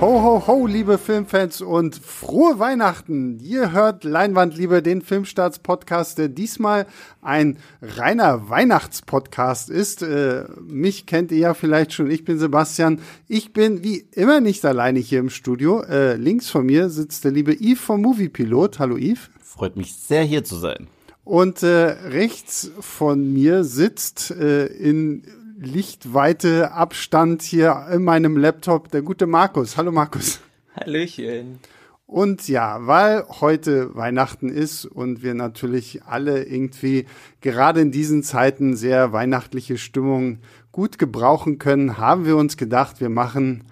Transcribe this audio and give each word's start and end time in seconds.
Ho, 0.00 0.22
ho, 0.22 0.46
ho, 0.46 0.64
liebe 0.68 0.96
Filmfans 0.96 1.60
und 1.60 1.96
frohe 1.96 2.60
Weihnachten! 2.60 3.40
Ihr 3.40 3.72
hört 3.72 4.04
Leinwandliebe, 4.04 4.80
den 4.80 5.02
Filmstarts-Podcast, 5.02 6.18
der 6.18 6.28
diesmal 6.28 6.86
ein 7.20 7.58
reiner 7.82 8.48
Weihnachtspodcast 8.48 9.70
ist. 9.70 10.02
Äh, 10.02 10.44
mich 10.62 11.06
kennt 11.06 11.32
ihr 11.32 11.38
ja 11.38 11.54
vielleicht 11.54 11.94
schon, 11.94 12.12
ich 12.12 12.24
bin 12.24 12.38
Sebastian. 12.38 13.00
Ich 13.26 13.52
bin 13.52 13.82
wie 13.82 14.06
immer 14.12 14.40
nicht 14.40 14.64
alleine 14.64 15.00
hier 15.00 15.18
im 15.18 15.30
Studio. 15.30 15.82
Äh, 15.82 16.14
links 16.14 16.48
von 16.48 16.64
mir 16.64 16.90
sitzt 16.90 17.24
der 17.24 17.32
liebe 17.32 17.52
Yves 17.52 17.80
vom 17.80 18.02
Moviepilot. 18.02 18.78
Hallo 18.78 18.96
Yves. 18.96 19.30
Freut 19.42 19.76
mich 19.76 19.96
sehr, 19.96 20.22
hier 20.22 20.44
zu 20.44 20.54
sein. 20.54 20.86
Und 21.24 21.64
äh, 21.64 21.66
rechts 21.66 22.70
von 22.78 23.32
mir 23.32 23.64
sitzt 23.64 24.30
äh, 24.30 24.66
in 24.66 25.24
Lichtweite 25.60 26.70
Abstand 26.70 27.42
hier 27.42 27.88
in 27.92 28.04
meinem 28.04 28.36
Laptop 28.36 28.92
der 28.92 29.02
gute 29.02 29.26
Markus. 29.26 29.76
Hallo 29.76 29.90
Markus. 29.90 30.38
Hallöchen. 30.76 31.58
Und 32.06 32.46
ja, 32.46 32.86
weil 32.86 33.24
heute 33.40 33.94
Weihnachten 33.96 34.50
ist 34.50 34.84
und 34.84 35.24
wir 35.24 35.34
natürlich 35.34 36.04
alle 36.04 36.44
irgendwie 36.44 37.06
gerade 37.40 37.80
in 37.80 37.90
diesen 37.90 38.22
Zeiten 38.22 38.76
sehr 38.76 39.12
weihnachtliche 39.12 39.78
Stimmung 39.78 40.38
gut 40.70 40.96
gebrauchen 40.96 41.58
können, 41.58 41.98
haben 41.98 42.24
wir 42.24 42.36
uns 42.36 42.56
gedacht, 42.56 43.00
wir 43.00 43.10
machen 43.10 43.64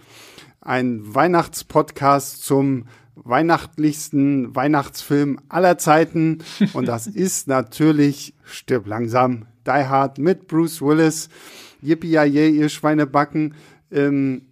einen 0.60 1.14
Weihnachtspodcast 1.14 2.44
zum 2.44 2.86
weihnachtlichsten 3.14 4.56
Weihnachtsfilm 4.56 5.38
aller 5.48 5.78
Zeiten. 5.78 6.38
Und 6.72 6.88
das 6.88 7.06
ist 7.06 7.46
natürlich 7.46 8.34
Stirb 8.42 8.88
langsam, 8.88 9.46
Die 9.68 9.70
Hard 9.70 10.18
mit 10.18 10.48
Bruce 10.48 10.82
Willis. 10.82 11.28
Yippie 11.86 12.12
ihr 12.12 12.68
Schweinebacken. 12.68 13.54
Ähm, 13.90 14.42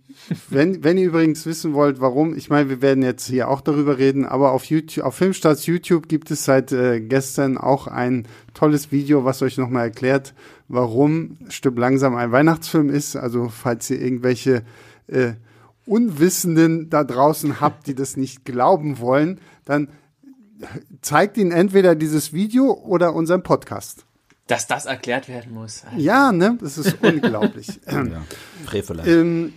wenn, 0.48 0.84
wenn 0.84 0.96
ihr 0.96 1.08
übrigens 1.08 1.44
wissen 1.44 1.74
wollt, 1.74 2.00
warum, 2.00 2.36
ich 2.36 2.48
meine, 2.48 2.68
wir 2.68 2.80
werden 2.80 3.02
jetzt 3.02 3.26
hier 3.26 3.48
auch 3.48 3.60
darüber 3.60 3.98
reden, 3.98 4.24
aber 4.24 4.52
auf 4.52 4.64
YouTube, 4.66 5.04
auf 5.04 5.16
Filmstarts 5.16 5.66
YouTube 5.66 6.08
gibt 6.08 6.30
es 6.30 6.44
seit 6.44 6.72
äh, 6.72 7.00
gestern 7.00 7.58
auch 7.58 7.88
ein 7.88 8.26
tolles 8.54 8.92
Video, 8.92 9.24
was 9.24 9.42
euch 9.42 9.58
nochmal 9.58 9.86
erklärt, 9.86 10.34
warum 10.68 11.36
Stück 11.48 11.76
langsam 11.76 12.14
ein 12.14 12.32
Weihnachtsfilm 12.32 12.90
ist. 12.90 13.16
Also 13.16 13.48
falls 13.48 13.90
ihr 13.90 14.00
irgendwelche 14.00 14.62
äh, 15.08 15.32
Unwissenden 15.86 16.88
da 16.88 17.04
draußen 17.04 17.60
habt, 17.60 17.86
die 17.88 17.94
das 17.94 18.16
nicht 18.16 18.44
glauben 18.44 19.00
wollen, 19.00 19.40
dann 19.64 19.88
zeigt 21.02 21.36
ihnen 21.36 21.52
entweder 21.52 21.94
dieses 21.94 22.32
Video 22.32 22.72
oder 22.72 23.14
unseren 23.14 23.42
Podcast. 23.42 24.06
Dass 24.46 24.66
das 24.66 24.86
erklärt 24.86 25.28
werden 25.28 25.54
muss. 25.54 25.84
Alter. 25.84 25.96
Ja, 25.96 26.32
ne? 26.32 26.58
Das 26.60 26.76
ist 26.76 26.96
unglaublich. 27.02 27.80
ja, 27.90 28.22
ähm, 29.06 29.54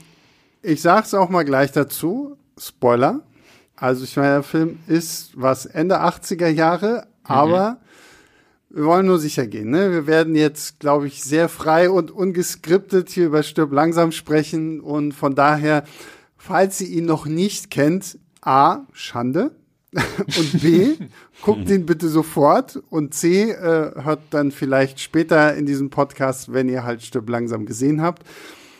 ich 0.62 0.82
sag's 0.82 1.14
auch 1.14 1.30
mal 1.30 1.44
gleich 1.44 1.72
dazu. 1.72 2.38
Spoiler. 2.58 3.22
Also 3.76 4.04
ich 4.04 4.16
meine, 4.18 4.30
der 4.30 4.44
Film 4.44 4.80
ist 4.88 5.32
was 5.36 5.66
Ende 5.66 6.02
80er 6.02 6.48
Jahre, 6.48 7.08
mhm. 7.24 7.26
aber 7.26 7.78
wir 8.70 8.86
wollen 8.86 9.06
nur 9.06 9.20
sicher 9.20 9.48
gehen. 9.48 9.70
Ne? 9.70 9.92
Wir 9.92 10.08
werden 10.08 10.36
jetzt, 10.36 10.80
glaube 10.80 11.08
ich, 11.08 11.24
sehr 11.24 11.48
frei 11.48 11.90
und 11.90 12.12
ungeskriptet 12.12 13.10
hier 13.10 13.28
über 13.28 13.44
Stirb 13.44 13.72
langsam 13.72 14.12
sprechen 14.12 14.82
und 14.82 15.14
von 15.14 15.36
daher, 15.36 15.84
falls 16.38 16.82
ihr 16.82 16.90
ihn 16.90 17.06
noch 17.06 17.26
nicht 17.26 17.72
kennt, 17.72 18.18
A, 18.42 18.82
Schande. 18.94 19.52
und 19.94 20.62
B, 20.62 20.96
guckt 21.42 21.70
den 21.70 21.86
bitte 21.86 22.10
sofort 22.10 22.82
und 22.90 23.14
C, 23.14 23.52
äh, 23.52 24.04
hört 24.04 24.20
dann 24.32 24.52
vielleicht 24.52 25.00
später 25.00 25.56
in 25.56 25.66
diesem 25.66 25.90
Podcast, 25.90 26.52
wenn 26.52 26.68
ihr 26.68 26.84
halt 26.84 27.04
Stück 27.04 27.30
langsam 27.30 27.66
gesehen 27.66 28.02
habt. 28.02 28.24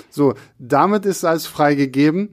So, 0.10 0.34
damit 0.60 1.06
ist 1.06 1.24
alles 1.24 1.48
freigegeben. 1.48 2.30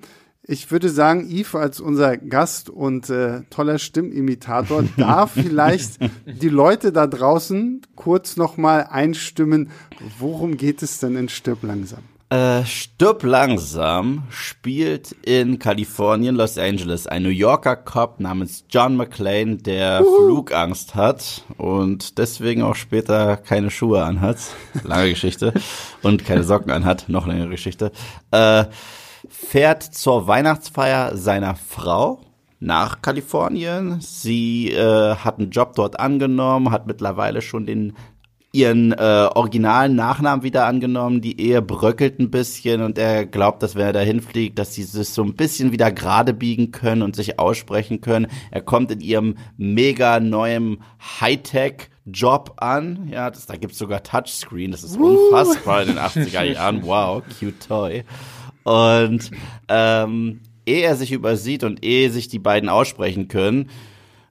Ich 0.47 0.71
würde 0.71 0.91
sagen, 0.91 1.31
Yves 1.31 1.55
als 1.55 1.81
unser 1.81 2.17
Gast 2.17 2.69
und 2.69 3.09
äh, 3.09 3.43
toller 3.49 3.79
Stimmimitator 3.79 4.85
darf 4.97 5.33
vielleicht 5.33 5.99
die 6.27 6.49
Leute 6.49 6.93
da 6.93 7.07
draußen 7.07 7.81
kurz 7.95 8.37
nochmal 8.37 8.89
einstimmen, 8.91 9.71
worum 10.19 10.57
geht 10.57 10.83
es 10.83 10.99
denn 10.99 11.17
in 11.17 11.29
Stirb 11.29 11.63
langsam? 11.63 12.03
Äh, 12.31 12.65
Stirb 12.65 13.23
langsam 13.23 14.25
spielt 14.31 15.13
in 15.25 15.59
Kalifornien, 15.59 16.35
Los 16.35 16.57
Angeles, 16.59 17.07
ein 17.07 17.23
New 17.23 17.29
Yorker 17.29 17.77
Cop 17.77 18.19
namens 18.19 18.65
John 18.71 18.97
McClane, 18.97 19.57
der 19.59 20.03
Uhu. 20.03 20.27
Flugangst 20.27 20.95
hat 20.95 21.45
und 21.59 22.19
deswegen 22.19 22.63
auch 22.63 22.77
später 22.77 23.37
keine 23.37 23.71
Schuhe 23.71 24.03
anhat. 24.03 24.39
Lange 24.85 25.11
Geschichte. 25.11 25.53
und 26.03 26.25
keine 26.25 26.45
Socken 26.45 26.71
anhat. 26.71 27.09
Noch 27.09 27.27
längere 27.27 27.51
Geschichte. 27.51 27.93
Äh, 28.31 28.65
fährt 29.29 29.83
zur 29.83 30.27
Weihnachtsfeier 30.27 31.17
seiner 31.17 31.55
Frau 31.55 32.21
nach 32.59 33.03
Kalifornien. 33.03 34.01
Sie 34.01 34.71
äh, 34.73 35.17
hat 35.17 35.39
einen 35.39 35.51
Job 35.51 35.75
dort 35.75 36.01
angenommen, 36.01 36.71
hat 36.71 36.87
mittlerweile 36.87 37.43
schon 37.43 37.67
den 37.67 37.95
ihren 38.55 38.93
äh, 38.93 39.29
originalen 39.35 39.97
Nachnamen 39.97 40.45
wieder 40.45 40.67
angenommen. 40.67 41.21
Die 41.21 41.41
Ehe 41.41 41.61
bröckelt 41.61 42.21
ein 42.21 42.31
bisschen 42.31 42.83
und 42.83 42.99
er 42.99 43.27
glaubt, 43.27 43.63
dass 43.63 43.75
wenn 43.75 43.87
er 43.87 43.93
dahin 43.93 44.21
fliegt, 44.21 44.59
dass 44.59 44.75
sie 44.75 44.85
sich 44.85 45.09
so 45.09 45.25
ein 45.25 45.35
bisschen 45.35 45.73
wieder 45.73 45.91
gerade 45.91 46.33
biegen 46.33 46.71
können 46.71 47.03
und 47.03 47.17
sich 47.17 47.39
aussprechen 47.39 48.01
können. 48.01 48.29
Er 48.53 48.63
kommt 48.63 48.93
in 48.93 49.01
ihrem 49.01 49.37
mega 49.57 50.21
neuen 50.21 50.79
Hightech 51.21 51.91
Job 52.07 52.55
an. 52.59 53.09
Ja, 53.11 53.31
das, 53.31 53.47
da 53.47 53.57
gibt's 53.57 53.79
sogar 53.79 54.03
Touchscreen. 54.03 54.71
Das 54.71 54.85
ist 54.85 54.97
unfassbar 54.97 55.83
in 55.83 55.89
den 55.89 55.99
80er 55.99 56.43
Jahren. 56.53 56.83
Wow, 56.85 57.23
cute 57.41 57.59
toy. 57.67 58.05
Und 58.63 59.31
ähm, 59.69 60.41
ehe 60.65 60.83
er 60.83 60.97
sich 60.97 61.13
übersieht 61.13 61.65
und 61.65 61.85
ehe 61.85 62.11
sich 62.11 62.29
die 62.29 62.39
beiden 62.39 62.69
aussprechen 62.69 63.29
können, 63.29 63.69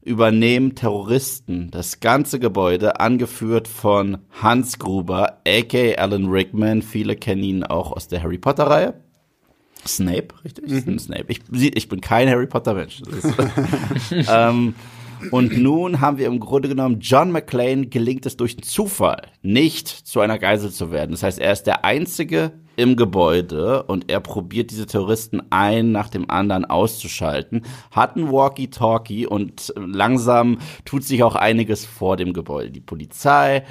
übernehmen 0.03 0.75
Terroristen 0.75 1.71
das 1.71 1.99
ganze 1.99 2.39
Gebäude, 2.39 2.99
angeführt 2.99 3.67
von 3.67 4.19
Hans 4.41 4.79
Gruber, 4.79 5.39
aka 5.47 5.95
Alan 5.97 6.27
Rickman. 6.27 6.81
Viele 6.81 7.15
kennen 7.15 7.43
ihn 7.43 7.63
auch 7.63 7.91
aus 7.91 8.07
der 8.07 8.21
Harry 8.21 8.37
Potter-Reihe. 8.37 8.95
Snape, 9.85 10.29
richtig? 10.43 10.85
Mhm. 10.85 10.99
Snape. 10.99 11.25
Ich, 11.27 11.41
ich 11.51 11.89
bin 11.89 12.01
kein 12.01 12.29
Harry 12.29 12.47
Potter-Mensch. 12.47 13.01
ähm, 14.29 14.75
und 15.31 15.57
nun 15.57 16.01
haben 16.01 16.17
wir 16.17 16.27
im 16.27 16.39
Grunde 16.39 16.69
genommen, 16.69 16.99
John 16.99 17.31
McClane 17.31 17.87
gelingt 17.87 18.25
es 18.25 18.37
durch 18.37 18.61
Zufall, 18.61 19.23
nicht 19.41 19.87
zu 19.87 20.19
einer 20.19 20.37
Geisel 20.37 20.71
zu 20.71 20.91
werden. 20.91 21.11
Das 21.11 21.23
heißt, 21.23 21.39
er 21.39 21.53
ist 21.53 21.63
der 21.63 21.85
einzige 21.85 22.51
im 22.75 22.95
Gebäude 22.95 23.83
und 23.83 24.09
er 24.11 24.19
probiert 24.19 24.71
diese 24.71 24.85
Terroristen 24.85 25.41
ein 25.49 25.91
nach 25.91 26.09
dem 26.09 26.29
anderen 26.29 26.65
auszuschalten, 26.65 27.65
hat 27.91 28.15
ein 28.15 28.31
Walkie-Talkie 28.31 29.27
und 29.27 29.73
langsam 29.75 30.59
tut 30.85 31.03
sich 31.03 31.23
auch 31.23 31.35
einiges 31.35 31.85
vor 31.85 32.17
dem 32.17 32.33
Gebäude. 32.33 32.71
Die 32.71 32.81
Polizei 32.81 33.63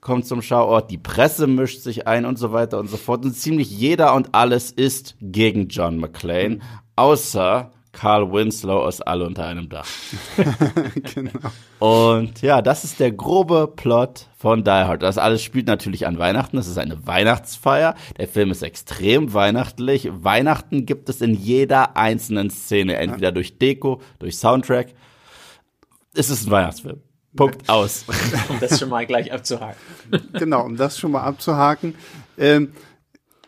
kommt 0.00 0.26
zum 0.26 0.42
Schauort, 0.42 0.90
die 0.90 0.98
Presse 0.98 1.46
mischt 1.46 1.80
sich 1.80 2.06
ein 2.06 2.24
und 2.24 2.38
so 2.38 2.52
weiter 2.52 2.78
und 2.78 2.88
so 2.88 2.96
fort. 2.96 3.24
Und 3.24 3.34
ziemlich 3.34 3.70
jeder 3.70 4.14
und 4.14 4.34
alles 4.34 4.70
ist 4.70 5.16
gegen 5.20 5.68
John 5.68 5.98
McClane, 5.98 6.60
außer 6.96 7.72
Carl 7.92 8.32
Winslow 8.32 8.80
aus 8.80 9.00
Alle 9.00 9.26
unter 9.26 9.46
einem 9.46 9.68
Dach. 9.68 9.86
genau. 11.14 11.32
Und 11.78 12.42
ja, 12.42 12.62
das 12.62 12.84
ist 12.84 13.00
der 13.00 13.12
grobe 13.12 13.72
Plot 13.74 14.26
von 14.36 14.64
Die 14.64 14.70
Hard. 14.70 15.02
Das 15.02 15.18
alles 15.18 15.42
spielt 15.42 15.66
natürlich 15.66 16.06
an 16.06 16.18
Weihnachten. 16.18 16.56
Das 16.56 16.66
ist 16.66 16.78
eine 16.78 17.06
Weihnachtsfeier. 17.06 17.94
Der 18.18 18.28
Film 18.28 18.50
ist 18.50 18.62
extrem 18.62 19.34
weihnachtlich. 19.34 20.08
Weihnachten 20.12 20.86
gibt 20.86 21.08
es 21.08 21.20
in 21.20 21.34
jeder 21.34 21.96
einzelnen 21.96 22.50
Szene, 22.50 22.96
entweder 22.96 23.32
durch 23.32 23.58
Deko, 23.58 24.00
durch 24.18 24.36
Soundtrack. 24.36 24.88
Es 26.14 26.30
ist 26.30 26.46
ein 26.46 26.50
Weihnachtsfilm. 26.50 27.00
Punkt 27.36 27.68
aus. 27.68 28.04
um 28.48 28.58
das 28.60 28.78
schon 28.78 28.88
mal 28.88 29.06
gleich 29.06 29.32
abzuhaken. 29.32 29.78
Genau, 30.32 30.64
um 30.64 30.76
das 30.76 30.98
schon 30.98 31.12
mal 31.12 31.22
abzuhaken. 31.22 31.94
Ähm, 32.36 32.72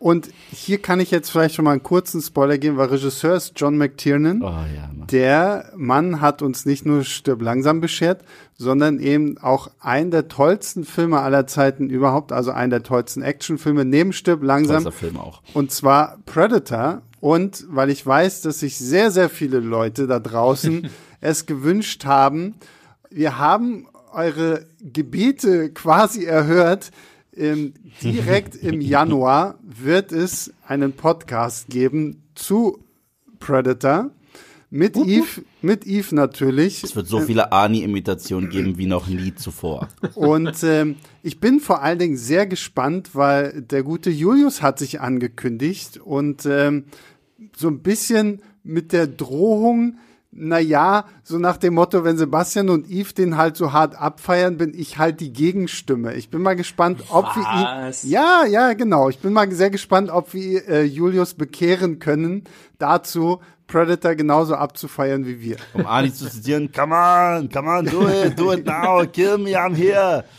und 0.01 0.31
hier 0.51 0.81
kann 0.81 0.99
ich 0.99 1.11
jetzt 1.11 1.29
vielleicht 1.29 1.55
schon 1.55 1.67
mal 1.67 1.73
einen 1.73 1.83
kurzen 1.83 2.23
Spoiler 2.23 2.57
geben, 2.57 2.79
weil 2.79 2.89
Regisseur 2.89 3.37
ist 3.37 3.53
John 3.57 3.77
McTiernan. 3.77 4.43
Oh, 4.43 4.47
ja, 4.47 4.91
Mann. 4.95 5.07
Der 5.09 5.73
Mann 5.77 6.23
hat 6.23 6.41
uns 6.41 6.65
nicht 6.65 6.87
nur 6.87 7.05
Stirb 7.05 7.43
langsam 7.43 7.83
beschert, 7.83 8.25
sondern 8.57 8.99
eben 8.99 9.37
auch 9.37 9.71
einen 9.79 10.11
der 10.11 10.29
tollsten 10.29 10.85
Filme 10.85 11.21
aller 11.21 11.47
Zeiten 11.47 11.91
überhaupt, 11.91 12.33
also 12.33 12.51
einen 12.51 12.71
der 12.71 12.83
tollsten 12.83 13.21
Actionfilme 13.21 13.85
neben 13.85 14.15
Stirb 14.15 14.43
langsam. 14.43 14.91
Film 14.91 15.19
auch. 15.19 15.43
Und 15.53 15.71
zwar 15.71 16.17
Predator. 16.25 17.03
Und 17.21 17.67
weil 17.69 17.91
ich 17.91 18.07
weiß, 18.07 18.41
dass 18.41 18.61
sich 18.61 18.79
sehr, 18.79 19.11
sehr 19.11 19.29
viele 19.29 19.61
Leute 19.61 20.07
da 20.07 20.19
draußen 20.19 20.89
es 21.21 21.45
gewünscht 21.45 22.07
haben, 22.07 22.55
wir 23.11 23.37
haben 23.37 23.87
eure 24.15 24.65
Gebete 24.81 25.71
quasi 25.71 26.25
erhört, 26.25 26.91
ähm, 27.37 27.75
direkt 28.03 28.57
im 28.57 28.81
Januar 28.81 29.59
wird 29.63 30.13
es 30.13 30.53
einen 30.67 30.93
Podcast 30.93 31.69
geben 31.69 32.23
zu 32.35 32.79
Predator. 33.39 34.11
Mit 34.73 34.97
uh 34.97 35.03
-huh. 35.03 35.09
Eve, 35.09 35.43
mit 35.63 35.85
Eve 35.85 36.15
natürlich. 36.15 36.85
Es 36.85 36.95
wird 36.95 37.09
so 37.09 37.19
viele 37.21 37.51
Ani-Imitationen 37.51 38.51
geben 38.51 38.79
wie 38.79 38.87
noch 38.87 39.09
nie 39.09 39.35
zuvor. 39.35 39.89
Und 40.15 40.63
ähm, 40.63 40.97
ich 41.25 41.41
bin 41.41 41.59
vor 41.59 41.83
allen 41.83 41.99
Dingen 41.99 42.17
sehr 42.17 42.47
gespannt, 42.47 43.11
weil 43.15 43.63
der 43.63 43.83
gute 43.83 44.11
Julius 44.11 44.63
hat 44.63 44.79
sich 44.79 45.01
angekündigt 45.01 45.99
und 45.99 46.47
ähm, 46.47 46.85
so 47.57 47.67
ein 47.67 47.81
bisschen 47.81 48.43
mit 48.63 48.93
der 48.93 49.09
Drohung, 49.09 49.99
na 50.33 50.61
ja, 50.61 51.07
so 51.25 51.39
nach 51.39 51.57
dem 51.57 51.75
Motto, 51.75 52.05
wenn 52.05 52.17
Sebastian 52.17 52.69
und 52.71 52.89
Yves 52.89 53.15
den 53.15 53.37
halt 53.37 53.57
so 53.57 53.73
hart 53.73 53.97
abfeiern, 54.01 54.57
bin 54.57 54.73
ich 54.75 54.99
halt 54.99 55.21
die 55.21 55.33
Gegenstimme. 55.33 56.15
Ich 56.15 56.31
bin 56.31 56.41
mal 56.41 56.55
gespannt, 56.55 57.03
ob 57.11 57.27
Was? 57.27 57.37
wir 58.05 58.09
ihn, 58.09 58.13
ja, 58.13 58.45
ja, 58.47 58.73
genau. 58.75 59.09
Ich 59.09 59.19
bin 59.19 59.33
mal 59.33 59.51
sehr 59.51 59.71
gespannt, 59.71 60.11
ob 60.11 60.33
wir 60.33 60.69
äh, 60.69 60.85
Julius 60.85 61.35
bekehren 61.35 61.99
können, 61.99 62.45
dazu 62.79 63.41
Predator 63.67 64.15
genauso 64.15 64.55
abzufeiern 64.55 65.27
wie 65.27 65.41
wir. 65.41 65.57
Um 65.75 65.87
Ani 65.87 66.13
zu 66.13 66.29
zitieren, 66.29 66.71
come 66.73 66.95
on, 66.95 67.49
come 67.51 67.69
on, 67.69 67.87
do 67.87 68.09
it, 68.09 68.39
do 68.39 68.53
it 68.53 68.67
now, 68.67 69.05
kill 69.07 69.39
me, 69.39 69.57
I'm 69.57 69.75
here. 69.75 70.25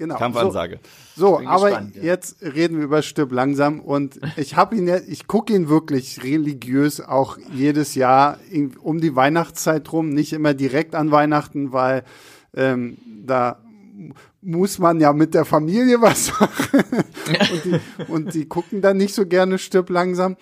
Genau. 0.00 0.16
Kampfansage. 0.16 0.80
So, 1.14 1.36
Bin 1.36 1.46
aber 1.46 1.66
gespannt, 1.68 1.96
ja. 1.96 2.02
jetzt 2.04 2.40
reden 2.40 2.78
wir 2.78 2.84
über 2.84 3.02
Stirb 3.02 3.32
langsam 3.32 3.80
und 3.80 4.18
ich 4.38 4.56
habe 4.56 4.74
ihn, 4.74 4.88
ja- 4.88 4.96
ich 5.06 5.26
gucke 5.26 5.52
ihn 5.52 5.68
wirklich 5.68 6.24
religiös 6.24 7.02
auch 7.02 7.36
jedes 7.52 7.94
Jahr 7.94 8.38
in- 8.50 8.78
um 8.78 9.02
die 9.02 9.14
Weihnachtszeit 9.14 9.92
rum, 9.92 10.08
nicht 10.08 10.32
immer 10.32 10.54
direkt 10.54 10.94
an 10.94 11.10
Weihnachten, 11.10 11.72
weil 11.74 12.04
ähm, 12.56 12.96
da 13.26 13.58
muss 14.40 14.78
man 14.78 15.00
ja 15.00 15.12
mit 15.12 15.34
der 15.34 15.44
Familie 15.44 16.00
was 16.00 16.32
machen 16.40 16.82
und, 17.52 17.64
die, 17.66 17.80
und 18.10 18.34
die 18.34 18.46
gucken 18.46 18.80
dann 18.80 18.96
nicht 18.96 19.14
so 19.14 19.26
gerne 19.26 19.58
Stirb 19.58 19.90
langsam. 19.90 20.38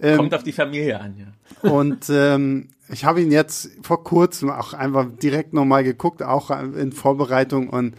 Ähm, 0.00 0.18
Kommt 0.18 0.34
auf 0.34 0.42
die 0.42 0.52
Familie 0.52 1.00
an, 1.00 1.14
ja. 1.16 1.70
und 1.70 2.04
ähm, 2.10 2.68
ich 2.90 3.06
habe 3.06 3.22
ihn 3.22 3.32
jetzt 3.32 3.70
vor 3.80 4.04
kurzem 4.04 4.50
auch 4.50 4.74
einfach 4.74 5.06
direkt 5.22 5.54
nochmal 5.54 5.82
geguckt, 5.82 6.22
auch 6.22 6.50
in 6.50 6.92
Vorbereitung 6.92 7.70
und 7.70 7.94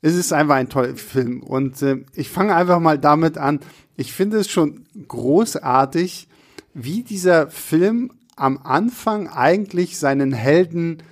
es 0.00 0.14
ist 0.14 0.32
einfach 0.32 0.56
ein 0.56 0.68
toller 0.68 0.96
Film. 0.96 1.42
Und 1.42 1.82
äh, 1.82 2.04
ich 2.14 2.28
fange 2.28 2.54
einfach 2.54 2.80
mal 2.80 2.98
damit 2.98 3.38
an. 3.38 3.60
Ich 3.96 4.12
finde 4.12 4.38
es 4.38 4.48
schon 4.48 4.84
großartig, 5.06 6.28
wie 6.74 7.02
dieser 7.02 7.48
Film 7.48 8.12
am 8.36 8.58
Anfang 8.62 9.28
eigentlich 9.28 9.98
seinen 9.98 10.32
Helden 10.32 11.02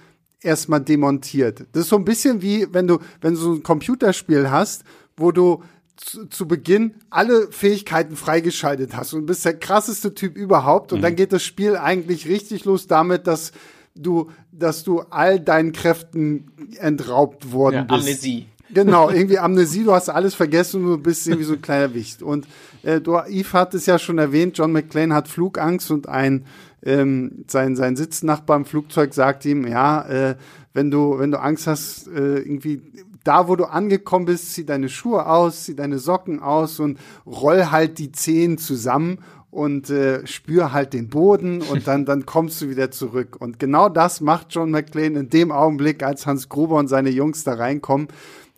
erstmal 0.40 0.80
demontiert. 0.80 1.66
Das 1.72 1.84
ist 1.84 1.88
so 1.88 1.96
ein 1.96 2.04
bisschen 2.04 2.42
wie, 2.42 2.66
wenn 2.72 2.86
du, 2.86 2.98
wenn 3.20 3.34
du 3.34 3.40
so 3.40 3.52
ein 3.54 3.62
Computerspiel 3.62 4.50
hast, 4.50 4.84
wo 5.16 5.32
du 5.32 5.62
zu, 5.96 6.26
zu 6.26 6.46
Beginn 6.46 6.94
alle 7.10 7.50
Fähigkeiten 7.50 8.16
freigeschaltet 8.16 8.96
hast 8.96 9.14
und 9.14 9.26
bist 9.26 9.44
der 9.44 9.58
krasseste 9.58 10.14
Typ 10.14 10.36
überhaupt 10.36 10.92
und 10.92 11.00
dann 11.00 11.16
geht 11.16 11.32
das 11.32 11.42
Spiel 11.42 11.76
eigentlich 11.76 12.28
richtig 12.28 12.64
los 12.66 12.86
damit, 12.86 13.26
dass 13.26 13.52
du, 13.94 14.30
dass 14.52 14.84
du 14.84 15.00
all 15.00 15.40
deinen 15.40 15.72
Kräften 15.72 16.52
entraubt 16.78 17.50
worden 17.52 17.76
ja 17.76 17.82
bist. 17.84 18.00
Amnesie. 18.00 18.46
Genau, 18.72 19.10
irgendwie 19.10 19.38
Amnesie, 19.38 19.84
du 19.84 19.92
hast 19.92 20.08
alles 20.08 20.34
vergessen 20.34 20.84
und 20.84 20.90
du 20.90 20.98
bist 20.98 21.26
irgendwie 21.26 21.44
so 21.44 21.54
ein 21.54 21.62
kleiner 21.62 21.94
Wicht. 21.94 22.22
Und 22.22 22.46
äh, 22.82 23.00
du, 23.00 23.16
Yves 23.16 23.52
hat 23.52 23.74
es 23.74 23.86
ja 23.86 23.98
schon 23.98 24.18
erwähnt, 24.18 24.58
John 24.58 24.72
McClane 24.72 25.14
hat 25.14 25.28
Flugangst 25.28 25.90
und 25.90 26.08
ein 26.08 26.44
ähm, 26.82 27.44
sein, 27.48 27.76
sein 27.76 27.96
Sitznachbar 27.96 28.56
im 28.56 28.64
Flugzeug 28.64 29.12
sagt 29.12 29.44
ihm, 29.44 29.66
ja, 29.66 30.02
äh, 30.08 30.36
wenn 30.72 30.90
du, 30.90 31.18
wenn 31.18 31.30
du 31.30 31.40
Angst 31.40 31.66
hast, 31.66 32.06
äh, 32.08 32.38
irgendwie 32.38 32.82
da, 33.24 33.48
wo 33.48 33.56
du 33.56 33.64
angekommen 33.64 34.26
bist, 34.26 34.54
zieh 34.54 34.64
deine 34.64 34.88
Schuhe 34.88 35.26
aus, 35.26 35.64
zieh 35.64 35.74
deine 35.74 35.98
Socken 35.98 36.40
aus 36.40 36.78
und 36.78 36.98
roll 37.26 37.70
halt 37.70 37.98
die 37.98 38.12
Zehen 38.12 38.56
zusammen 38.56 39.18
und 39.50 39.90
äh, 39.90 40.24
spür 40.26 40.72
halt 40.72 40.92
den 40.92 41.08
Boden 41.08 41.62
und 41.62 41.88
dann, 41.88 42.04
dann 42.04 42.26
kommst 42.26 42.60
du 42.60 42.68
wieder 42.68 42.90
zurück. 42.90 43.36
Und 43.40 43.58
genau 43.58 43.88
das 43.88 44.20
macht 44.20 44.48
John 44.50 44.70
McClane 44.70 45.18
in 45.18 45.30
dem 45.30 45.50
Augenblick, 45.50 46.02
als 46.02 46.26
Hans 46.26 46.48
Gruber 46.48 46.76
und 46.76 46.88
seine 46.88 47.10
Jungs 47.10 47.42
da 47.42 47.54
reinkommen. 47.54 48.08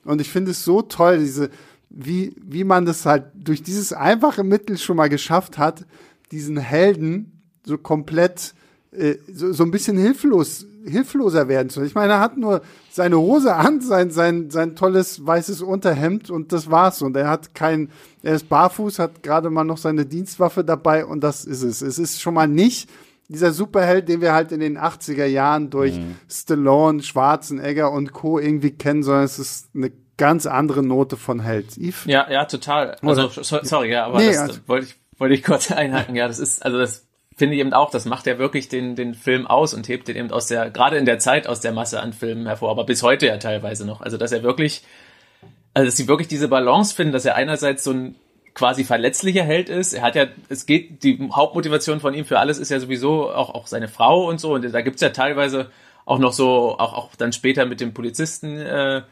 Und 0.08 0.20
ich 0.20 0.30
finde 0.30 0.52
es 0.52 0.64
so 0.64 0.82
toll, 0.82 1.18
diese, 1.18 1.50
wie, 1.90 2.34
wie 2.42 2.64
man 2.64 2.86
das 2.86 3.04
halt 3.04 3.26
durch 3.34 3.62
dieses 3.62 3.92
einfache 3.92 4.42
Mittel 4.42 4.78
schon 4.78 4.96
mal 4.96 5.08
geschafft 5.08 5.58
hat, 5.58 5.84
diesen 6.32 6.56
Helden 6.56 7.42
so 7.64 7.76
komplett 7.76 8.54
äh, 8.90 9.16
so, 9.30 9.52
so 9.52 9.64
ein 9.64 9.70
bisschen 9.70 9.98
hilflos, 9.98 10.66
hilfloser 10.86 11.48
werden 11.48 11.68
zu. 11.68 11.82
Ich 11.82 11.94
meine, 11.94 12.14
er 12.14 12.20
hat 12.20 12.38
nur 12.38 12.62
seine 12.90 13.18
Hose 13.18 13.54
an, 13.54 13.82
sein, 13.82 14.10
sein, 14.10 14.50
sein 14.50 14.76
tolles 14.76 15.26
weißes 15.26 15.60
Unterhemd 15.60 16.30
und 16.30 16.52
das 16.52 16.70
war's. 16.70 17.02
Und 17.02 17.14
er 17.14 17.28
hat 17.28 17.54
kein, 17.54 17.90
er 18.22 18.34
ist 18.34 18.48
barfuß, 18.48 18.98
hat 18.98 19.22
gerade 19.22 19.50
mal 19.50 19.64
noch 19.64 19.76
seine 19.76 20.06
Dienstwaffe 20.06 20.64
dabei 20.64 21.04
und 21.04 21.20
das 21.22 21.44
ist 21.44 21.62
es. 21.62 21.82
Es 21.82 21.98
ist 21.98 22.22
schon 22.22 22.32
mal 22.32 22.48
nicht 22.48 22.88
dieser 23.28 23.52
Superheld, 23.52 24.08
den 24.08 24.20
wir 24.20 24.32
halt 24.32 24.52
in 24.52 24.60
den 24.60 24.78
80er 24.78 25.26
Jahren 25.26 25.70
durch 25.70 25.98
Stallone, 26.30 27.02
Schwarzenegger 27.02 27.92
und 27.92 28.12
Co. 28.12 28.38
irgendwie 28.38 28.70
kennen, 28.70 29.02
sondern 29.02 29.24
es 29.24 29.38
ist 29.38 29.68
eine 29.74 29.92
ganz 30.16 30.46
andere 30.46 30.82
Note 30.82 31.16
von 31.16 31.40
Held. 31.40 31.76
Yves? 31.76 32.04
Ja, 32.06 32.28
ja, 32.30 32.44
total. 32.46 32.96
Also, 33.02 33.28
so, 33.28 33.58
sorry, 33.62 33.90
ja, 33.92 34.06
aber 34.06 34.18
Nee, 34.18 34.28
das, 34.28 34.38
also- 34.38 34.52
das 34.54 34.68
wollte 34.68 34.86
ich, 34.86 34.96
wollte 35.18 35.34
ich 35.34 35.42
kurz 35.44 35.70
einhaken. 35.72 36.16
Ja, 36.16 36.26
das 36.26 36.38
ist, 36.38 36.64
also 36.64 36.78
das 36.78 37.06
finde 37.36 37.54
ich 37.54 37.60
eben 37.60 37.72
auch, 37.72 37.90
das 37.90 38.04
macht 38.04 38.26
ja 38.26 38.38
wirklich 38.38 38.68
den, 38.68 38.96
den 38.96 39.14
Film 39.14 39.46
aus 39.46 39.72
und 39.74 39.86
hebt 39.88 40.08
den 40.08 40.16
eben 40.16 40.30
aus 40.32 40.46
der, 40.46 40.70
gerade 40.70 40.96
in 40.96 41.04
der 41.04 41.18
Zeit 41.20 41.46
aus 41.46 41.60
der 41.60 41.72
Masse 41.72 42.00
an 42.00 42.12
Filmen 42.12 42.46
hervor, 42.46 42.70
aber 42.70 42.84
bis 42.84 43.02
heute 43.04 43.26
ja 43.26 43.36
teilweise 43.36 43.86
noch. 43.86 44.00
Also, 44.00 44.16
dass 44.16 44.32
er 44.32 44.42
wirklich, 44.42 44.82
also, 45.74 45.86
dass 45.86 45.96
sie 45.96 46.08
wirklich 46.08 46.26
diese 46.28 46.48
Balance 46.48 46.94
finden, 46.94 47.12
dass 47.12 47.24
er 47.26 47.36
einerseits 47.36 47.84
so 47.84 47.92
ein 47.92 48.16
quasi 48.58 48.82
verletzlicher 48.82 49.44
Held 49.44 49.68
ist. 49.68 49.92
Er 49.92 50.02
hat 50.02 50.16
ja, 50.16 50.26
es 50.48 50.66
geht, 50.66 51.04
die 51.04 51.30
Hauptmotivation 51.32 52.00
von 52.00 52.12
ihm 52.12 52.24
für 52.24 52.40
alles 52.40 52.58
ist 52.58 52.70
ja 52.70 52.80
sowieso 52.80 53.30
auch, 53.30 53.54
auch 53.54 53.68
seine 53.68 53.86
Frau 53.86 54.28
und 54.28 54.40
so. 54.40 54.54
Und 54.54 54.62
da 54.74 54.80
gibt's 54.80 55.00
ja 55.00 55.10
teilweise 55.10 55.70
auch 56.04 56.18
noch 56.18 56.32
so, 56.32 56.76
auch, 56.76 56.92
auch 56.92 57.14
dann 57.16 57.32
später 57.32 57.66
mit 57.66 57.80
dem 57.80 57.94
Polizisten, 57.94 58.58
äh, 58.58 59.02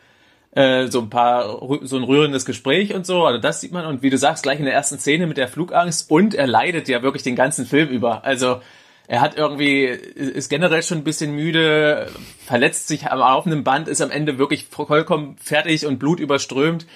äh, 0.50 0.88
so 0.88 1.00
ein 1.00 1.10
paar, 1.10 1.60
so 1.82 1.96
ein 1.96 2.02
rührendes 2.02 2.44
Gespräch 2.44 2.92
und 2.92 3.06
so. 3.06 3.24
Also 3.24 3.38
das 3.38 3.60
sieht 3.60 3.70
man. 3.70 3.86
Und 3.86 4.02
wie 4.02 4.10
du 4.10 4.18
sagst, 4.18 4.42
gleich 4.42 4.58
in 4.58 4.64
der 4.64 4.74
ersten 4.74 4.98
Szene 4.98 5.28
mit 5.28 5.36
der 5.36 5.46
Flugangst. 5.46 6.10
Und 6.10 6.34
er 6.34 6.48
leidet 6.48 6.88
ja 6.88 7.02
wirklich 7.02 7.22
den 7.22 7.36
ganzen 7.36 7.66
Film 7.66 7.88
über. 7.88 8.24
Also 8.24 8.60
er 9.06 9.20
hat 9.20 9.36
irgendwie, 9.36 9.84
ist 9.84 10.48
generell 10.48 10.82
schon 10.82 10.98
ein 10.98 11.04
bisschen 11.04 11.36
müde, 11.36 12.08
verletzt 12.44 12.88
sich 12.88 13.06
am 13.06 13.20
laufenden 13.20 13.62
Band, 13.62 13.86
ist 13.86 14.00
am 14.00 14.10
Ende 14.10 14.38
wirklich 14.38 14.66
vollkommen 14.66 15.36
fertig 15.38 15.86
und 15.86 16.00
blutüberströmt. 16.00 16.86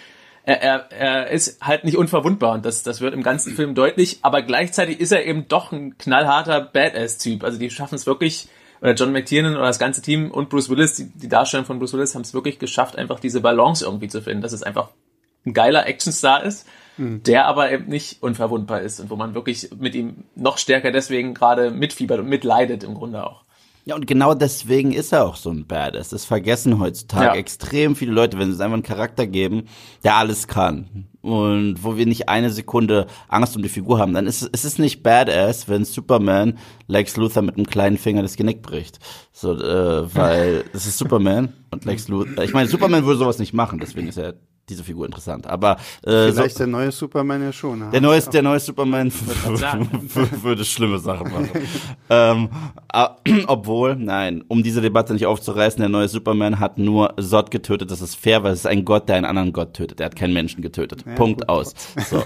Er, 0.50 0.62
er, 0.62 0.93
er 0.93 1.31
ist 1.31 1.64
halt 1.64 1.85
nicht 1.85 1.97
unverwundbar 1.97 2.55
und 2.55 2.64
das, 2.64 2.82
das 2.82 3.00
wird 3.00 3.14
im 3.14 3.23
ganzen 3.23 3.55
Film 3.55 3.76
deutlich, 3.76 4.19
aber 4.23 4.43
gleichzeitig 4.43 4.99
ist 4.99 5.12
er 5.12 5.25
eben 5.25 5.47
doch 5.47 5.70
ein 5.70 5.97
knallharter 5.97 6.61
Badass-Typ. 6.61 7.44
Also 7.44 7.56
die 7.56 7.70
schaffen 7.70 7.94
es 7.94 8.05
wirklich, 8.05 8.49
oder 8.81 8.94
John 8.94 9.12
McTiernan 9.12 9.55
oder 9.55 9.67
das 9.67 9.79
ganze 9.79 10.02
Team 10.02 10.32
und 10.32 10.49
Bruce 10.49 10.69
Willis, 10.69 10.94
die, 10.94 11.08
die 11.08 11.29
Darstellung 11.29 11.67
von 11.67 11.79
Bruce 11.79 11.93
Willis 11.93 12.17
haben 12.17 12.23
es 12.23 12.35
wirklich 12.35 12.58
geschafft, 12.58 12.99
einfach 12.99 13.20
diese 13.20 13.41
Balance 13.41 13.85
irgendwie 13.85 14.08
zu 14.08 14.23
finden, 14.23 14.43
dass 14.43 14.52
es 14.52 14.64
einfach 14.64 14.88
ein 15.47 15.55
geiler 15.55 15.87
Actionstar 15.87 16.43
ist, 16.43 16.67
der 16.99 17.47
aber 17.47 17.71
eben 17.71 17.87
nicht 17.87 18.21
unverwundbar 18.21 18.80
ist 18.80 18.99
und 18.99 19.09
wo 19.09 19.14
man 19.14 19.35
wirklich 19.35 19.71
mit 19.78 19.95
ihm 19.95 20.25
noch 20.35 20.59
stärker 20.59 20.90
deswegen 20.90 21.33
gerade 21.35 21.71
mitfiebert 21.71 22.19
und 22.19 22.26
mitleidet 22.26 22.83
im 22.83 22.95
Grunde 22.95 23.25
auch. 23.25 23.45
Ja, 23.85 23.95
und 23.95 24.07
genau 24.07 24.35
deswegen 24.35 24.93
ist 24.93 25.13
er 25.13 25.25
auch 25.27 25.37
so 25.37 25.51
ein 25.51 25.67
Badass. 25.67 26.11
Das 26.11 26.25
vergessen 26.25 26.79
heutzutage 26.79 27.25
Ja. 27.27 27.35
extrem 27.35 27.97
viele 27.97 28.13
Leute, 28.13 28.39
wenn 28.39 28.49
sie 28.49 28.55
es 28.55 28.61
einfach 28.61 28.75
einen 28.75 28.83
Charakter 28.83 29.27
geben, 29.27 29.65
der 30.05 30.17
alles 30.17 30.47
kann. 30.47 31.07
Und 31.23 31.83
wo 31.83 31.97
wir 31.97 32.07
nicht 32.07 32.29
eine 32.29 32.51
Sekunde 32.51 33.07
Angst 33.29 33.57
um 33.57 33.63
die 33.63 33.69
Figur 33.69 33.99
haben, 33.99 34.15
dann 34.15 34.27
ist 34.27 34.43
es, 34.53 34.65
ist 34.65 34.79
nicht 34.79 35.03
Badass, 35.03 35.69
wenn 35.69 35.85
Superman 35.85 36.59
Lex 36.87 37.17
Luthor 37.17 37.43
mit 37.43 37.57
einem 37.57 37.67
kleinen 37.67 37.99
Finger 37.99 38.23
das 38.23 38.37
Genick 38.37 38.63
bricht. 38.63 38.99
So, 39.33 39.55
äh, 39.55 40.15
weil 40.15 40.65
es 40.73 40.87
ist 40.87 40.99
Superman 40.99 41.53
und 41.71 41.85
Lex 41.85 42.09
Luthor. 42.09 42.43
Ich 42.45 42.53
meine, 42.53 42.69
Superman 42.69 43.05
würde 43.05 43.19
sowas 43.19 43.39
nicht 43.39 43.53
machen, 43.55 43.79
deswegen 43.81 44.09
ist 44.09 44.19
ja 44.19 44.33
diese 44.71 44.85
Figur 44.85 45.07
interessant. 45.07 45.47
Aber 45.47 45.77
äh, 46.03 46.29
so, 46.29 46.35
Vielleicht 46.35 46.59
der 46.59 46.67
neue 46.67 46.93
Superman 46.93 47.43
ja 47.43 47.53
schon. 47.53 47.91
der 47.91 48.00
neue, 48.00 48.21
der 48.21 48.43
neue 48.43 48.61
Superman 48.61 49.12
würde 50.43 50.65
schlimme 50.65 50.99
Sachen 50.99 51.31
machen. 51.31 51.50
ähm, 52.11 52.49
ah, 52.93 53.17
obwohl, 53.47 53.97
nein, 53.97 54.45
um 54.49 54.62
diese 54.62 54.81
Debatte 54.81 55.12
nicht 55.12 55.27
aufzureißen, 55.27 55.81
der 55.81 55.89
neue 55.89 56.09
Superman 56.09 56.59
hat 56.61 56.79
nur 56.79 57.15
Zod 57.21 57.50
getötet. 57.50 57.91
Das 57.91 58.00
ist 58.00 58.15
fair, 58.15 58.43
weil 58.43 58.53
es 58.53 58.61
ist 58.61 58.67
ein 58.67 58.85
Gott, 58.85 59.09
der 59.09 59.17
einen 59.17 59.25
anderen 59.25 59.53
Gott 59.53 59.75
tötet. 59.75 60.00
Er 60.00 60.07
hat 60.07 60.17
keinen 60.17 60.33
Menschen 60.33 60.62
getötet. 60.62 61.05
Punkt 61.17 61.41
gut, 61.41 61.49
aus. 61.49 61.75
So. 62.11 62.25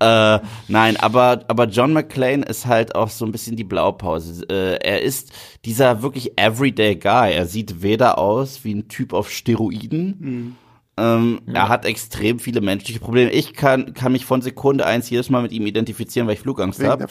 äh, 0.00 0.40
nein, 0.68 0.96
aber, 0.96 1.44
aber 1.48 1.64
John 1.66 1.92
McClane 1.92 2.44
ist 2.44 2.66
halt 2.66 2.94
auch 2.94 3.10
so 3.10 3.24
ein 3.24 3.32
bisschen 3.32 3.56
die 3.56 3.64
Blaupause. 3.64 4.46
Äh, 4.48 4.78
er 4.82 5.02
ist 5.02 5.32
dieser 5.64 6.02
wirklich 6.02 6.38
everyday 6.38 6.94
Guy. 6.94 7.32
Er 7.32 7.46
sieht 7.46 7.82
weder 7.82 8.18
aus 8.18 8.64
wie 8.64 8.74
ein 8.74 8.88
Typ 8.88 9.12
auf 9.12 9.30
Steroiden. 9.30 10.56
Ähm, 10.98 11.42
Er 11.52 11.68
hat 11.68 11.84
extrem 11.84 12.38
viele 12.38 12.62
menschliche 12.62 13.00
Probleme. 13.00 13.30
Ich 13.30 13.52
kann, 13.52 13.92
kann 13.92 14.12
mich 14.12 14.24
von 14.24 14.40
Sekunde 14.40 14.86
eins 14.86 15.10
jedes 15.10 15.28
Mal 15.28 15.42
mit 15.42 15.52
ihm 15.52 15.66
identifizieren, 15.66 16.26
weil 16.26 16.34
ich 16.34 16.40
Flugangst 16.40 16.82
habe. 16.82 17.06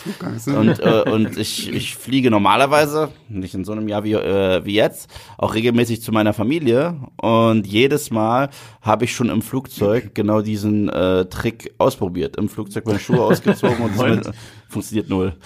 ne? 0.48 0.58
Und, 0.60 0.80
äh, 0.80 1.04
und 1.08 1.38
ich, 1.38 1.72
ich 1.72 1.96
fliege 1.96 2.32
normalerweise, 2.32 3.10
nicht 3.30 3.54
in 3.54 3.64
so 3.64 3.74
einem 3.74 3.88
Jahr 3.88 4.04
wie, 4.04 4.14
äh, 4.14 4.66
wie 4.66 4.74
jetzt, 4.74 5.10
auch 5.38 5.54
regelmäßig 5.54 6.02
zu 6.02 6.12
meiner 6.12 6.34
Familie. 6.34 6.96
Und 7.18 7.68
jedes 7.68 8.10
Mal 8.10 8.50
habe 8.82 9.06
ich 9.06 9.14
schon 9.16 9.30
im 9.30 9.44
Flugzeug 9.44 10.12
genau 10.16 10.42
diesen 10.42 10.90
äh, 10.90 11.26
Trick 11.26 11.74
ausprobiert. 11.78 12.38
Im 12.38 12.50
Flugzeug 12.50 12.88
meine 12.88 13.00
Schuhe 13.00 13.22
ausgezogen 13.22 13.78
und, 13.78 13.96
Und? 14.00 14.26
es 14.28 14.32
funktioniert 14.76 15.10
null. 15.10 15.38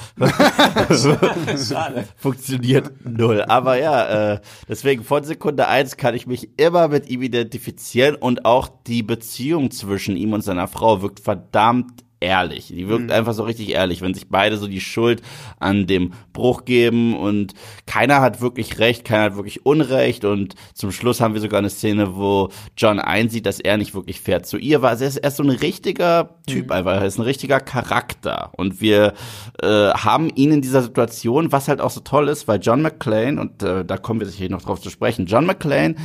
Schade. 0.89 2.07
funktioniert 2.17 2.91
null. 3.05 3.43
Aber 3.43 3.77
ja, 3.77 4.33
äh, 4.33 4.41
deswegen 4.67 5.03
von 5.03 5.24
Sekunde 5.24 5.67
eins 5.67 5.98
kann 5.98 6.15
ich 6.15 6.25
mich 6.25 6.50
immer 6.57 6.88
mit 6.88 7.09
ihm 7.09 7.21
identifizieren 7.21 8.15
und 8.15 8.45
auch 8.45 8.69
die 8.88 9.03
Beziehung 9.03 9.69
zwischen 9.69 10.17
ihm 10.17 10.33
und 10.33 10.41
seiner 10.41 10.67
Frau 10.67 11.03
wirkt 11.03 11.19
verdammt 11.19 12.03
ehrlich. 12.19 12.67
Die 12.67 12.88
wirkt 12.88 13.05
mhm. 13.05 13.11
einfach 13.11 13.33
so 13.33 13.43
richtig 13.43 13.69
ehrlich, 13.69 14.01
wenn 14.01 14.13
sich 14.13 14.27
beide 14.29 14.57
so 14.57 14.67
die 14.67 14.81
Schuld 14.81 15.21
an 15.59 15.88
dem 15.88 16.13
Bruch 16.33 16.65
geben 16.65 17.15
und 17.17 17.53
keiner 17.85 18.21
hat 18.21 18.41
wirklich 18.41 18.79
recht, 18.79 19.05
keiner 19.05 19.23
hat 19.23 19.35
wirklich 19.35 19.65
Unrecht 19.65 20.25
und 20.25 20.55
zum 20.73 20.91
Schluss 20.91 21.21
haben 21.21 21.33
wir 21.33 21.41
sogar 21.41 21.59
eine 21.59 21.69
Szene, 21.69 22.15
wo 22.15 22.49
John 22.77 22.99
einsieht, 22.99 23.45
dass 23.45 23.59
er 23.59 23.77
nicht 23.77 23.93
wirklich 23.93 24.19
fair 24.21 24.43
zu 24.43 24.57
ihr 24.57 24.81
war. 24.81 24.91
Also 24.91 25.05
er 25.05 25.09
ist, 25.09 25.17
er 25.17 25.27
ist 25.29 25.38
so 25.38 25.43
ein 25.43 25.49
richtiger 25.49 26.35
Typ 26.47 26.67
mhm. 26.67 26.71
einfach, 26.71 26.93
er 26.93 27.05
ist 27.05 27.17
ein 27.17 27.23
richtiger 27.23 27.59
Charakter 27.59 28.51
und 28.57 28.81
wir 28.81 29.13
äh, 29.61 29.89
haben 29.91 30.29
ihn 30.35 30.51
in 30.51 30.61
dieser 30.61 30.81
Situation, 30.81 31.51
was 31.51 31.67
halt 31.67 31.81
auch 31.81 31.91
so 31.91 32.01
toll 32.01 32.27
ist, 32.27 32.47
weil 32.47 32.59
John 32.61 32.81
McClane 32.81 33.39
und 33.39 33.63
äh, 33.63 33.85
da 33.85 33.97
kommen 33.97 34.19
wir 34.19 34.27
sicher 34.27 34.49
noch 34.49 34.61
drauf 34.61 34.81
zu 34.81 34.89
sprechen, 34.89 35.25
John 35.25 35.45
McClane 35.45 35.95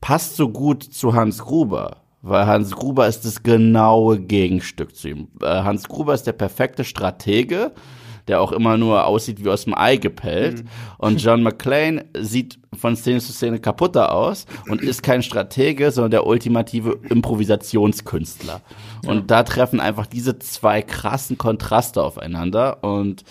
passt 0.00 0.36
so 0.36 0.50
gut 0.50 0.82
zu 0.82 1.14
Hans 1.14 1.38
Gruber 1.38 2.03
weil 2.24 2.46
Hans 2.46 2.74
Gruber 2.74 3.06
ist 3.06 3.26
das 3.26 3.42
genaue 3.42 4.18
Gegenstück 4.18 4.96
zu 4.96 5.08
ihm. 5.08 5.28
Äh, 5.42 5.46
Hans 5.46 5.88
Gruber 5.88 6.14
ist 6.14 6.26
der 6.26 6.32
perfekte 6.32 6.82
Stratege, 6.82 7.72
der 8.28 8.40
auch 8.40 8.52
immer 8.52 8.78
nur 8.78 9.04
aussieht 9.06 9.44
wie 9.44 9.50
aus 9.50 9.64
dem 9.64 9.76
Ei 9.76 9.98
gepellt. 9.98 10.64
Mhm. 10.64 10.68
Und 10.96 11.22
John 11.22 11.42
McClane 11.42 12.06
sieht 12.18 12.58
von 12.74 12.96
Szene 12.96 13.20
zu 13.20 13.32
Szene 13.32 13.58
kaputter 13.60 14.14
aus 14.14 14.46
und 14.70 14.80
ist 14.80 15.02
kein 15.02 15.22
Stratege, 15.22 15.90
sondern 15.90 16.12
der 16.12 16.26
ultimative 16.26 16.98
Improvisationskünstler. 17.10 18.62
Und 19.06 19.30
da 19.30 19.42
treffen 19.42 19.80
einfach 19.80 20.06
diese 20.06 20.38
zwei 20.38 20.80
krassen 20.80 21.36
Kontraste 21.36 22.02
aufeinander 22.02 22.82
und 22.82 23.24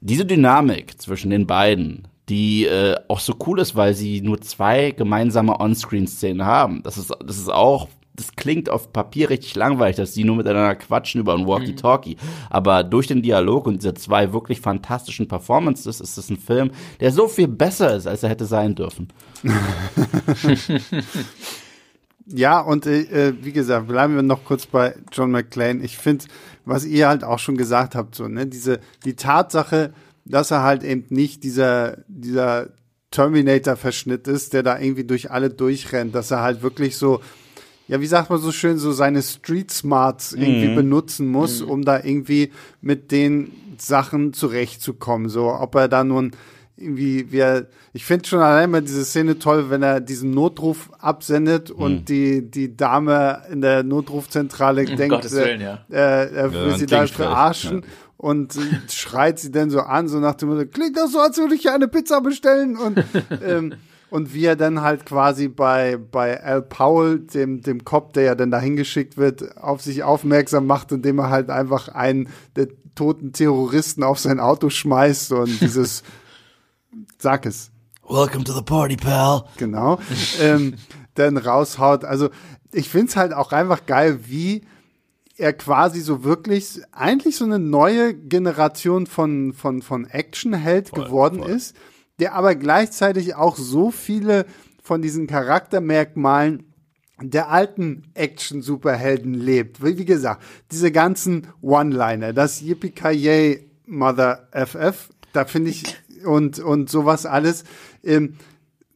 diese 0.00 0.24
Dynamik 0.24 1.00
zwischen 1.00 1.30
den 1.30 1.48
beiden, 1.48 2.06
die 2.28 2.66
äh, 2.66 2.94
auch 3.08 3.18
so 3.18 3.34
cool 3.44 3.58
ist, 3.58 3.74
weil 3.74 3.94
sie 3.94 4.20
nur 4.20 4.40
zwei 4.40 4.92
gemeinsame 4.92 5.58
On-Screen-Szenen 5.58 6.46
haben. 6.46 6.84
Das 6.84 6.96
ist, 6.96 7.12
das 7.24 7.38
ist 7.38 7.50
auch 7.50 7.88
das 8.16 8.34
klingt 8.34 8.68
auf 8.68 8.92
Papier 8.92 9.30
richtig 9.30 9.54
langweilig, 9.54 9.96
dass 9.96 10.12
die 10.12 10.24
nur 10.24 10.36
miteinander 10.36 10.74
quatschen 10.74 11.20
über 11.20 11.34
ein 11.34 11.46
Walkie-Talkie. 11.46 12.16
Mhm. 12.16 12.28
Aber 12.50 12.82
durch 12.82 13.06
den 13.06 13.22
Dialog 13.22 13.66
und 13.66 13.82
diese 13.82 13.94
zwei 13.94 14.32
wirklich 14.32 14.60
fantastischen 14.60 15.28
Performances 15.28 16.00
ist 16.00 16.16
es 16.16 16.30
ein 16.30 16.38
Film, 16.38 16.70
der 17.00 17.12
so 17.12 17.28
viel 17.28 17.48
besser 17.48 17.94
ist, 17.94 18.06
als 18.06 18.22
er 18.22 18.30
hätte 18.30 18.46
sein 18.46 18.74
dürfen. 18.74 19.08
ja, 22.26 22.60
und 22.60 22.86
äh, 22.86 23.34
wie 23.42 23.52
gesagt, 23.52 23.88
bleiben 23.88 24.16
wir 24.16 24.22
noch 24.22 24.44
kurz 24.44 24.66
bei 24.66 24.94
John 25.12 25.30
McClane. 25.30 25.84
Ich 25.84 25.98
finde, 25.98 26.24
was 26.64 26.84
ihr 26.84 27.08
halt 27.08 27.22
auch 27.22 27.38
schon 27.38 27.56
gesagt 27.56 27.94
habt, 27.94 28.14
so, 28.14 28.26
ne, 28.26 28.46
diese, 28.46 28.80
die 29.04 29.14
Tatsache, 29.14 29.92
dass 30.24 30.50
er 30.50 30.62
halt 30.62 30.82
eben 30.82 31.04
nicht 31.10 31.44
dieser, 31.44 31.98
dieser 32.08 32.70
Terminator-Verschnitt 33.10 34.26
ist, 34.26 34.52
der 34.52 34.62
da 34.62 34.78
irgendwie 34.78 35.04
durch 35.04 35.30
alle 35.30 35.50
durchrennt, 35.50 36.14
dass 36.14 36.30
er 36.30 36.42
halt 36.42 36.62
wirklich 36.62 36.96
so 36.96 37.20
ja, 37.88 38.00
wie 38.00 38.06
sagt 38.06 38.30
man 38.30 38.40
so 38.40 38.52
schön, 38.52 38.78
so 38.78 38.92
seine 38.92 39.22
Street 39.22 39.70
Smarts 39.70 40.32
irgendwie 40.32 40.68
mhm. 40.68 40.74
benutzen 40.74 41.28
muss, 41.28 41.62
mhm. 41.62 41.70
um 41.70 41.84
da 41.84 42.02
irgendwie 42.02 42.52
mit 42.80 43.12
den 43.12 43.52
Sachen 43.78 44.32
zurechtzukommen. 44.32 45.28
So, 45.28 45.52
ob 45.52 45.74
er 45.76 45.88
da 45.88 46.02
nun 46.02 46.32
irgendwie, 46.76 47.32
wir, 47.32 47.68
ich 47.92 48.04
finde 48.04 48.28
schon 48.28 48.40
allein 48.40 48.70
mal 48.70 48.82
diese 48.82 49.04
Szene 49.04 49.38
toll, 49.38 49.70
wenn 49.70 49.82
er 49.82 50.00
diesen 50.00 50.32
Notruf 50.32 50.90
absendet 50.98 51.70
mhm. 51.70 51.82
und 51.82 52.08
die, 52.08 52.50
die 52.50 52.76
Dame 52.76 53.42
in 53.50 53.60
der 53.60 53.82
Notrufzentrale 53.82 54.82
um 54.82 54.96
denkt, 54.96 55.14
Gottes 55.14 55.34
Willen, 55.34 55.60
ja. 55.60 55.84
äh, 55.90 56.34
er 56.34 56.52
will 56.52 56.70
ja, 56.70 56.78
sie 56.78 56.86
da 56.86 57.06
verarschen. 57.06 57.80
Ja. 57.80 57.86
Und 58.18 58.58
schreit 58.90 59.38
sie 59.38 59.50
dann 59.50 59.68
so 59.68 59.80
an, 59.80 60.08
so 60.08 60.18
nach 60.20 60.34
dem 60.34 60.48
Motto, 60.48 60.66
klingt 60.66 60.96
das 60.96 61.12
so, 61.12 61.20
als 61.20 61.36
würde 61.36 61.54
ich 61.54 61.62
hier 61.62 61.74
eine 61.74 61.86
Pizza 61.86 62.22
bestellen. 62.22 62.76
Und 62.76 63.04
ähm, 63.46 63.74
und 64.10 64.32
wie 64.34 64.44
er 64.44 64.56
dann 64.56 64.82
halt 64.82 65.04
quasi 65.04 65.48
bei, 65.48 65.96
bei 65.96 66.42
Al 66.42 66.62
Powell, 66.62 67.20
dem, 67.20 67.62
dem 67.62 67.84
Cop, 67.84 68.12
der 68.12 68.22
ja 68.22 68.34
dann 68.34 68.50
dahin 68.50 68.76
geschickt 68.76 69.16
wird, 69.16 69.56
auf 69.58 69.82
sich 69.82 70.02
aufmerksam 70.02 70.66
macht, 70.66 70.92
indem 70.92 71.18
er 71.18 71.30
halt 71.30 71.50
einfach 71.50 71.88
einen 71.88 72.28
der 72.54 72.68
toten 72.94 73.32
Terroristen 73.32 74.02
auf 74.02 74.18
sein 74.18 74.40
Auto 74.40 74.70
schmeißt 74.70 75.32
und 75.32 75.60
dieses, 75.60 76.02
sag 77.18 77.46
es. 77.46 77.70
Welcome 78.08 78.44
to 78.44 78.52
the 78.52 78.62
party, 78.62 78.96
pal. 78.96 79.44
Genau. 79.56 79.98
ähm, 80.40 80.74
dann 81.14 81.36
raushaut. 81.36 82.04
Also, 82.04 82.30
ich 82.72 82.88
find's 82.88 83.16
halt 83.16 83.32
auch 83.32 83.50
einfach 83.50 83.86
geil, 83.86 84.20
wie 84.26 84.62
er 85.36 85.52
quasi 85.52 86.00
so 86.00 86.22
wirklich 86.22 86.80
eigentlich 86.92 87.36
so 87.36 87.44
eine 87.44 87.58
neue 87.58 88.14
Generation 88.14 89.06
von, 89.06 89.52
von, 89.52 89.82
von 89.82 90.06
Actionheld 90.06 90.92
geworden 90.92 91.40
voll. 91.40 91.50
ist 91.50 91.76
der 92.18 92.34
aber 92.34 92.54
gleichzeitig 92.54 93.34
auch 93.34 93.56
so 93.56 93.90
viele 93.90 94.46
von 94.82 95.02
diesen 95.02 95.26
Charaktermerkmalen 95.26 96.64
der 97.20 97.50
alten 97.50 98.04
Action-Superhelden 98.14 99.34
lebt. 99.34 99.82
Wie, 99.82 100.04
gesagt, 100.04 100.42
diese 100.70 100.92
ganzen 100.92 101.46
One-Liner, 101.62 102.32
das 102.32 102.60
Yippie 102.60 102.92
Mother 103.86 104.48
FF, 104.52 105.10
da 105.32 105.44
finde 105.44 105.70
ich, 105.70 105.96
und, 106.24 106.58
und 106.58 106.90
sowas 106.90 107.24
alles, 107.24 107.64
ähm, 108.04 108.34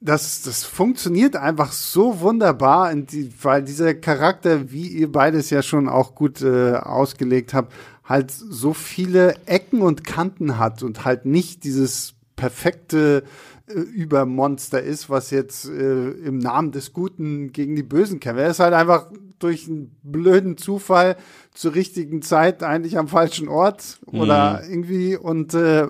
das, 0.03 0.43
das 0.43 0.65
funktioniert 0.65 1.37
einfach 1.37 1.73
so 1.73 2.21
wunderbar, 2.21 2.95
weil 3.43 3.62
dieser 3.62 3.95
Charakter, 3.95 4.71
wie 4.71 4.89
ihr 4.89 5.12
beides 5.12 5.50
ja 5.50 5.62
schon 5.62 5.89
auch 5.89 6.15
gut 6.15 6.41
äh, 6.41 6.73
ausgelegt 6.73 7.53
habt, 7.53 7.73
halt 8.05 8.31
so 8.31 8.73
viele 8.73 9.37
Ecken 9.47 9.83
und 9.83 10.05
Kanten 10.05 10.59
hat 10.59 10.83
und 10.83 11.05
halt 11.05 11.27
nicht 11.27 11.65
dieses 11.65 12.15
perfekte 12.40 13.23
äh, 13.68 13.73
Übermonster 13.73 14.82
ist, 14.82 15.11
was 15.11 15.30
jetzt 15.30 15.68
äh, 15.68 16.11
im 16.11 16.38
Namen 16.38 16.73
des 16.73 16.94
Guten 16.94 17.52
gegen 17.52 17.76
die 17.76 17.82
Bösen 17.82 18.18
kämpft. 18.18 18.40
Er 18.40 18.50
ist 18.50 18.61
halt 18.61 18.73
einfach 18.73 19.06
durch 19.38 19.68
einen 19.68 19.94
blöden 20.02 20.56
Zufall 20.56 21.16
zur 21.52 21.75
richtigen 21.75 22.23
Zeit 22.23 22.62
eigentlich 22.62 22.97
am 22.97 23.09
falschen 23.09 23.49
Ort 23.49 24.00
oder 24.06 24.62
mhm. 24.62 24.73
irgendwie 24.73 25.16
und 25.16 25.52
äh, 25.52 25.88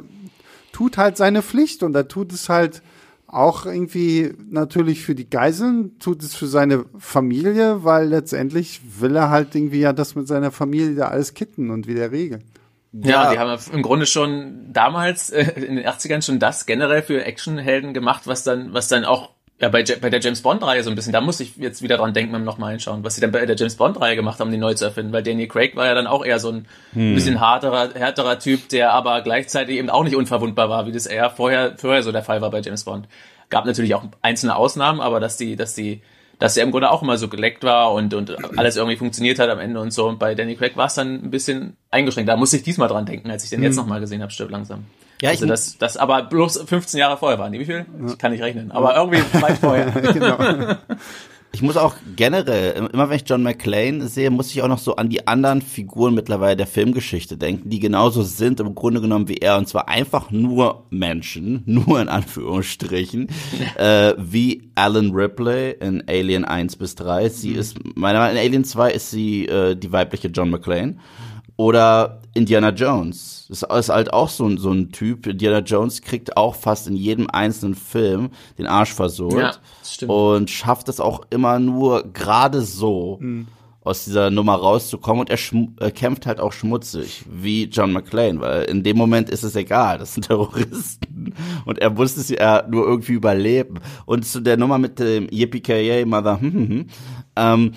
tut 0.72 0.98
halt 0.98 1.16
seine 1.16 1.42
Pflicht 1.42 1.84
und 1.84 1.94
er 1.94 2.08
tut 2.08 2.32
es 2.32 2.48
halt 2.48 2.82
auch 3.28 3.64
irgendwie 3.64 4.32
natürlich 4.48 5.04
für 5.04 5.14
die 5.14 5.30
Geiseln, 5.30 5.98
tut 6.00 6.24
es 6.24 6.34
für 6.34 6.48
seine 6.48 6.84
Familie, 6.98 7.84
weil 7.84 8.08
letztendlich 8.08 8.80
will 9.00 9.14
er 9.14 9.30
halt 9.30 9.54
irgendwie 9.54 9.80
ja 9.80 9.92
das 9.92 10.16
mit 10.16 10.26
seiner 10.26 10.50
Familie 10.50 10.96
da 10.96 11.08
alles 11.08 11.34
kitten 11.34 11.70
und 11.70 11.86
wieder 11.86 12.10
regeln. 12.10 12.42
Ja, 12.92 13.10
ja, 13.10 13.32
die 13.32 13.38
haben 13.38 13.60
im 13.72 13.82
Grunde 13.82 14.06
schon 14.06 14.72
damals 14.72 15.30
äh, 15.30 15.42
in 15.54 15.76
den 15.76 15.86
80ern 15.86 16.24
schon 16.24 16.38
das 16.40 16.66
generell 16.66 17.02
für 17.02 17.24
Actionhelden 17.24 17.94
gemacht, 17.94 18.22
was 18.26 18.42
dann, 18.42 18.74
was 18.74 18.88
dann 18.88 19.04
auch 19.04 19.30
ja, 19.60 19.68
bei, 19.68 19.84
bei 20.00 20.08
der 20.08 20.20
James 20.20 20.40
Bond-Reihe 20.40 20.82
so 20.82 20.88
ein 20.88 20.96
bisschen, 20.96 21.12
da 21.12 21.20
muss 21.20 21.38
ich 21.38 21.56
jetzt 21.56 21.82
wieder 21.82 21.98
dran 21.98 22.14
denken 22.14 22.32
beim 22.32 22.44
nochmal 22.44 22.70
hinschauen, 22.70 23.04
was 23.04 23.14
sie 23.14 23.20
dann 23.20 23.30
bei 23.30 23.44
der 23.44 23.56
James 23.56 23.76
Bond-Reihe 23.76 24.16
gemacht 24.16 24.40
haben, 24.40 24.50
die 24.50 24.56
neu 24.56 24.72
zu 24.72 24.86
erfinden, 24.86 25.12
weil 25.12 25.22
Daniel 25.22 25.48
Craig 25.48 25.76
war 25.76 25.86
ja 25.86 25.94
dann 25.94 26.06
auch 26.06 26.24
eher 26.24 26.38
so 26.40 26.50
ein 26.50 26.66
hm. 26.94 27.14
bisschen 27.14 27.40
harterer, 27.40 27.90
härterer 27.94 28.38
Typ, 28.38 28.70
der 28.70 28.92
aber 28.92 29.20
gleichzeitig 29.20 29.76
eben 29.76 29.90
auch 29.90 30.02
nicht 30.02 30.16
unverwundbar 30.16 30.70
war, 30.70 30.86
wie 30.86 30.92
das 30.92 31.04
eher 31.04 31.28
vorher, 31.28 31.76
vorher 31.76 32.02
so 32.02 32.10
der 32.10 32.22
Fall 32.22 32.40
war 32.40 32.50
bei 32.50 32.60
James 32.60 32.84
Bond. 32.84 33.06
Gab 33.50 33.66
natürlich 33.66 33.94
auch 33.94 34.04
einzelne 34.22 34.56
Ausnahmen, 34.56 35.00
aber 35.00 35.20
dass 35.20 35.36
die, 35.36 35.56
dass 35.56 35.74
die 35.74 36.00
dass 36.40 36.56
er 36.56 36.64
im 36.64 36.72
Grunde 36.72 36.90
auch 36.90 37.02
immer 37.02 37.18
so 37.18 37.28
geleckt 37.28 37.62
war 37.62 37.92
und, 37.92 38.14
und 38.14 38.58
alles 38.58 38.76
irgendwie 38.76 38.96
funktioniert 38.96 39.38
hat 39.38 39.50
am 39.50 39.60
Ende 39.60 39.78
und 39.78 39.92
so. 39.92 40.08
Und 40.08 40.18
bei 40.18 40.34
Danny 40.34 40.56
Craig 40.56 40.76
war 40.76 40.86
es 40.86 40.94
dann 40.94 41.22
ein 41.22 41.30
bisschen 41.30 41.76
eingeschränkt. 41.90 42.28
Da 42.28 42.36
muss 42.36 42.52
ich 42.52 42.62
diesmal 42.62 42.88
dran 42.88 43.06
denken, 43.06 43.30
als 43.30 43.44
ich 43.44 43.50
den 43.50 43.62
jetzt 43.62 43.76
mhm. 43.76 43.82
nochmal 43.82 44.00
gesehen 44.00 44.22
habe, 44.22 44.32
stirb 44.32 44.50
langsam. 44.50 44.86
Ja, 45.22 45.30
also 45.30 45.44
ich 45.44 45.50
das, 45.50 45.76
das 45.76 45.96
aber 45.98 46.22
bloß 46.22 46.62
15 46.66 46.98
Jahre 46.98 47.18
vorher 47.18 47.38
waren. 47.38 47.52
Wie 47.52 47.64
viel? 47.64 47.84
Ich 48.08 48.16
kann 48.16 48.32
nicht 48.32 48.42
rechnen, 48.42 48.72
aber 48.72 48.96
irgendwie 48.96 49.22
weit 49.40 49.58
vorher. 49.58 49.90
genau. 50.12 50.38
Ich 51.52 51.62
muss 51.62 51.76
auch 51.76 51.96
generell, 52.14 52.88
immer 52.92 53.08
wenn 53.08 53.16
ich 53.16 53.28
John 53.28 53.42
McClane 53.42 54.06
sehe, 54.06 54.30
muss 54.30 54.52
ich 54.52 54.62
auch 54.62 54.68
noch 54.68 54.78
so 54.78 54.96
an 54.96 55.08
die 55.08 55.26
anderen 55.26 55.62
Figuren 55.62 56.14
mittlerweile 56.14 56.56
der 56.56 56.68
Filmgeschichte 56.68 57.36
denken, 57.36 57.70
die 57.70 57.80
genauso 57.80 58.22
sind 58.22 58.60
im 58.60 58.74
Grunde 58.74 59.00
genommen 59.00 59.26
wie 59.26 59.38
er, 59.38 59.58
und 59.58 59.66
zwar 59.66 59.88
einfach 59.88 60.30
nur 60.30 60.86
Menschen, 60.90 61.62
nur 61.66 62.00
in 62.00 62.08
Anführungsstrichen, 62.08 63.28
äh, 63.76 64.14
wie 64.16 64.70
Alan 64.76 65.10
Ripley 65.10 65.72
in 65.80 66.04
Alien 66.08 66.44
1 66.44 66.76
bis 66.76 66.94
3. 66.94 67.28
Sie 67.28 67.50
mhm. 67.50 67.58
ist, 67.58 67.96
meiner 67.96 68.20
Meinung 68.20 68.34
nach, 68.36 68.42
in 68.42 68.48
Alien 68.48 68.64
2 68.64 68.92
ist 68.92 69.10
sie 69.10 69.46
äh, 69.46 69.74
die 69.74 69.90
weibliche 69.90 70.28
John 70.28 70.50
McClane. 70.50 70.96
Oder 71.60 72.22
Indiana 72.32 72.70
Jones. 72.70 73.44
Das 73.50 73.62
ist 73.62 73.90
halt 73.90 74.14
auch 74.14 74.30
so 74.30 74.46
ein, 74.46 74.56
so 74.56 74.72
ein 74.72 74.92
Typ. 74.92 75.26
Indiana 75.26 75.58
Jones 75.58 76.00
kriegt 76.00 76.38
auch 76.38 76.54
fast 76.54 76.88
in 76.88 76.96
jedem 76.96 77.28
einzelnen 77.28 77.74
Film 77.74 78.30
den 78.56 78.66
Arsch 78.66 78.94
versohlt. 78.94 79.42
Ja, 79.42 79.52
stimmt. 79.84 80.10
Und 80.10 80.48
schafft 80.48 80.88
es 80.88 81.00
auch 81.00 81.20
immer 81.28 81.58
nur 81.58 82.10
gerade 82.14 82.62
so, 82.62 83.18
mhm. 83.20 83.46
aus 83.82 84.06
dieser 84.06 84.30
Nummer 84.30 84.54
rauszukommen. 84.54 85.20
Und 85.20 85.28
er, 85.28 85.38
er, 85.80 85.90
kämpft 85.90 86.24
halt 86.24 86.40
auch 86.40 86.54
schmutzig, 86.54 87.26
wie 87.30 87.64
John 87.64 87.92
McClane, 87.92 88.40
weil 88.40 88.62
in 88.62 88.82
dem 88.82 88.96
Moment 88.96 89.28
ist 89.28 89.42
es 89.42 89.54
egal. 89.54 89.98
Das 89.98 90.14
sind 90.14 90.22
Terroristen. 90.28 91.34
Und 91.66 91.78
er 91.78 91.90
muss 91.90 92.16
es 92.16 92.30
ja 92.30 92.64
nur 92.70 92.86
irgendwie 92.86 93.12
überleben. 93.12 93.80
Und 94.06 94.24
zu 94.24 94.40
der 94.40 94.56
Nummer 94.56 94.78
mit 94.78 94.98
dem 94.98 95.28
Yippie 95.30 96.06
Mother, 96.06 96.40
hm, 96.40 96.52
hm, 96.54 96.68
hm, 96.68 96.86
ähm, 97.36 97.72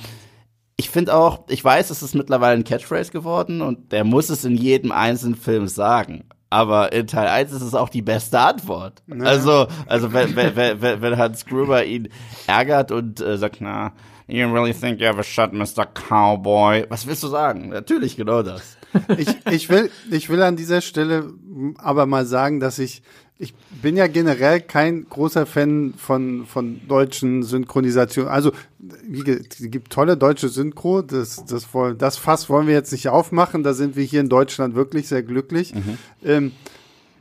ich 0.76 0.90
finde 0.90 1.16
auch, 1.16 1.46
ich 1.50 1.64
weiß, 1.64 1.90
es 1.90 2.02
ist 2.02 2.16
mittlerweile 2.16 2.56
ein 2.56 2.64
Catchphrase 2.64 3.12
geworden 3.12 3.62
und 3.62 3.92
der 3.92 4.04
muss 4.04 4.30
es 4.30 4.44
in 4.46 4.56
jedem 4.56 4.92
einzelnen 4.92 5.36
Film 5.36 5.68
sagen. 5.68 6.26
Aber 6.50 6.92
in 6.94 7.08
Teil 7.08 7.28
1 7.28 7.52
ist 7.52 7.62
es 7.64 7.74
auch 7.74 7.90
die 7.90 8.04
beste 8.04 8.40
Antwort. 8.40 9.02
Ja. 9.08 9.24
Also, 9.24 9.68
also 9.88 10.14
wenn, 10.14 10.36
wenn, 10.36 10.56
wenn, 10.56 11.02
wenn 11.02 11.18
Hans 11.18 11.46
Gruber 11.46 11.84
ihn 11.84 12.10
ärgert 12.46 12.92
und 12.92 13.22
äh, 13.22 13.38
sagt, 13.38 13.58
na, 13.60 13.94
You 14.28 14.48
really 14.48 14.74
think 14.74 15.02
you 15.02 15.08
have 15.08 15.20
a 15.20 15.24
shot, 15.24 15.52
Mr. 15.52 15.86
Cowboy? 15.86 16.86
Was 16.90 17.06
willst 17.06 17.24
du 17.24 17.28
sagen? 17.28 17.70
Natürlich 17.70 18.16
genau 18.16 18.42
das. 18.42 18.78
ich, 19.18 19.28
ich 19.52 19.70
will, 19.70 19.92
ich 20.12 20.30
will 20.30 20.42
an 20.42 20.56
dieser 20.56 20.82
Stelle 20.82 21.34
aber 21.78 22.06
mal 22.06 22.26
sagen, 22.26 22.60
dass 22.60 22.80
ich, 22.80 23.04
ich 23.40 23.54
bin 23.82 23.98
ja 23.98 24.08
generell 24.08 24.62
kein 24.62 25.08
großer 25.10 25.46
Fan 25.46 25.96
von, 25.98 26.46
von 26.46 26.88
deutschen 26.88 27.44
Synchronisationen. 27.44 28.32
Also, 28.32 28.52
wie, 28.80 29.22
es 29.30 29.72
gibt 29.72 29.92
tolle 29.92 30.18
deutsche 30.18 30.50
Synchro. 30.50 31.02
Das, 31.02 31.44
das, 31.46 31.68
das 31.98 32.18
Fass 32.18 32.50
wollen 32.50 32.68
wir 32.68 32.74
jetzt 32.74 32.92
nicht 32.92 33.10
aufmachen. 33.10 33.64
Da 33.64 33.74
sind 33.74 33.96
wir 33.96 34.04
hier 34.04 34.22
in 34.22 34.30
Deutschland 34.30 34.76
wirklich 34.76 35.08
sehr 35.08 35.24
glücklich. 35.24 35.74
Mhm. 35.74 35.98
Ähm, 36.24 36.52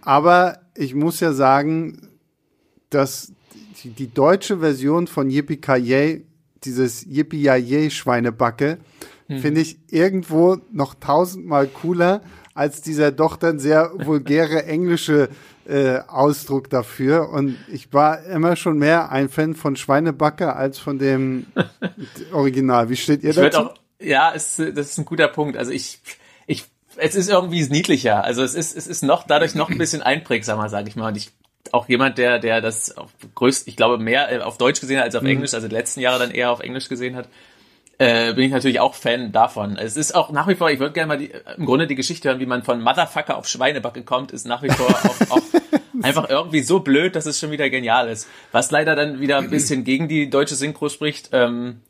aber 0.03 0.59
ich 0.77 0.95
muss 0.95 1.21
ja 1.21 1.33
sagen, 1.33 2.09
dass 2.91 3.33
die, 3.83 3.91
die 3.91 4.13
deutsche 4.13 4.59
Version 4.59 5.07
von 5.07 5.31
Yippie 5.31 5.57
Kaye, 5.57 6.25
dieses 6.65 7.07
Yippie 7.07 7.91
Schweinebacke, 7.91 8.79
mhm. 9.29 9.39
finde 9.39 9.61
ich 9.63 9.79
irgendwo 9.91 10.59
noch 10.71 10.95
tausendmal 10.95 11.69
cooler 11.69 12.23
als 12.55 12.83
dieser 12.83 13.13
doch 13.13 13.37
dann 13.37 13.59
sehr 13.59 13.93
vulgäre 14.05 14.67
englische 14.67 15.31
äh, 15.73 16.01
Ausdruck 16.07 16.69
dafür. 16.69 17.31
Und 17.31 17.57
ich 17.69 17.93
war 17.93 18.25
immer 18.25 18.57
schon 18.57 18.79
mehr 18.79 19.11
ein 19.11 19.31
Fan 19.31 19.55
von 19.55 19.75
Schweinebacke 19.75 20.55
als 20.55 20.79
von 20.79 20.99
dem 20.99 21.47
Original. 22.33 22.91
Wie 22.91 22.97
steht 22.97 23.23
ihr 23.23 23.31
ich 23.31 23.37
dazu? 23.37 23.61
Auch, 23.61 23.75
ja, 23.99 24.33
es, 24.35 24.57
das 24.57 24.91
ist 24.91 24.99
ein 24.99 25.07
guter 25.07 25.29
Punkt. 25.29 25.57
Also 25.57 25.71
ich, 25.73 26.01
ich, 26.47 26.65
es 26.97 27.15
ist 27.15 27.31
irgendwie 27.31 27.63
niedlicher. 27.69 28.23
Also 28.23 28.43
es 28.43 28.55
ist, 28.55 28.77
es 28.77 28.87
ist 28.87 29.03
noch 29.03 29.27
dadurch 29.27 29.55
noch 29.55 29.71
ein 29.71 29.79
bisschen 29.79 30.03
einprägsamer, 30.03 30.69
sage 30.69 30.89
ich 30.89 30.97
mal. 30.97 31.09
Und 31.09 31.17
ich 31.17 31.31
auch 31.71 31.89
jemand, 31.89 32.19
der, 32.19 32.39
der 32.39 32.61
das 32.61 32.95
größt, 33.35 33.67
ich 33.67 33.77
glaube, 33.77 33.97
mehr 33.97 34.31
äh, 34.31 34.43
auf 34.43 34.59
Deutsch 34.59 34.81
gesehen 34.81 34.99
hat 34.99 35.05
als 35.05 35.15
auf 35.15 35.23
mhm. 35.23 35.31
Englisch, 35.31 35.55
also 35.55 35.69
die 35.69 35.75
letzten 35.75 36.01
Jahre 36.01 36.19
dann 36.19 36.31
eher 36.31 36.51
auf 36.51 36.61
Englisch 36.61 36.89
gesehen 36.89 37.17
hat, 37.17 37.29
äh, 38.03 38.33
bin 38.35 38.45
ich 38.45 38.51
natürlich 38.51 38.81
auch 38.81 38.95
Fan 38.95 39.31
davon. 39.31 39.77
Es 39.77 39.97
ist 39.97 40.15
auch 40.15 40.31
nach 40.33 40.49
wie 40.49 40.57
vor, 40.57 40.71
ich 40.71 40.81
würde 40.81 40.93
gerne 40.93 41.09
mal 41.09 41.19
die, 41.19 41.31
im 41.57 41.67
Grunde 41.67 41.87
die 41.87 41.95
Geschichte 41.95 42.29
hören, 42.29 42.41
wie 42.41 42.47
man 42.47 42.65
von 42.65 42.81
Motherfucker 42.81 43.37
auf 43.37 43.47
Schweinebacke 43.47 44.03
kommt, 44.03 44.33
ist 44.33 44.45
nach 44.45 44.63
wie 44.63 44.71
vor 44.71 44.89
auch, 44.89 45.37
auch 45.37 45.43
einfach 46.03 46.29
irgendwie 46.29 46.63
so 46.63 46.81
blöd, 46.81 47.15
dass 47.15 47.27
es 47.27 47.39
schon 47.39 47.53
wieder 47.53 47.71
genial 47.71 48.09
ist. 48.09 48.29
Was 48.51 48.73
leider 48.73 48.97
dann 48.97 49.21
wieder 49.21 49.39
ein 49.39 49.51
bisschen 49.51 49.85
gegen 49.85 50.09
die 50.09 50.29
deutsche 50.29 50.57
Synchro 50.57 50.89
spricht, 50.89 51.31
ähm, 51.33 51.81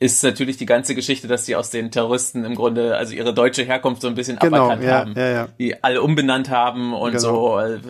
ist 0.00 0.24
natürlich 0.24 0.56
die 0.56 0.66
ganze 0.66 0.96
Geschichte, 0.96 1.28
dass 1.28 1.46
sie 1.46 1.54
aus 1.54 1.70
den 1.70 1.92
Terroristen 1.92 2.44
im 2.44 2.56
Grunde, 2.56 2.96
also 2.96 3.14
ihre 3.14 3.32
deutsche 3.32 3.62
Herkunft 3.62 4.02
so 4.02 4.08
ein 4.08 4.14
bisschen 4.14 4.38
genau, 4.38 4.64
aberkannt 4.64 4.82
ja, 4.82 4.90
haben, 4.92 5.14
ja, 5.14 5.28
ja. 5.30 5.48
die 5.58 5.84
alle 5.84 6.02
umbenannt 6.02 6.50
haben 6.50 6.94
und 6.94 7.12
genau. 7.12 7.60
so. 7.60 7.80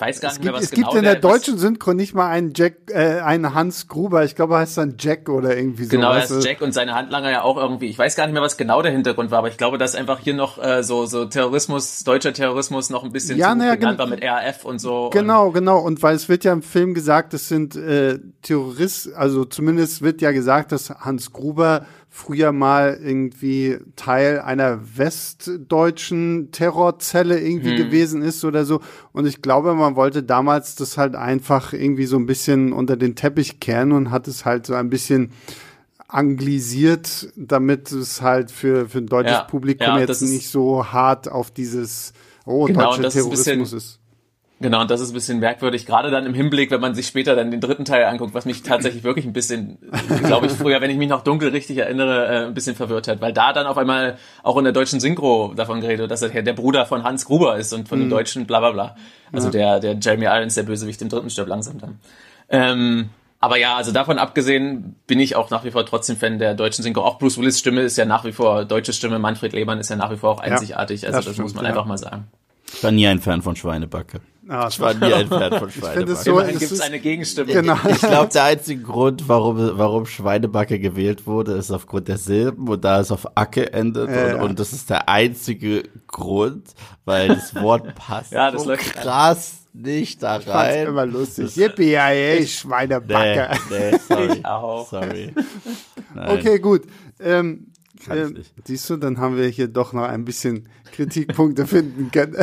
Weiß 0.00 0.20
gar 0.20 0.30
es 0.30 0.38
nicht 0.38 0.44
mehr, 0.44 0.54
was 0.54 0.64
es 0.64 0.70
genau 0.70 0.88
Es 0.88 0.94
gibt 0.94 0.98
in 0.98 1.04
der 1.04 1.16
deutschen 1.16 1.58
Synchro 1.58 1.92
nicht 1.92 2.14
mal 2.14 2.28
einen 2.28 2.52
Jack, 2.54 2.74
äh, 2.88 3.20
einen 3.20 3.52
Hans 3.54 3.86
Gruber. 3.86 4.24
Ich 4.24 4.34
glaube, 4.34 4.54
er 4.54 4.60
heißt 4.60 4.78
dann 4.78 4.94
Jack 4.98 5.28
oder 5.28 5.56
irgendwie 5.56 5.84
so. 5.84 5.90
Genau, 5.90 6.12
er 6.12 6.24
ist 6.24 6.44
Jack 6.44 6.62
und 6.62 6.72
seine 6.72 6.94
Handlanger 6.94 7.30
ja 7.30 7.42
auch 7.42 7.58
irgendwie. 7.58 7.88
Ich 7.88 7.98
weiß 7.98 8.16
gar 8.16 8.26
nicht 8.26 8.32
mehr, 8.32 8.42
was 8.42 8.56
genau 8.56 8.80
der 8.80 8.92
Hintergrund 8.92 9.30
war, 9.30 9.38
aber 9.38 9.48
ich 9.48 9.58
glaube, 9.58 9.76
dass 9.76 9.94
einfach 9.94 10.18
hier 10.18 10.34
noch 10.34 10.62
äh, 10.62 10.82
so 10.82 11.04
so 11.04 11.26
Terrorismus, 11.26 12.02
deutscher 12.04 12.32
Terrorismus 12.32 12.88
noch 12.88 13.04
ein 13.04 13.12
bisschen 13.12 13.36
ja, 13.36 13.52
zu 13.52 13.58
naja, 13.58 13.98
war 13.98 14.06
mit 14.06 14.24
RAF 14.24 14.64
und 14.64 14.78
so. 14.78 15.10
Genau, 15.10 15.48
und 15.48 15.54
genau. 15.54 15.80
Und 15.80 16.02
weil 16.02 16.16
es 16.16 16.28
wird 16.28 16.44
ja 16.44 16.52
im 16.52 16.62
Film 16.62 16.94
gesagt, 16.94 17.34
es 17.34 17.48
sind 17.48 17.76
äh, 17.76 18.18
Terroristen, 18.42 19.14
also 19.14 19.44
zumindest 19.44 20.00
wird 20.00 20.22
ja 20.22 20.32
gesagt, 20.32 20.72
dass 20.72 20.90
Hans 20.90 21.32
Gruber 21.32 21.84
früher 22.12 22.50
mal 22.50 22.98
irgendwie 23.02 23.78
Teil 23.94 24.40
einer 24.40 24.80
westdeutschen 24.98 26.50
Terrorzelle 26.50 27.38
irgendwie 27.40 27.70
hm. 27.70 27.76
gewesen 27.76 28.22
ist 28.22 28.44
oder 28.44 28.64
so. 28.64 28.80
Und 29.12 29.26
ich 29.26 29.42
glaube, 29.42 29.74
man 29.74 29.94
wollte 29.94 30.24
damals 30.24 30.74
das 30.74 30.98
halt 30.98 31.14
einfach 31.14 31.72
irgendwie 31.72 32.06
so 32.06 32.16
ein 32.16 32.26
bisschen 32.26 32.72
unter 32.72 32.96
den 32.96 33.14
Teppich 33.14 33.60
kehren 33.60 33.92
und 33.92 34.10
hat 34.10 34.26
es 34.26 34.44
halt 34.44 34.66
so 34.66 34.74
ein 34.74 34.90
bisschen 34.90 35.30
anglisiert, 36.08 37.32
damit 37.36 37.92
es 37.92 38.20
halt 38.20 38.50
für, 38.50 38.88
für 38.88 38.98
ein 38.98 39.06
deutsches 39.06 39.32
ja, 39.32 39.44
Publikum 39.44 39.86
ja, 39.86 40.00
jetzt 40.00 40.20
nicht 40.22 40.48
so 40.48 40.92
hart 40.92 41.30
auf 41.30 41.52
dieses 41.52 42.12
oh, 42.44 42.64
genau, 42.64 42.96
deutscher 42.96 43.10
Terrorismus 43.10 43.72
ist. 43.72 43.99
Genau, 44.62 44.82
und 44.82 44.90
das 44.90 45.00
ist 45.00 45.10
ein 45.10 45.14
bisschen 45.14 45.38
merkwürdig, 45.38 45.86
gerade 45.86 46.10
dann 46.10 46.26
im 46.26 46.34
Hinblick, 46.34 46.70
wenn 46.70 46.82
man 46.82 46.94
sich 46.94 47.06
später 47.06 47.34
dann 47.34 47.50
den 47.50 47.62
dritten 47.62 47.86
Teil 47.86 48.04
anguckt, 48.04 48.34
was 48.34 48.44
mich 48.44 48.62
tatsächlich 48.62 49.04
wirklich 49.04 49.24
ein 49.24 49.32
bisschen, 49.32 49.78
glaube 50.24 50.46
ich, 50.46 50.52
früher, 50.52 50.82
wenn 50.82 50.90
ich 50.90 50.98
mich 50.98 51.08
noch 51.08 51.24
dunkel 51.24 51.48
richtig 51.48 51.78
erinnere, 51.78 52.26
äh, 52.26 52.46
ein 52.46 52.52
bisschen 52.52 52.76
verwirrt 52.76 53.08
hat, 53.08 53.22
weil 53.22 53.32
da 53.32 53.54
dann 53.54 53.66
auf 53.66 53.78
einmal 53.78 54.18
auch 54.42 54.58
in 54.58 54.64
der 54.64 54.74
deutschen 54.74 55.00
Synchro 55.00 55.54
davon 55.56 55.80
geredet, 55.80 56.10
dass 56.10 56.20
er 56.20 56.42
der 56.42 56.52
Bruder 56.52 56.84
von 56.84 57.04
Hans 57.04 57.24
Gruber 57.24 57.56
ist 57.56 57.72
und 57.72 57.88
von 57.88 57.98
mhm. 57.98 58.04
dem 58.04 58.10
deutschen 58.10 58.44
bla 58.44 58.60
bla 58.60 58.72
bla. 58.72 58.96
Also 59.32 59.48
ja. 59.48 59.80
der, 59.80 59.94
der 59.94 59.98
Jeremy 59.98 60.26
Irons, 60.26 60.56
der 60.56 60.64
Bösewicht 60.64 61.00
im 61.00 61.08
dritten 61.08 61.30
stirbt 61.30 61.48
langsam 61.48 61.78
dann. 61.78 61.98
Ähm, 62.50 63.08
aber 63.38 63.56
ja, 63.56 63.76
also 63.76 63.92
davon 63.92 64.18
abgesehen 64.18 64.96
bin 65.06 65.20
ich 65.20 65.36
auch 65.36 65.48
nach 65.48 65.64
wie 65.64 65.70
vor 65.70 65.86
trotzdem 65.86 66.18
Fan 66.18 66.38
der 66.38 66.52
deutschen 66.52 66.82
Synchro. 66.82 67.00
Auch 67.00 67.18
Bruce 67.18 67.38
Willis 67.38 67.58
Stimme 67.58 67.80
ist 67.80 67.96
ja 67.96 68.04
nach 68.04 68.26
wie 68.26 68.32
vor, 68.32 68.66
deutsche 68.66 68.92
Stimme, 68.92 69.18
Manfred 69.18 69.54
Lehmann 69.54 69.78
ist 69.78 69.88
ja 69.88 69.96
nach 69.96 70.10
wie 70.10 70.18
vor 70.18 70.32
auch 70.32 70.40
einzigartig. 70.40 71.00
Ja, 71.00 71.08
also 71.08 71.18
das, 71.18 71.24
das 71.24 71.34
stimmt, 71.34 71.46
muss 71.46 71.54
man 71.54 71.64
ja. 71.64 71.70
einfach 71.70 71.86
mal 71.86 71.96
sagen. 71.96 72.28
Ich 72.74 72.84
war 72.84 72.92
nie 72.92 73.06
ein 73.06 73.20
Fan 73.20 73.40
von 73.40 73.56
Schweinebacke. 73.56 74.20
Ah, 74.50 74.66
ich 74.68 74.80
war 74.80 74.94
nie 74.94 75.04
ein 75.14 75.28
Fan 75.28 75.58
von 75.58 75.70
Schweinebacke. 75.70 76.16
So, 76.16 76.32
Immerhin 76.32 76.58
gibt 76.58 76.72
es 76.72 76.80
eine 76.80 76.98
Gegenstimme. 76.98 77.52
Genau. 77.52 77.76
Ich 77.88 78.00
glaube, 78.00 78.32
der 78.32 78.44
einzige 78.44 78.82
Grund, 78.82 79.28
warum, 79.28 79.78
warum 79.78 80.06
Schweinebacke 80.06 80.80
gewählt 80.80 81.24
wurde, 81.24 81.52
ist 81.52 81.70
aufgrund 81.70 82.08
der 82.08 82.18
Silben 82.18 82.68
und 82.68 82.84
da 82.84 82.98
es 82.98 83.12
auf 83.12 83.36
Acke 83.36 83.72
endet. 83.72 84.10
Ja, 84.10 84.24
und, 84.24 84.30
ja. 84.30 84.42
und, 84.42 84.58
das 84.58 84.72
ist 84.72 84.90
der 84.90 85.08
einzige 85.08 85.84
Grund, 86.08 86.74
weil 87.04 87.28
das 87.28 87.54
Wort 87.54 87.94
passt 87.94 88.32
ja, 88.32 88.50
das 88.50 88.64
so 88.64 88.74
krass 88.74 89.60
an. 89.72 89.82
nicht 89.82 90.20
da 90.20 90.38
rein. 90.38 90.82
Ich 90.82 90.88
immer 90.88 91.06
lustig. 91.06 91.54
Yippie, 91.56 91.94
ey, 91.94 92.44
Schweinebacke. 92.44 93.56
Nee, 93.70 93.92
nee, 93.92 93.98
sorry. 94.08 94.32
Ich 94.32 94.44
auch. 94.44 94.90
Sorry. 94.90 95.32
Nein. 96.12 96.38
Okay, 96.38 96.58
gut. 96.58 96.82
Ähm, 97.20 97.69
ähm, 98.08 98.38
siehst 98.64 98.88
du, 98.88 98.96
dann 98.96 99.18
haben 99.18 99.36
wir 99.36 99.46
hier 99.48 99.68
doch 99.68 99.92
noch 99.92 100.04
ein 100.04 100.24
bisschen 100.24 100.68
Kritikpunkte 100.92 101.66
finden 101.68 102.10
können. 102.10 102.36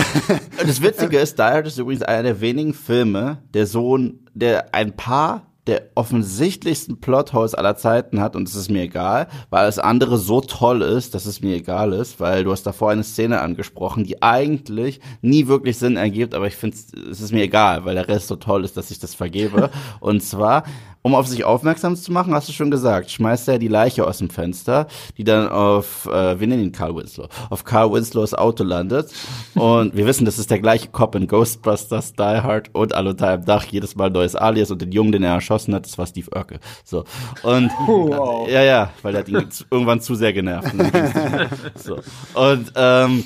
das 0.60 0.82
Witzige 0.82 1.20
ist, 1.20 1.38
Die 1.40 1.44
Hard 1.44 1.68
ist 1.68 1.78
übrigens 1.78 2.04
einer 2.04 2.24
der 2.24 2.42
wenigen 2.42 2.74
Filme, 2.74 3.44
der 3.54 3.66
Sohn, 3.66 4.28
der 4.34 4.74
ein 4.74 4.96
paar 4.96 5.48
der 5.68 5.90
offensichtlichsten 5.96 7.00
Plotholes 7.00 7.54
aller 7.54 7.76
Zeiten 7.76 8.22
hat 8.22 8.36
und 8.36 8.48
es 8.48 8.56
ist 8.56 8.72
mir 8.72 8.84
egal, 8.84 9.28
weil 9.50 9.66
das 9.66 9.80
andere 9.80 10.18
so 10.18 10.42
toll 10.42 10.82
ist, 10.82 11.14
dass 11.14 11.26
es 11.26 11.42
mir 11.42 11.56
egal 11.58 11.94
ist, 11.94 12.20
weil 12.20 12.46
du 12.46 12.52
hast 12.52 12.64
davor 12.64 12.92
eine 12.92 13.04
Szene 13.04 13.42
angesprochen, 13.42 14.06
die 14.06 14.22
eigentlich 14.24 15.02
nie 15.22 15.48
wirklich 15.48 15.78
Sinn 15.78 15.98
ergibt, 15.98 16.34
aber 16.34 16.48
ich 16.48 16.56
finde, 16.56 16.78
es 17.12 17.22
ist 17.22 17.34
mir 17.34 17.44
egal, 17.44 17.86
weil 17.86 17.96
der 17.96 18.08
Rest 18.08 18.28
so 18.28 18.38
toll 18.38 18.64
ist, 18.64 18.78
dass 18.78 18.92
ich 18.92 19.00
das 19.00 19.14
vergebe. 19.14 19.70
und 20.00 20.24
zwar 20.24 20.64
um 21.08 21.16
auf 21.16 21.26
sich 21.26 21.46
aufmerksam 21.46 21.96
zu 21.96 22.12
machen, 22.12 22.34
hast 22.34 22.50
du 22.50 22.54
schon 22.54 22.70
gesagt, 22.70 23.10
schmeißt 23.10 23.48
er 23.48 23.60
die 23.60 23.70
Leiche 23.70 24.06
aus 24.06 24.18
dem 24.18 24.30
Fenster, 24.30 24.88
die 25.18 25.24
dann 25.24 25.48
auf, 25.48 26.06
äh, 26.08 26.38
wir 26.38 26.48
nennen 26.48 26.64
ihn 26.64 26.72
Carl 26.74 26.96
Winslow, 26.96 27.30
auf 27.50 27.64
Carl 27.64 27.94
Winslows 27.94 28.34
Auto 28.34 28.66
landet. 28.66 29.10
Und 29.56 29.96
wir 29.96 30.06
wissen, 30.06 30.26
das 30.26 30.38
ist 30.38 30.52
der 30.52 30.60
gleiche 30.60 30.90
Cop 30.90 31.16
in 31.16 31.28
Ghostbusters, 31.28 32.12
Die 32.12 32.24
Hard 32.24 32.76
und 32.76 32.94
All 32.94 33.08
unter 33.08 33.30
einem 33.30 33.46
Dach, 33.46 33.64
jedes 33.64 33.96
Mal 33.96 34.10
neues 34.10 34.36
Alias 34.36 34.70
und 34.70 34.82
den 34.82 34.92
Jungen, 34.92 35.14
den 35.14 35.24
er 35.24 35.36
erschossen 35.36 35.74
hat, 35.74 35.86
das 35.86 35.98
war 35.98 36.06
Steve 36.06 36.30
Urkel. 36.36 36.60
So. 36.84 37.06
Und, 37.44 37.72
wow. 37.88 38.50
ja, 38.50 38.64
ja, 38.64 38.92
weil 39.02 39.16
er 39.16 39.20
hat 39.22 39.30
ihn 39.30 39.48
irgendwann 39.72 40.02
zu 40.02 40.14
sehr 40.16 40.34
genervt. 40.34 40.74
so. 41.76 42.00
Und, 42.34 42.74
ähm, 42.76 43.24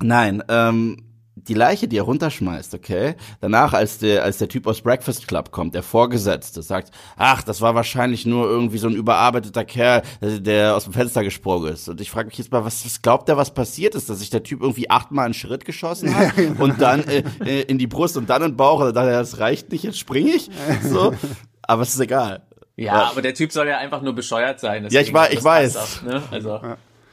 nein, 0.00 0.42
ähm, 0.48 1.03
die 1.48 1.54
Leiche, 1.54 1.88
die 1.88 1.98
er 1.98 2.04
runterschmeißt, 2.04 2.74
okay? 2.74 3.14
Danach, 3.40 3.72
als 3.72 3.98
der, 3.98 4.22
als 4.24 4.38
der 4.38 4.48
Typ 4.48 4.66
aus 4.66 4.80
Breakfast 4.80 5.28
Club 5.28 5.50
kommt, 5.50 5.74
der 5.74 5.82
Vorgesetzte, 5.82 6.62
sagt, 6.62 6.90
ach, 7.16 7.42
das 7.42 7.60
war 7.60 7.74
wahrscheinlich 7.74 8.26
nur 8.26 8.46
irgendwie 8.46 8.78
so 8.78 8.88
ein 8.88 8.94
überarbeiteter 8.94 9.64
Kerl, 9.64 10.02
der 10.20 10.76
aus 10.76 10.84
dem 10.84 10.92
Fenster 10.92 11.22
gesprungen 11.22 11.72
ist. 11.72 11.88
Und 11.88 12.00
ich 12.00 12.10
frage 12.10 12.28
mich 12.28 12.38
jetzt 12.38 12.52
mal, 12.52 12.64
was, 12.64 12.84
was 12.84 13.02
glaubt 13.02 13.28
der, 13.28 13.36
was 13.36 13.52
passiert 13.52 13.94
ist, 13.94 14.10
dass 14.10 14.20
sich 14.20 14.30
der 14.30 14.42
Typ 14.42 14.62
irgendwie 14.62 14.90
achtmal 14.90 15.26
einen 15.26 15.34
Schritt 15.34 15.64
geschossen 15.64 16.14
hat 16.14 16.32
und 16.58 16.80
dann 16.80 17.04
äh, 17.04 17.22
äh, 17.44 17.62
in 17.62 17.78
die 17.78 17.86
Brust 17.86 18.16
und 18.16 18.30
dann 18.30 18.42
in 18.42 18.52
den 18.52 18.56
Bauch 18.56 18.80
und 18.80 18.94
dann, 18.94 19.06
das 19.06 19.38
reicht 19.38 19.72
nicht, 19.72 19.84
jetzt 19.84 19.98
springe 19.98 20.30
ich. 20.30 20.50
So. 20.82 21.14
Aber 21.62 21.82
es 21.82 21.94
ist 21.94 22.00
egal. 22.00 22.42
Ja, 22.76 22.84
ja, 22.84 23.10
aber 23.10 23.22
der 23.22 23.34
Typ 23.34 23.52
soll 23.52 23.68
ja 23.68 23.78
einfach 23.78 24.02
nur 24.02 24.14
bescheuert 24.14 24.58
sein. 24.58 24.86
Ja, 24.90 25.00
ich, 25.00 25.12
war, 25.12 25.32
ich 25.32 25.42
weiß. 25.42 25.76
Auch, 25.76 26.02
ne? 26.02 26.22
Also, 26.30 26.60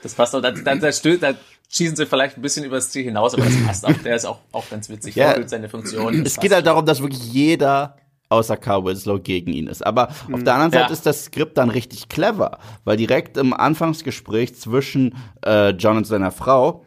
das 0.01 0.15
passt 0.15 0.35
auch. 0.35 0.41
Dann, 0.41 0.63
dann, 0.63 0.79
dann, 0.79 1.19
dann, 1.19 1.37
schießen 1.71 1.95
sie 1.95 2.05
vielleicht 2.05 2.37
ein 2.37 2.41
bisschen 2.41 2.65
übers 2.65 2.91
Ziel 2.91 3.03
hinaus, 3.03 3.33
aber 3.33 3.45
das 3.45 3.63
passt 3.65 3.85
auch. 3.85 3.93
Der 4.03 4.15
ist 4.15 4.25
auch, 4.25 4.39
auch 4.51 4.69
ganz 4.69 4.89
witzig, 4.89 5.15
ja, 5.15 5.29
erfüllt 5.29 5.49
seine 5.49 5.69
Funktion. 5.69 6.25
Es 6.25 6.39
geht 6.39 6.53
halt 6.53 6.67
darum, 6.67 6.85
dass 6.85 7.01
wirklich 7.01 7.31
jeder 7.31 7.97
außer 8.29 8.55
Carl 8.55 8.85
Winslow 8.85 9.19
gegen 9.19 9.51
ihn 9.51 9.67
ist. 9.67 9.85
Aber 9.85 10.09
mhm. 10.27 10.35
auf 10.35 10.43
der 10.43 10.53
anderen 10.53 10.71
Seite 10.71 10.87
ja. 10.87 10.93
ist 10.93 11.05
das 11.05 11.25
Skript 11.25 11.57
dann 11.57 11.69
richtig 11.69 12.07
clever, 12.07 12.59
weil 12.85 12.97
direkt 12.97 13.37
im 13.37 13.53
Anfangsgespräch 13.53 14.55
zwischen 14.55 15.15
äh, 15.45 15.71
John 15.71 15.97
und 15.97 16.07
seiner 16.07 16.31
Frau 16.31 16.85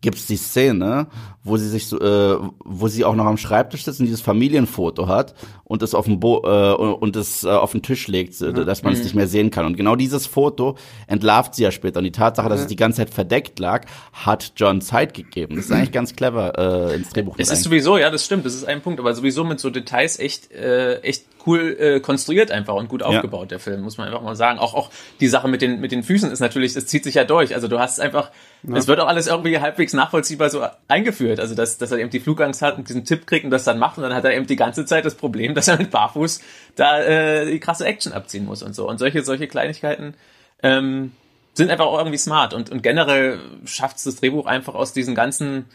gibt's 0.00 0.26
die 0.26 0.36
Szene, 0.36 1.06
wo 1.42 1.56
sie 1.56 1.68
sich 1.68 1.86
so, 1.86 1.98
äh, 2.00 2.38
wo 2.64 2.88
sie 2.88 3.04
auch 3.04 3.14
noch 3.14 3.26
am 3.26 3.38
Schreibtisch 3.38 3.84
sitzt 3.84 4.00
und 4.00 4.06
dieses 4.06 4.20
Familienfoto 4.20 5.06
hat 5.08 5.34
und 5.72 5.82
es 5.82 5.94
auf 5.94 6.04
dem 6.04 6.20
Bo 6.20 6.42
äh, 6.44 6.74
und 6.74 7.16
es 7.16 7.44
äh, 7.44 7.48
auf 7.48 7.72
den 7.72 7.80
Tisch 7.80 8.06
legt, 8.06 8.38
äh, 8.42 8.52
dass 8.52 8.82
man 8.82 8.92
es 8.92 9.02
nicht 9.02 9.14
mehr 9.14 9.26
sehen 9.26 9.50
kann. 9.50 9.64
Und 9.64 9.74
genau 9.74 9.96
dieses 9.96 10.26
Foto 10.26 10.76
entlarvt 11.06 11.54
sie 11.54 11.62
ja 11.62 11.70
später. 11.70 11.98
Und 11.98 12.04
die 12.04 12.12
Tatsache, 12.12 12.50
dass 12.50 12.60
es 12.60 12.66
die 12.66 12.76
ganze 12.76 12.98
Zeit 12.98 13.08
verdeckt 13.08 13.58
lag, 13.58 13.86
hat 14.12 14.52
John 14.56 14.82
Zeit 14.82 15.14
gegeben. 15.14 15.56
Das 15.56 15.64
ist 15.64 15.72
eigentlich 15.72 15.92
ganz 15.92 16.14
clever 16.14 16.90
äh, 16.90 16.94
ins 16.96 17.08
Drehbuch. 17.08 17.36
Es 17.38 17.50
ist 17.50 17.62
sowieso, 17.62 17.96
ja, 17.96 18.10
das 18.10 18.26
stimmt, 18.26 18.44
das 18.44 18.54
ist 18.54 18.64
ein 18.64 18.82
Punkt, 18.82 19.00
aber 19.00 19.14
sowieso 19.14 19.44
mit 19.44 19.60
so 19.60 19.70
Details 19.70 20.18
echt, 20.18 20.52
äh, 20.52 21.00
echt 21.00 21.24
cool 21.46 21.76
äh, 21.78 22.00
konstruiert 22.00 22.50
einfach 22.50 22.74
und 22.74 22.88
gut 22.88 23.02
aufgebaut, 23.02 23.50
der 23.50 23.58
Film, 23.58 23.80
muss 23.82 23.98
man 23.98 24.08
einfach 24.08 24.22
mal 24.22 24.36
sagen. 24.36 24.58
Auch, 24.58 24.74
auch 24.74 24.90
die 25.20 25.28
Sache 25.28 25.48
mit 25.48 25.62
den, 25.62 25.80
mit 25.80 25.92
den 25.92 26.02
Füßen 26.02 26.30
ist 26.30 26.40
natürlich, 26.40 26.74
das 26.74 26.86
zieht 26.86 27.04
sich 27.04 27.14
ja 27.14 27.24
durch. 27.24 27.54
Also 27.54 27.68
du 27.68 27.78
hast 27.78 28.00
einfach, 28.00 28.30
es 28.74 28.86
wird 28.86 29.00
auch 29.00 29.08
alles 29.08 29.26
irgendwie 29.26 29.58
halbwegs 29.58 29.92
nachvollziehbar 29.92 30.50
so 30.50 30.64
eingeführt. 30.88 31.40
Also 31.40 31.54
dass, 31.54 31.78
dass 31.78 31.90
er 31.90 31.98
eben 31.98 32.10
die 32.10 32.20
Flugangst 32.20 32.62
hat 32.62 32.78
und 32.78 32.88
diesen 32.88 33.04
Tipp 33.04 33.26
kriegt 33.26 33.44
und 33.44 33.50
das 33.50 33.64
dann 33.64 33.78
macht 33.78 33.96
und 33.96 34.04
dann 34.04 34.14
hat 34.14 34.24
er 34.24 34.34
eben 34.34 34.46
die 34.46 34.56
ganze 34.56 34.84
Zeit 34.84 35.04
das 35.04 35.14
Problem, 35.14 35.54
dass 35.54 35.61
er 35.68 35.78
mit 35.78 35.90
Barfuß 35.90 36.40
da 36.76 37.00
äh, 37.00 37.50
die 37.50 37.60
krasse 37.60 37.84
Action 37.84 38.12
abziehen 38.12 38.44
muss 38.44 38.62
und 38.62 38.74
so. 38.74 38.88
Und 38.88 38.98
solche, 38.98 39.22
solche 39.22 39.48
Kleinigkeiten 39.48 40.14
ähm, 40.62 41.12
sind 41.54 41.70
einfach 41.70 41.86
auch 41.86 41.98
irgendwie 41.98 42.18
smart 42.18 42.54
und, 42.54 42.70
und 42.70 42.82
generell 42.82 43.38
schafft 43.64 43.98
es 43.98 44.04
das 44.04 44.16
Drehbuch 44.16 44.46
einfach 44.46 44.74
aus 44.74 44.92
diesen 44.92 45.14
ganzen 45.14 45.66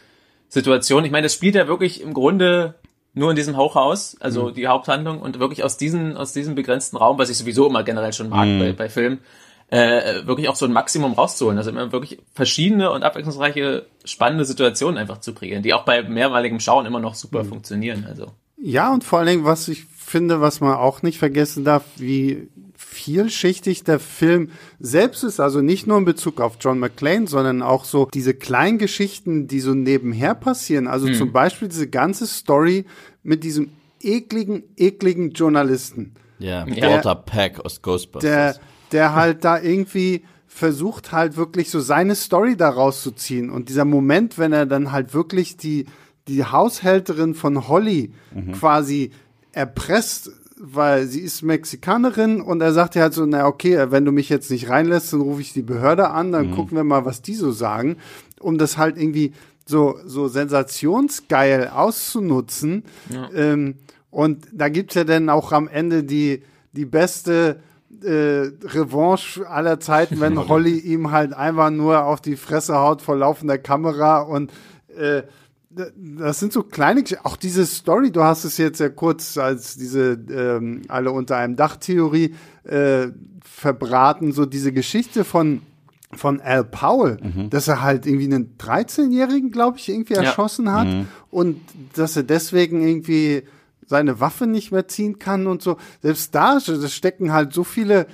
Situationen. 0.48 1.04
Ich 1.04 1.12
meine, 1.12 1.26
das 1.26 1.34
spielt 1.34 1.54
ja 1.54 1.68
wirklich 1.68 2.00
im 2.00 2.14
Grunde 2.14 2.74
nur 3.14 3.30
in 3.30 3.36
diesem 3.36 3.56
Hochhaus, 3.56 4.16
also 4.20 4.50
die 4.50 4.66
Haupthandlung 4.66 5.20
und 5.20 5.38
wirklich 5.38 5.64
aus 5.64 5.76
diesem 5.76 6.16
aus 6.16 6.32
diesem 6.32 6.54
begrenzten 6.54 6.96
Raum, 6.96 7.18
was 7.18 7.30
ich 7.30 7.38
sowieso 7.38 7.68
immer 7.68 7.82
generell 7.82 8.12
schon 8.12 8.28
mag 8.28 8.46
bei, 8.58 8.72
bei 8.72 8.88
Filmen, 8.88 9.20
äh, 9.70 10.26
wirklich 10.26 10.48
auch 10.48 10.56
so 10.56 10.66
ein 10.66 10.72
Maximum 10.72 11.12
rauszuholen. 11.12 11.58
Also 11.58 11.70
immer 11.70 11.92
wirklich 11.92 12.20
verschiedene 12.32 12.90
und 12.90 13.02
abwechslungsreiche, 13.02 13.86
spannende 14.04 14.44
Situationen 14.44 14.98
einfach 14.98 15.18
zu 15.18 15.34
kreieren, 15.34 15.62
die 15.62 15.74
auch 15.74 15.84
bei 15.84 16.02
mehrmaligem 16.02 16.60
Schauen 16.60 16.86
immer 16.86 17.00
noch 17.00 17.14
super 17.14 17.44
funktionieren. 17.44 18.06
Also 18.08 18.32
Ja, 18.60 18.92
und 18.92 19.04
vor 19.04 19.18
allen 19.20 19.28
Dingen, 19.28 19.44
was 19.44 19.68
ich 19.68 19.84
finde, 19.84 20.40
was 20.40 20.60
man 20.60 20.74
auch 20.74 21.02
nicht 21.02 21.18
vergessen 21.18 21.64
darf, 21.64 21.84
wie 21.96 22.48
vielschichtig 22.76 23.84
der 23.84 23.98
Film 24.00 24.50
selbst 24.78 25.22
ist, 25.24 25.40
also 25.40 25.60
nicht 25.60 25.86
nur 25.86 25.98
in 25.98 26.04
Bezug 26.04 26.40
auf 26.40 26.56
John 26.60 26.78
McClane, 26.78 27.26
sondern 27.26 27.62
auch 27.62 27.84
so 27.84 28.08
diese 28.12 28.34
kleinen 28.34 28.78
Geschichten, 28.78 29.46
die 29.46 29.60
so 29.60 29.74
nebenher 29.74 30.34
passieren. 30.34 30.86
Also 30.86 31.12
zum 31.12 31.32
Beispiel 31.32 31.68
diese 31.68 31.88
ganze 31.88 32.26
Story 32.26 32.86
mit 33.22 33.44
diesem 33.44 33.70
ekligen, 34.00 34.62
ekligen 34.76 35.32
Journalisten, 35.32 36.14
Ja, 36.38 36.66
Ja. 36.66 36.90
Walter 36.90 37.14
Peck 37.14 37.60
aus 37.64 37.82
Ghostbusters. 37.82 38.22
der, 38.30 38.56
der 38.92 39.14
halt 39.14 39.44
da 39.44 39.60
irgendwie 39.60 40.24
versucht 40.46 41.12
halt 41.12 41.36
wirklich 41.36 41.70
so 41.70 41.80
seine 41.80 42.14
Story 42.14 42.56
da 42.56 42.70
rauszuziehen. 42.70 43.50
Und 43.50 43.68
dieser 43.68 43.84
Moment, 43.84 44.38
wenn 44.38 44.52
er 44.52 44.66
dann 44.66 44.92
halt 44.92 45.14
wirklich 45.14 45.56
die, 45.56 45.86
die 46.28 46.44
Haushälterin 46.44 47.34
von 47.34 47.68
Holly 47.68 48.12
quasi 48.52 49.10
erpresst, 49.52 50.30
weil 50.60 51.06
sie 51.06 51.20
ist 51.20 51.42
Mexikanerin 51.42 52.40
und 52.40 52.60
er 52.60 52.72
sagt 52.72 52.94
ja 52.94 53.02
halt 53.02 53.14
so, 53.14 53.24
na 53.26 53.46
okay, 53.46 53.90
wenn 53.90 54.04
du 54.04 54.12
mich 54.12 54.28
jetzt 54.28 54.50
nicht 54.50 54.68
reinlässt, 54.68 55.12
dann 55.12 55.20
rufe 55.20 55.40
ich 55.40 55.52
die 55.52 55.62
Behörde 55.62 56.10
an, 56.10 56.32
dann 56.32 56.54
gucken 56.54 56.76
wir 56.76 56.84
mal, 56.84 57.04
was 57.04 57.22
die 57.22 57.34
so 57.34 57.50
sagen, 57.50 57.96
um 58.40 58.58
das 58.58 58.76
halt 58.76 58.96
irgendwie 58.96 59.32
so, 59.66 59.98
so 60.04 60.28
sensationsgeil 60.28 61.68
auszunutzen. 61.68 62.84
Ähm, 63.34 63.74
und 64.10 64.46
da 64.52 64.68
gibt's 64.68 64.94
ja 64.94 65.04
dann 65.04 65.28
auch 65.28 65.52
am 65.52 65.68
Ende 65.68 66.02
die, 66.02 66.42
die 66.72 66.86
beste 66.86 67.60
äh, 68.02 68.50
Revanche 68.64 69.48
aller 69.48 69.80
Zeiten, 69.80 70.20
wenn 70.20 70.38
Holly 70.48 70.78
ihm 70.78 71.10
halt 71.10 71.34
einfach 71.34 71.70
nur 71.70 72.04
auf 72.04 72.20
die 72.20 72.36
Fresse 72.36 72.76
haut 72.76 73.02
vor 73.02 73.16
laufender 73.16 73.58
Kamera 73.58 74.20
und 74.20 74.50
äh, 74.96 75.22
das 75.96 76.40
sind 76.40 76.52
so 76.52 76.62
kleine 76.62 77.02
Gesch 77.02 77.16
auch 77.22 77.36
diese 77.36 77.66
Story, 77.66 78.10
du 78.10 78.22
hast 78.22 78.44
es 78.44 78.58
jetzt 78.58 78.80
ja 78.80 78.88
kurz 78.88 79.38
als 79.38 79.76
diese 79.76 80.18
ähm, 80.30 80.82
alle 80.88 81.12
unter 81.12 81.36
einem 81.36 81.56
Dach 81.56 81.76
Theorie 81.76 82.34
äh, 82.64 83.08
verbraten, 83.42 84.32
so 84.32 84.46
diese 84.46 84.72
Geschichte 84.72 85.24
von 85.24 85.62
von 86.14 86.40
Al 86.40 86.64
Powell, 86.64 87.18
dass 87.50 87.68
er 87.68 87.82
halt 87.82 88.06
irgendwie 88.06 88.24
einen 88.24 88.56
13-Jährigen, 88.56 89.50
glaube 89.50 89.76
ich, 89.76 89.90
irgendwie 89.90 90.14
erschossen 90.14 90.72
hat 90.72 90.86
und 91.30 91.60
dass 91.94 92.16
er 92.16 92.22
deswegen 92.22 92.80
irgendwie 92.80 93.42
seine 93.86 94.18
Waffe 94.18 94.46
nicht 94.46 94.72
mehr 94.72 94.88
ziehen 94.88 95.18
kann 95.18 95.46
und 95.46 95.60
so. 95.60 95.76
Selbst 96.02 96.34
da 96.34 96.58
da 96.58 96.88
stecken 96.88 97.32
halt 97.32 97.52
so 97.52 97.62
viele 97.62 98.06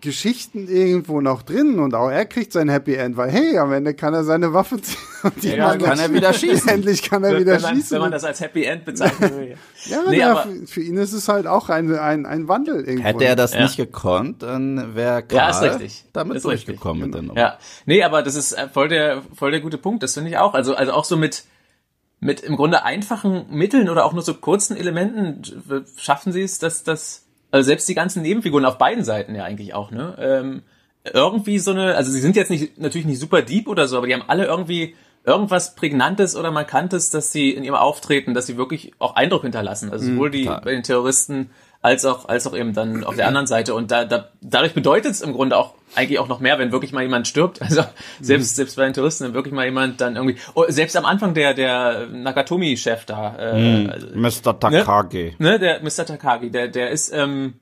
Geschichten 0.00 0.68
irgendwo 0.68 1.20
noch 1.20 1.42
drin 1.42 1.78
und 1.78 1.94
auch 1.94 2.08
er 2.10 2.24
kriegt 2.26 2.52
sein 2.52 2.68
Happy 2.68 2.94
End, 2.94 3.16
weil 3.16 3.30
hey, 3.30 3.58
am 3.58 3.72
Ende 3.72 3.94
kann 3.94 4.14
er 4.14 4.24
seine 4.24 4.52
Waffe 4.52 4.80
ziehen 4.82 4.96
und 5.22 5.42
die 5.42 5.48
Ja, 5.56 5.76
kann 5.76 5.98
er 5.98 6.12
wieder 6.12 6.32
schießen. 6.34 6.68
Endlich 6.68 7.02
kann 7.02 7.24
er 7.24 7.38
wieder 7.38 7.54
wenn, 7.54 7.62
man, 7.62 7.74
schießen. 7.76 7.94
wenn 7.94 8.02
man 8.02 8.12
das 8.12 8.24
als 8.24 8.40
Happy 8.40 8.64
End 8.64 8.84
bezeichnen 8.84 9.30
will. 9.36 9.56
ja, 9.86 9.98
nee, 10.08 10.18
ja, 10.18 10.30
aber- 10.32 10.42
für, 10.42 10.66
für 10.66 10.80
ihn 10.82 10.96
ist 10.96 11.12
es 11.12 11.28
halt 11.28 11.46
auch 11.46 11.68
ein, 11.68 11.94
ein, 11.94 12.26
ein 12.26 12.48
Wandel 12.48 12.76
irgendwo. 12.84 13.04
Hätte 13.04 13.24
er 13.24 13.36
das 13.36 13.54
Ja. 13.54 13.62
nicht 13.62 13.76
gekonnt, 13.76 14.42
dann 14.42 14.94
wäre 14.94 15.22
Karl 15.22 15.36
Ja, 15.38 15.50
ist 15.50 15.62
richtig. 15.62 16.04
damit 16.12 16.36
Ist 16.36 16.46
richtig. 16.46 16.66
durchgekommen 16.66 17.02
mit 17.04 17.14
der 17.14 17.22
Nummer. 17.22 17.38
Ja, 17.40 17.58
nee, 17.86 18.02
aber 18.02 18.22
das 18.22 18.34
ist 18.34 18.52
äh, 18.52 18.68
voll 18.68 18.88
der 18.88 19.22
voll 19.34 19.50
der 19.50 19.60
gute 19.60 19.78
Punkt. 19.78 20.02
Das 20.02 20.14
finde 20.14 20.30
ich 20.30 20.36
auch. 20.38 20.54
Also 20.54 20.74
also 20.74 20.92
auch 20.92 21.04
so 21.04 21.16
mit 21.16 21.44
mit 22.20 22.40
im 22.40 22.56
Grunde 22.56 22.84
einfachen 22.84 23.46
Mitteln 23.50 23.88
oder 23.88 24.04
auch 24.04 24.12
nur 24.12 24.22
so 24.22 24.34
kurzen 24.34 24.76
Elementen 24.76 25.42
schaffen 25.96 26.32
sie 26.32 26.42
es, 26.42 26.58
dass 26.58 26.82
das 26.82 27.26
also 27.50 27.66
selbst 27.66 27.88
die 27.88 27.94
ganzen 27.94 28.22
Nebenfiguren 28.22 28.64
auf 28.64 28.78
beiden 28.78 29.04
Seiten 29.04 29.34
ja 29.34 29.44
eigentlich 29.44 29.74
auch 29.74 29.90
ne 29.90 30.16
ähm, 30.20 30.62
irgendwie 31.04 31.58
so 31.58 31.70
eine 31.70 31.94
also 31.94 32.10
sie 32.10 32.20
sind 32.20 32.36
jetzt 32.36 32.50
nicht 32.50 32.78
natürlich 32.78 33.06
nicht 33.06 33.20
super 33.20 33.42
deep 33.42 33.68
oder 33.68 33.88
so, 33.88 33.96
aber 33.96 34.06
die 34.06 34.14
haben 34.14 34.24
alle 34.26 34.46
irgendwie 34.46 34.94
irgendwas 35.24 35.74
prägnantes 35.74 36.36
oder 36.36 36.50
markantes, 36.50 37.10
dass 37.10 37.32
sie 37.32 37.50
in 37.50 37.64
ihrem 37.64 37.76
Auftreten, 37.76 38.34
dass 38.34 38.46
sie 38.46 38.56
wirklich 38.56 38.92
auch 38.98 39.14
Eindruck 39.14 39.42
hinterlassen. 39.42 39.90
Also 39.92 40.06
sowohl 40.06 40.30
die 40.30 40.44
bei 40.44 40.72
den 40.72 40.82
Terroristen 40.82 41.50
als 41.80 42.04
auch 42.04 42.28
als 42.28 42.46
auch 42.46 42.56
eben 42.56 42.74
dann 42.74 43.04
auf 43.04 43.14
der 43.14 43.28
anderen 43.28 43.46
Seite 43.46 43.74
und 43.74 43.90
da, 43.90 44.04
da 44.04 44.28
dadurch 44.40 44.74
bedeutet 44.74 45.12
es 45.12 45.20
im 45.20 45.32
Grunde 45.32 45.56
auch 45.56 45.74
eigentlich 45.94 46.18
auch 46.18 46.28
noch 46.28 46.40
mehr, 46.40 46.58
wenn 46.58 46.72
wirklich 46.72 46.92
mal 46.92 47.02
jemand 47.02 47.28
stirbt. 47.28 47.60
Also 47.68 47.84
selbst 48.20 48.56
selbst 48.56 48.76
bei 48.76 48.84
den 48.84 48.94
Touristen, 48.94 49.24
wenn 49.24 49.34
wirklich 49.34 49.54
mal 49.54 49.64
jemand 49.64 50.00
dann 50.00 50.16
irgendwie 50.16 50.36
oh, 50.54 50.64
selbst 50.68 50.96
am 50.96 51.04
Anfang 51.04 51.34
der 51.34 51.54
der 51.54 52.06
Nakatomi-Chef 52.06 53.04
da, 53.04 53.36
äh, 53.38 53.88
also, 53.88 54.06
Mr. 54.14 54.58
Takagi. 54.58 55.36
ne, 55.38 55.58
der 55.58 55.80
Mr. 55.82 56.06
Takagi, 56.06 56.50
der 56.50 56.68
der 56.68 56.90
ist 56.90 57.12
ähm, 57.12 57.54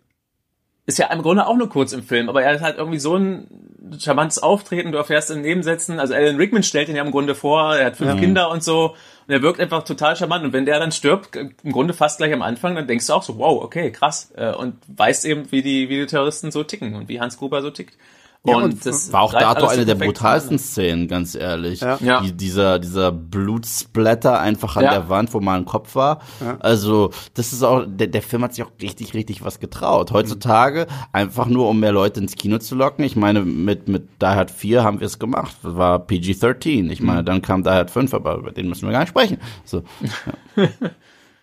ist 0.87 0.99
ja 0.99 1.09
im 1.09 1.23
Grunde 1.23 1.47
auch 1.47 1.57
nur 1.57 1.69
kurz 1.69 1.93
im 1.93 2.03
Film, 2.03 2.29
aber 2.29 2.43
er 2.43 2.55
hat 2.55 2.61
halt 2.63 2.79
irgendwie 2.79 3.01
so 3.01 3.17
ein 3.17 3.49
charmantes 3.99 4.43
Auftreten, 4.43 4.93
du 4.93 4.99
erfährst 4.99 5.31
in 5.31 5.43
Nebensätzen, 5.43 6.01
also 6.01 6.15
Alan 6.15 6.37
Rickman 6.37 6.63
stellt 6.63 6.89
ihn 6.89 6.97
ja 6.97 7.05
im 7.05 7.11
Grunde 7.11 7.35
vor, 7.35 7.77
er 7.77 7.87
hat 7.87 7.97
fünf 7.97 8.19
Kinder 8.21 8.51
und 8.51 8.63
so, 8.63 8.95
und 9.27 9.35
er 9.35 9.43
wirkt 9.43 9.61
einfach 9.61 9.85
total 9.85 10.17
charmant, 10.17 10.45
und 10.45 10.53
wenn 10.53 10.67
der 10.67 10.79
dann 10.79 10.93
stirbt, 10.93 11.37
im 11.37 11.73
Grunde 11.73 11.95
fast 11.95 12.19
gleich 12.19 12.33
am 12.33 12.43
Anfang, 12.43 12.75
dann 12.75 12.87
denkst 12.87 13.07
du 13.07 13.13
auch 13.13 13.23
so, 13.23 13.39
wow, 13.39 13.63
okay, 13.63 13.91
krass, 13.91 14.33
äh, 14.37 14.53
und 14.53 14.77
weißt 14.89 15.25
eben, 15.25 15.51
wie 15.51 15.63
die, 15.63 15.89
wie 15.89 15.99
die 15.99 16.07
Terroristen 16.07 16.51
so 16.51 16.63
ticken 16.63 16.95
und 16.95 17.09
wie 17.09 17.21
Hans 17.21 17.37
Gruber 17.37 17.63
so 17.63 17.71
tickt. 17.71 17.97
Ja, 18.47 18.57
und 18.57 18.85
War 19.13 19.23
auch 19.23 19.33
dato 19.33 19.67
eine 19.67 19.85
der 19.85 19.95
brutalsten. 19.97 20.59
Szenen, 20.59 21.09
ganz 21.09 21.35
ehrlich. 21.35 21.81
Ja. 21.81 21.99
Ja. 22.01 22.21
Die, 22.21 22.33
dieser, 22.33 22.79
dieser 22.79 23.13
Blutsplatter 23.13 24.41
einfach 24.41 24.77
an 24.77 24.85
Ja. 24.85 24.91
der 24.93 25.09
Wand, 25.09 25.33
wo 25.35 25.41
mal 25.41 25.59
ein 25.59 25.65
Kopf 25.65 25.95
war. 25.95 26.21
Also, 26.61 27.11
das 27.35 27.53
ist 27.53 27.63
auch, 27.63 27.85
der, 27.87 28.07
der 28.07 28.23
Film 28.23 28.43
hat 28.43 28.55
sich 28.55 28.65
auch 28.65 28.71
richtig, 28.81 29.15
richtig 29.15 29.45
was 29.45 29.61
getraut. 29.61 30.13
Heutzutage, 30.13 30.87
einfach 31.13 31.47
nur, 31.47 31.69
um 31.69 31.81
mehr 31.81 31.93
Leute 31.93 32.21
ins 32.21 32.35
Kino 32.37 32.59
zu 32.59 32.75
locken. 32.75 33.05
Ich 33.05 33.17
meine, 33.17 33.43
mit, 33.43 33.89
mit 33.89 34.09
Die 34.23 34.27
Hard 34.27 34.51
4 34.51 34.85
haben 34.85 35.01
wir 35.01 35.07
es 35.07 35.19
gemacht. 35.19 35.57
Das 35.63 35.77
war 35.77 35.99
PG-13. 35.99 36.91
Ich 36.91 37.01
meine, 37.03 37.25
dann 37.25 37.43
kam 37.43 37.63
Die 37.63 37.71
Hard 37.71 37.91
5, 37.91 38.15
aber 38.15 38.37
über 38.37 38.53
den 38.53 38.69
müssen 38.69 38.87
wir 38.87 38.93
gar 38.93 39.01
nicht 39.01 39.11
sprechen. 39.11 39.39
So. 39.65 39.83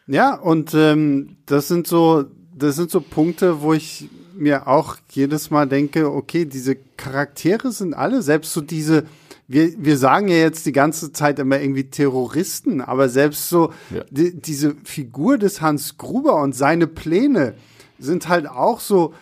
Ja, 0.08 0.36
und 0.36 0.74
ähm, 0.74 1.38
das 1.46 1.70
sind 1.70 1.88
so, 1.88 2.26
das 2.54 2.76
sind 2.76 2.92
so 2.92 3.00
Punkte, 3.00 3.62
wo 3.62 3.74
ich 3.74 4.10
mir 4.36 4.68
auch 4.68 4.98
jedes 5.12 5.52
Mal 5.52 5.68
denke, 5.68 6.12
okay, 6.12 6.46
diese 6.46 6.76
Charaktere 6.98 7.72
sind 7.72 7.94
alle, 7.94 8.22
selbst 8.22 8.54
so 8.54 8.62
diese, 8.62 9.06
wir, 9.48 9.74
wir 9.78 9.98
sagen 9.98 10.28
ja 10.28 10.38
jetzt 10.38 10.66
die 10.66 10.72
ganze 10.72 11.12
Zeit 11.12 11.40
immer 11.40 11.60
irgendwie 11.60 11.86
Terroristen, 11.86 12.82
aber 12.82 13.10
selbst 13.10 13.50
so 13.50 13.72
Ja. 13.94 14.04
die, 14.10 14.34
diese 14.40 14.76
Figur 14.84 15.38
des 15.38 15.62
Hans 15.62 15.98
Gruber 15.98 16.42
und 16.42 16.56
seine 16.56 16.88
Pläne 16.88 17.54
sind 18.00 18.28
halt 18.30 18.48
auch 18.48 18.80
so 18.80 19.14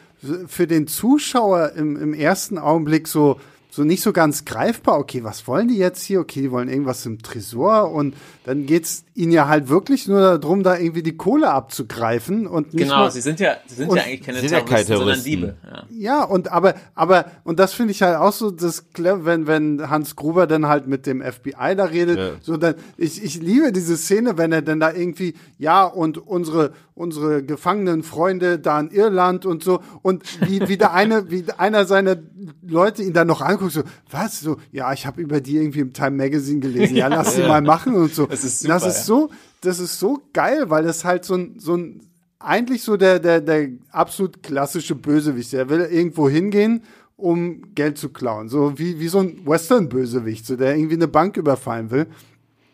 für 0.47 0.67
den 0.67 0.87
Zuschauer 0.87 1.71
im, 1.75 1.97
im 1.97 2.13
ersten 2.13 2.57
Augenblick 2.57 3.07
so, 3.07 3.39
so 3.71 3.83
nicht 3.85 4.03
so 4.03 4.11
ganz 4.11 4.43
greifbar. 4.43 4.99
Okay, 4.99 5.23
was 5.23 5.47
wollen 5.47 5.69
die 5.69 5.77
jetzt 5.77 6.03
hier? 6.03 6.19
Okay, 6.19 6.41
die 6.41 6.51
wollen 6.51 6.67
irgendwas 6.67 7.05
im 7.05 7.21
Tresor 7.23 7.91
und 7.91 8.15
dann 8.43 8.65
geht's 8.65 9.05
ihnen 9.15 9.31
ja 9.31 9.47
halt 9.47 9.69
wirklich 9.69 10.07
nur 10.07 10.37
darum, 10.37 10.61
da 10.61 10.77
irgendwie 10.77 11.03
die 11.03 11.15
Kohle 11.15 11.49
abzugreifen 11.49 12.47
und 12.47 12.73
nicht 12.73 12.83
Genau, 12.83 13.03
mal, 13.03 13.11
sie 13.11 13.21
sind 13.21 13.39
ja, 13.39 13.55
sie 13.65 13.75
sind 13.75 13.93
ja 13.93 14.03
eigentlich 14.03 14.21
keine 14.21 14.39
sind 14.39 14.51
ja 14.51 14.59
keine 14.59 14.85
Terroristen, 14.85 14.97
sondern 14.97 15.23
Terroristen. 15.23 15.29
Diebe. 15.29 15.55
Ja. 15.97 16.19
ja, 16.19 16.23
und 16.25 16.51
aber, 16.51 16.75
aber, 16.95 17.25
und 17.45 17.59
das 17.59 17.73
finde 17.73 17.91
ich 17.91 18.01
halt 18.01 18.17
auch 18.17 18.33
so, 18.33 18.51
das 18.51 18.85
wenn, 18.97 19.47
wenn 19.47 19.89
Hans 19.89 20.17
Gruber 20.17 20.47
dann 20.47 20.67
halt 20.67 20.87
mit 20.87 21.05
dem 21.05 21.21
FBI 21.21 21.75
da 21.77 21.85
redet, 21.85 22.17
Ja. 22.17 22.31
so 22.41 22.57
dann, 22.57 22.75
ich, 22.97 23.23
ich 23.23 23.41
liebe 23.41 23.71
diese 23.71 23.95
Szene, 23.95 24.37
wenn 24.37 24.51
er 24.51 24.61
dann 24.61 24.81
da 24.81 24.91
irgendwie, 24.91 25.35
ja, 25.57 25.85
und 25.85 26.17
unsere, 26.17 26.73
unsere 27.01 27.43
gefangenen 27.43 28.03
Freunde 28.03 28.59
da 28.59 28.79
in 28.79 28.91
Irland 28.91 29.45
und 29.45 29.63
so 29.63 29.81
und 30.03 30.23
wie, 30.47 30.67
wie 30.67 30.77
der 30.77 30.93
eine, 30.93 31.31
wie 31.31 31.43
einer 31.57 31.85
seiner 31.85 32.17
Leute 32.61 33.01
ihn 33.03 33.13
dann 33.13 33.27
noch 33.27 33.41
anguckt, 33.41 33.73
so, 33.73 33.81
was, 34.09 34.39
so, 34.39 34.57
ja, 34.71 34.93
ich 34.93 35.05
habe 35.07 35.21
über 35.21 35.41
die 35.41 35.57
irgendwie 35.57 35.79
im 35.79 35.93
Time 35.93 36.11
Magazine 36.11 36.59
gelesen, 36.59 36.95
ja, 36.95 37.07
lass 37.09 37.35
sie 37.35 37.41
mal 37.41 37.61
machen 37.61 37.95
und 37.95 38.13
so. 38.13 38.27
Das 38.27 38.43
ist 38.43 38.59
super, 38.59 38.73
das 38.73 38.85
ist 38.85 39.05
so, 39.05 39.29
das 39.61 39.79
ist 39.79 39.99
so 39.99 40.21
geil, 40.31 40.69
weil 40.69 40.83
das 40.83 41.03
halt 41.03 41.25
so 41.25 41.35
ein, 41.35 41.55
so 41.57 41.75
ein, 41.75 42.01
eigentlich 42.39 42.83
so 42.83 42.97
der, 42.97 43.19
der, 43.19 43.41
der 43.41 43.69
absolut 43.91 44.43
klassische 44.43 44.95
Bösewicht. 44.95 45.53
Der 45.53 45.69
will 45.69 45.81
irgendwo 45.81 46.29
hingehen, 46.29 46.83
um 47.17 47.73
Geld 47.75 47.97
zu 47.97 48.09
klauen. 48.09 48.49
So 48.49 48.77
wie, 48.77 48.99
wie 48.99 49.07
so 49.07 49.19
ein 49.19 49.45
Western-Bösewicht, 49.45 50.45
so 50.45 50.55
der 50.55 50.75
irgendwie 50.75 50.95
eine 50.95 51.07
Bank 51.07 51.37
überfallen 51.37 51.91
will. 51.91 52.07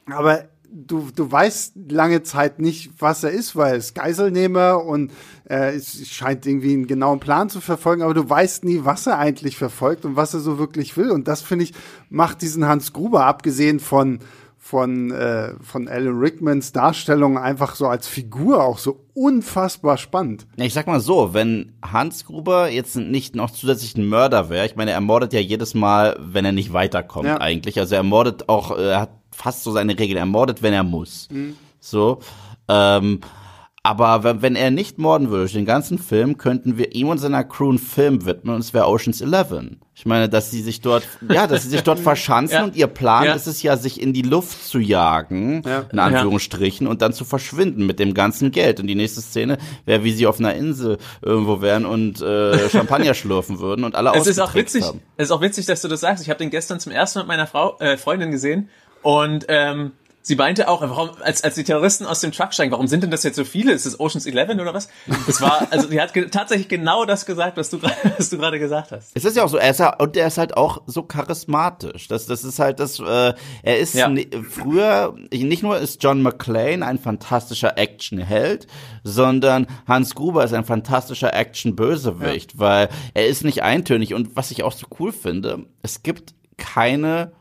Aber 0.10 0.46
du, 0.86 1.10
du 1.16 1.32
weißt 1.32 1.74
lange 1.90 2.24
Zeit 2.24 2.60
nicht, 2.60 2.92
was 3.00 3.24
er 3.24 3.32
ist, 3.32 3.56
weil 3.56 3.72
er 3.74 3.78
ist 3.78 3.96
Geiselnehmer 3.96 4.84
und 4.84 5.12
äh, 5.50 5.76
es 5.76 6.08
scheint 6.08 6.46
irgendwie 6.46 6.74
einen 6.74 6.88
genauen 6.88 7.20
Plan 7.20 7.50
zu 7.50 7.62
verfolgen, 7.62 8.02
aber 8.04 8.14
du 8.14 8.30
weißt 8.30 8.64
nie, 8.64 8.82
was 8.84 9.08
er 9.08 9.18
eigentlich 9.18 9.58
verfolgt 9.58 10.06
und 10.06 10.16
was 10.16 10.34
er 10.34 10.40
so 10.40 10.60
wirklich 10.60 10.98
will. 10.98 11.12
Und 11.12 11.28
das, 11.28 11.42
finde 11.42 11.66
ich, 11.66 11.74
macht 12.10 12.42
diesen 12.42 12.66
Hans 12.68 12.94
Gruber, 12.94 13.26
abgesehen 13.26 13.80
von 13.80 14.20
von, 14.60 15.12
äh, 15.12 15.54
von 15.62 15.88
Alan 15.88 16.20
Rickmans 16.20 16.74
Darstellung 16.74 17.38
einfach 17.38 17.76
so 17.76 17.88
als 17.88 18.06
Figur 18.06 18.62
auch 18.62 18.80
so 18.80 19.06
unfassbar 19.14 19.96
spannend. 19.98 20.46
Ja, 20.58 20.66
ich 20.66 20.74
sag 20.74 20.88
mal 20.88 21.00
so, 21.00 21.34
wenn 21.34 21.72
Hans 21.82 22.26
Gruber 22.26 22.70
jetzt 22.70 22.98
nicht 22.98 23.34
noch 23.34 23.52
zusätzlich 23.52 23.96
ein 23.96 24.06
Mörder 24.10 24.50
wäre, 24.50 24.66
ich 24.66 24.76
meine, 24.76 24.92
er 24.92 25.00
mordet 25.00 25.32
ja 25.32 25.40
jedes 25.40 25.74
Mal, 25.74 26.18
wenn 26.20 26.44
er 26.44 26.52
nicht 26.52 26.74
weiterkommt 26.74 27.28
Ja. 27.28 27.40
eigentlich. 27.40 27.80
Also 27.80 27.96
er 27.96 28.04
mordet 28.04 28.50
auch, 28.50 28.78
er 28.78 29.00
hat 29.00 29.12
fast 29.38 29.64
so 29.64 29.72
seine 29.72 29.98
Regeln, 29.98 30.18
er 30.18 30.26
mordet, 30.26 30.62
wenn 30.64 30.74
er 30.74 30.84
muss. 30.84 31.28
Mhm. 31.32 31.56
So. 31.80 32.20
Ähm, 32.68 33.22
aber 33.84 34.42
wenn, 34.42 34.58
er 34.58 34.70
nicht 34.70 34.98
morden 34.98 35.30
würde, 35.30 35.44
durch 35.44 35.54
den 35.54 35.64
ganzen 35.66 35.98
Film, 35.98 36.38
könnten 36.38 36.78
wir 36.78 36.94
ihm 36.94 37.08
und 37.08 37.20
seiner 37.20 37.46
Crew 37.46 37.70
einen 37.70 37.78
Film 37.80 38.26
widmen 38.26 38.56
und 38.56 38.60
es 38.60 38.74
wäre 38.74 38.88
Ocean's 38.88 39.22
Eleven. 39.22 39.80
Ich 39.96 40.06
meine, 40.06 40.28
dass 40.28 40.52
sie 40.52 40.62
sich 40.62 40.82
dort, 40.82 41.08
ja, 41.30 41.48
dass 41.48 41.64
sie 41.64 41.70
sich 41.70 41.84
dort 41.84 42.00
verschanzen 42.00 42.56
Ja. 42.58 42.64
und 42.66 42.76
ihr 42.76 42.88
Plan 42.88 43.24
Ja. 43.24 43.34
ist 43.34 43.48
es 43.48 43.64
ja, 43.64 43.78
sich 43.78 44.02
in 44.02 44.12
die 44.12 44.24
Luft 44.24 44.68
zu 44.68 44.80
jagen, 44.80 45.62
Ja. 45.66 45.86
in 45.90 46.00
Anführungsstrichen, 46.00 46.86
und 46.86 47.02
dann 47.02 47.14
zu 47.14 47.24
verschwinden 47.24 47.86
mit 47.86 48.00
dem 48.00 48.14
ganzen 48.14 48.52
Geld. 48.52 48.82
Und 48.82 48.88
die 48.88 48.96
nächste 48.96 49.22
Szene 49.22 49.58
wäre, 49.86 50.04
wie 50.04 50.12
sie 50.12 50.28
auf 50.28 50.40
einer 50.40 50.54
Insel 50.56 50.98
irgendwo 51.22 51.62
wären 51.62 51.86
und 51.86 52.22
äh, 52.22 52.68
Champagner 52.70 53.14
schlürfen 53.14 53.60
würden 53.60 53.86
und 53.86 53.96
alle 53.96 54.12
Es 54.16 54.28
ist 54.28 54.40
auch 54.40 54.54
witzig, 54.54 54.84
haben. 54.84 55.00
es 55.16 55.26
ist 55.28 55.32
auch 55.32 55.42
witzig, 55.42 55.66
dass 55.66 55.82
du 55.82 55.88
das 55.88 56.02
sagst. 56.02 56.22
Ich 56.24 56.30
habe 56.30 56.40
den 56.40 56.50
gestern 56.50 56.82
zum 56.82 56.92
ersten 56.92 57.20
Mal 57.20 57.24
mit 57.24 57.28
meiner 57.30 57.48
Frau, 57.48 57.78
äh, 57.80 57.96
Freundin 57.96 58.32
gesehen 58.32 58.68
und 59.08 59.46
ähm, 59.48 59.94
sie 60.22 60.36
meinte 60.36 60.68
auch, 60.68 60.82
warum, 60.82 61.12
als, 61.22 61.42
als 61.46 61.56
die 61.56 61.64
Terroristen 61.64 62.06
aus 62.06 62.20
dem 62.20 62.34
Truck 62.34 62.54
steigen, 62.54 62.74
warum 62.74 62.88
sind 62.88 63.04
denn 63.04 63.12
das 63.12 63.24
jetzt 63.24 63.38
so 63.38 63.46
viele? 63.46 63.72
Ist 63.72 63.86
das 63.86 64.02
Ocean's 64.02 64.26
Eleven 64.26 64.60
oder 64.60 64.74
was? 64.74 64.90
Das 65.26 65.40
war, 65.40 65.66
also 65.72 65.88
die 65.88 66.02
hat 66.02 66.14
ge 66.14 66.28
tatsächlich 66.30 66.68
genau 66.68 67.06
das 67.06 67.26
gesagt, 67.26 67.56
was 67.56 67.70
du 67.70 67.80
gerade, 67.80 67.96
was 68.18 68.30
du 68.30 68.38
gerade 68.38 68.60
gesagt 68.60 68.92
hast. 68.92 69.12
Es 69.14 69.24
ist 69.24 69.38
ja 69.38 69.46
auch 69.46 69.48
so, 69.48 69.56
er 69.56 69.70
ist 69.70 69.80
ja, 69.80 69.96
und 69.96 70.18
er 70.18 70.28
ist 70.28 70.38
halt 70.38 70.58
auch 70.58 70.82
so 70.88 71.04
charismatisch. 71.04 72.10
Das, 72.10 72.26
das 72.26 72.44
ist 72.44 72.60
halt 72.60 72.82
das, 72.82 73.00
äh, 73.00 73.34
er 73.64 73.80
ist 73.80 73.94
Ja. 73.94 74.12
früher, 74.50 75.16
nicht 75.32 75.64
nur 75.64 75.78
ist 75.78 76.04
John 76.04 76.22
McClane 76.22 76.86
ein 76.86 77.00
fantastischer 77.00 77.78
Actionheld, 77.78 78.68
sondern 79.06 79.68
Hans 79.88 80.16
Gruber 80.16 80.44
ist 80.44 80.54
ein 80.54 80.66
fantastischer 80.66 81.34
Action-Bösewicht, 81.34 82.60
weil 82.60 82.90
er 83.14 83.28
ist 83.28 83.46
nicht 83.46 83.64
eintönig. 83.64 84.14
Und 84.14 84.36
was 84.36 84.52
ich 84.52 84.64
auch 84.64 84.74
so 84.74 84.88
cool 85.00 85.14
finde, 85.14 85.66
es 85.82 86.04
gibt 86.04 86.34
keine 86.58 87.32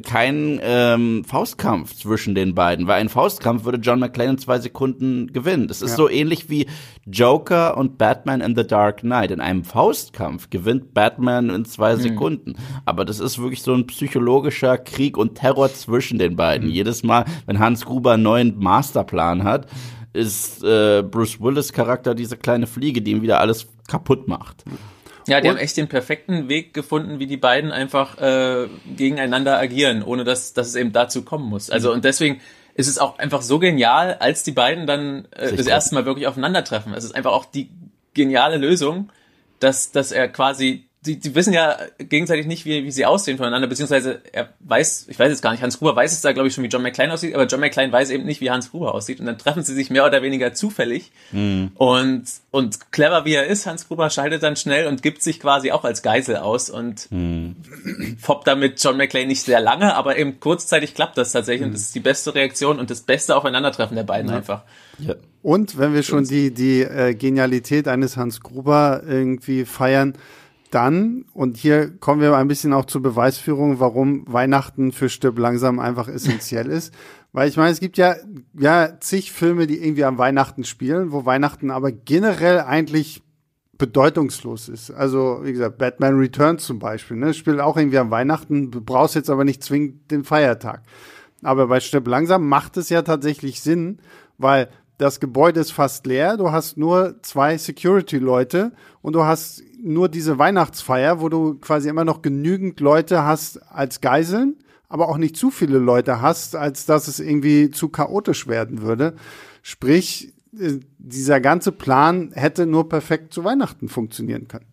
kein 0.00 0.58
ähm, 0.62 1.22
Faustkampf 1.24 1.94
zwischen 1.94 2.34
den 2.34 2.54
beiden, 2.54 2.86
weil 2.86 2.98
ein 3.00 3.10
Faustkampf 3.10 3.64
würde 3.66 3.76
John 3.78 4.00
McClane 4.00 4.30
in 4.30 4.38
zwei 4.38 4.58
Sekunden 4.58 5.32
gewinnen. 5.34 5.68
Das 5.68 5.82
ist 5.82 5.90
Ja. 5.90 5.96
so 5.96 6.08
ähnlich 6.08 6.48
wie 6.48 6.66
Joker 7.04 7.76
und 7.76 7.98
Batman 7.98 8.40
in 8.40 8.56
The 8.56 8.66
Dark 8.66 9.00
Knight. 9.00 9.30
In 9.30 9.40
einem 9.40 9.64
Faustkampf 9.64 10.48
gewinnt 10.48 10.94
Batman 10.94 11.50
in 11.50 11.66
zwei 11.66 11.96
Sekunden. 11.96 12.54
Aber 12.86 13.04
das 13.04 13.20
ist 13.20 13.38
wirklich 13.38 13.60
so 13.62 13.74
ein 13.74 13.86
psychologischer 13.86 14.78
Krieg 14.78 15.18
und 15.18 15.34
Terror 15.34 15.70
zwischen 15.74 16.18
den 16.18 16.36
beiden. 16.36 16.70
Jedes 16.70 17.02
Mal, 17.02 17.26
wenn 17.44 17.58
Hans 17.58 17.84
Gruber 17.84 18.12
einen 18.12 18.22
neuen 18.22 18.58
Masterplan 18.58 19.44
hat, 19.44 19.66
ist 20.14 20.64
äh, 20.64 21.02
Bruce 21.02 21.38
Willis 21.40 21.70
Charakter 21.72 22.14
diese 22.14 22.38
kleine 22.38 22.66
Fliege, 22.66 23.02
die 23.02 23.10
ihm 23.10 23.20
wieder 23.22 23.40
alles 23.40 23.66
kaputt 23.88 24.26
macht. 24.26 24.64
Ja, 25.26 25.40
die 25.40 25.48
Und- 25.48 25.54
haben 25.56 25.62
echt 25.62 25.76
den 25.76 25.88
perfekten 25.88 26.48
Weg 26.48 26.74
gefunden, 26.74 27.18
wie 27.18 27.26
die 27.26 27.36
beiden 27.36 27.70
einfach 27.70 28.18
äh, 28.20 28.68
gegeneinander 28.96 29.58
agieren, 29.58 30.02
ohne 30.02 30.24
dass, 30.24 30.52
dass 30.52 30.68
es 30.68 30.74
eben 30.74 30.92
dazu 30.92 31.24
kommen 31.24 31.48
muss. 31.48 31.70
Also 31.70 31.92
und 31.92 32.04
deswegen 32.04 32.40
ist 32.74 32.88
es 32.88 32.98
auch 32.98 33.18
einfach 33.18 33.42
so 33.42 33.58
genial, 33.58 34.16
als 34.18 34.42
die 34.42 34.52
beiden 34.52 34.86
dann 34.86 35.26
äh, 35.32 35.54
das 35.54 35.66
erste 35.66 35.94
Mal 35.94 36.06
wirklich 36.06 36.26
aufeinandertreffen. 36.26 36.94
Es 36.94 37.04
ist 37.04 37.14
einfach 37.14 37.32
auch 37.32 37.44
die 37.44 37.68
geniale 38.14 38.56
Lösung, 38.56 39.10
dass, 39.60 39.92
dass 39.92 40.10
er 40.12 40.28
quasi, 40.28 40.88
die, 41.04 41.18
die 41.18 41.34
wissen 41.34 41.52
ja 41.52 41.76
gegenseitig 41.98 42.46
nicht, 42.46 42.64
wie, 42.64 42.84
wie 42.84 42.90
sie 42.92 43.04
aussehen 43.06 43.36
voneinander, 43.36 43.66
beziehungsweise 43.66 44.20
er 44.32 44.50
weiß, 44.60 45.06
ich 45.08 45.18
weiß 45.18 45.30
jetzt 45.30 45.42
gar 45.42 45.50
nicht, 45.50 45.62
Hans 45.62 45.78
Gruber 45.78 45.96
weiß 45.96 46.12
es 46.12 46.20
da, 46.20 46.32
glaube 46.32 46.46
ich, 46.46 46.54
schon, 46.54 46.62
wie 46.62 46.68
John 46.68 46.82
McClane 46.82 47.12
aussieht, 47.12 47.34
aber 47.34 47.46
John 47.46 47.58
McClane 47.58 47.90
weiß 47.90 48.10
eben 48.10 48.24
nicht, 48.24 48.40
wie 48.40 48.50
Hans 48.50 48.70
Gruber 48.70 48.94
aussieht. 48.94 49.18
Und 49.18 49.26
dann 49.26 49.36
treffen 49.36 49.64
sie 49.64 49.74
sich 49.74 49.90
mehr 49.90 50.06
oder 50.06 50.22
weniger 50.22 50.54
zufällig. 50.54 51.10
Und, 51.74 52.24
und 52.52 52.92
clever 52.92 53.24
wie 53.24 53.34
er 53.34 53.46
ist, 53.46 53.66
Hans 53.66 53.88
Gruber 53.88 54.10
schaltet 54.10 54.44
dann 54.44 54.54
schnell 54.54 54.86
und 54.86 55.02
gibt 55.02 55.22
sich 55.22 55.40
quasi 55.40 55.72
auch 55.72 55.84
als 55.84 56.02
Geisel 56.02 56.36
aus 56.36 56.70
und 56.70 57.08
foppt 58.20 58.46
damit 58.46 58.82
John 58.82 58.96
McClane 58.96 59.26
nicht 59.26 59.42
sehr 59.42 59.60
lange, 59.60 59.96
aber 59.96 60.16
eben 60.18 60.38
kurzzeitig 60.38 60.94
klappt 60.94 61.18
das 61.18 61.32
tatsächlich 61.32 61.66
und 61.66 61.74
das 61.74 61.82
ist 61.82 61.94
die 61.96 62.00
beste 62.00 62.34
Reaktion 62.34 62.78
und 62.78 62.90
das 62.90 63.00
beste 63.00 63.36
Aufeinandertreffen 63.36 63.96
der 63.96 64.04
beiden 64.04 64.30
einfach. 64.30 64.62
Ja. 64.98 65.14
Und 65.42 65.76
wenn 65.76 65.92
wir 65.94 66.04
schon 66.04 66.24
die, 66.24 66.54
die 66.54 66.82
äh, 66.82 67.14
Genialität 67.14 67.88
eines 67.88 68.16
Hans 68.16 68.40
Gruber 68.40 69.02
irgendwie 69.04 69.64
feiern, 69.64 70.14
dann, 70.74 71.26
und 71.34 71.56
hier 71.56 71.90
kommen 71.98 72.20
wir 72.20 72.36
ein 72.36 72.48
bisschen 72.48 72.72
auch 72.72 72.86
zur 72.86 73.02
Beweisführung, 73.02 73.78
warum 73.78 74.24
Weihnachten 74.26 74.92
für 74.92 75.08
Stirb 75.08 75.38
langsam 75.38 75.78
einfach 75.78 76.08
essentiell 76.08 76.66
ist. 76.66 76.94
Weil 77.32 77.48
ich 77.48 77.56
meine, 77.56 77.70
es 77.70 77.80
gibt 77.80 77.96
ja, 77.96 78.16
ja 78.58 79.00
zig 79.00 79.32
Filme, 79.32 79.66
die 79.66 79.82
irgendwie 79.82 80.04
am 80.04 80.18
Weihnachten 80.18 80.64
spielen, 80.64 81.12
wo 81.12 81.24
Weihnachten 81.24 81.70
aber 81.70 81.90
generell 81.90 82.60
eigentlich 82.60 83.22
bedeutungslos 83.78 84.68
ist. 84.68 84.90
Also, 84.90 85.40
wie 85.42 85.52
gesagt, 85.52 85.78
Batman 85.78 86.18
Returns 86.18 86.64
zum 86.64 86.78
Beispiel, 86.78 87.16
ne, 87.16 87.34
spielt 87.34 87.60
auch 87.60 87.76
irgendwie 87.76 87.98
am 87.98 88.10
Weihnachten, 88.10 88.70
du 88.70 88.80
brauchst 88.80 89.14
jetzt 89.14 89.30
aber 89.30 89.44
nicht 89.44 89.62
zwingend 89.62 90.10
den 90.10 90.24
Feiertag. 90.24 90.82
Aber 91.42 91.66
bei 91.66 91.80
Stirb 91.80 92.06
langsam 92.06 92.48
macht 92.48 92.76
es 92.76 92.90
ja 92.90 93.02
tatsächlich 93.02 93.60
Sinn, 93.60 93.98
weil 94.38 94.68
das 94.98 95.18
Gebäude 95.18 95.58
ist 95.58 95.72
fast 95.72 96.06
leer, 96.06 96.36
du 96.36 96.52
hast 96.52 96.76
nur 96.76 97.16
zwei 97.22 97.58
Security-Leute 97.58 98.72
und 99.00 99.14
du 99.14 99.24
hast 99.24 99.62
nur 99.82 100.08
diese 100.08 100.38
Weihnachtsfeier, 100.38 101.20
wo 101.20 101.28
du 101.28 101.54
quasi 101.54 101.88
immer 101.88 102.04
noch 102.04 102.22
genügend 102.22 102.80
Leute 102.80 103.24
hast 103.24 103.58
als 103.70 104.00
Geiseln, 104.00 104.56
aber 104.88 105.08
auch 105.08 105.16
nicht 105.18 105.36
zu 105.36 105.50
viele 105.50 105.78
Leute 105.78 106.20
hast, 106.20 106.54
als 106.56 106.86
dass 106.86 107.08
es 107.08 107.18
irgendwie 107.18 107.70
zu 107.70 107.88
chaotisch 107.88 108.46
werden 108.46 108.82
würde. 108.82 109.14
Sprich, 109.62 110.34
äh, 110.58 110.78
dieser 110.98 111.40
ganze 111.40 111.72
Plan 111.72 112.30
hätte 112.34 112.66
nur 112.66 112.88
perfekt 112.88 113.32
zu 113.32 113.44
Weihnachten 113.44 113.88
funktionieren 113.88 114.48
können. 114.48 114.66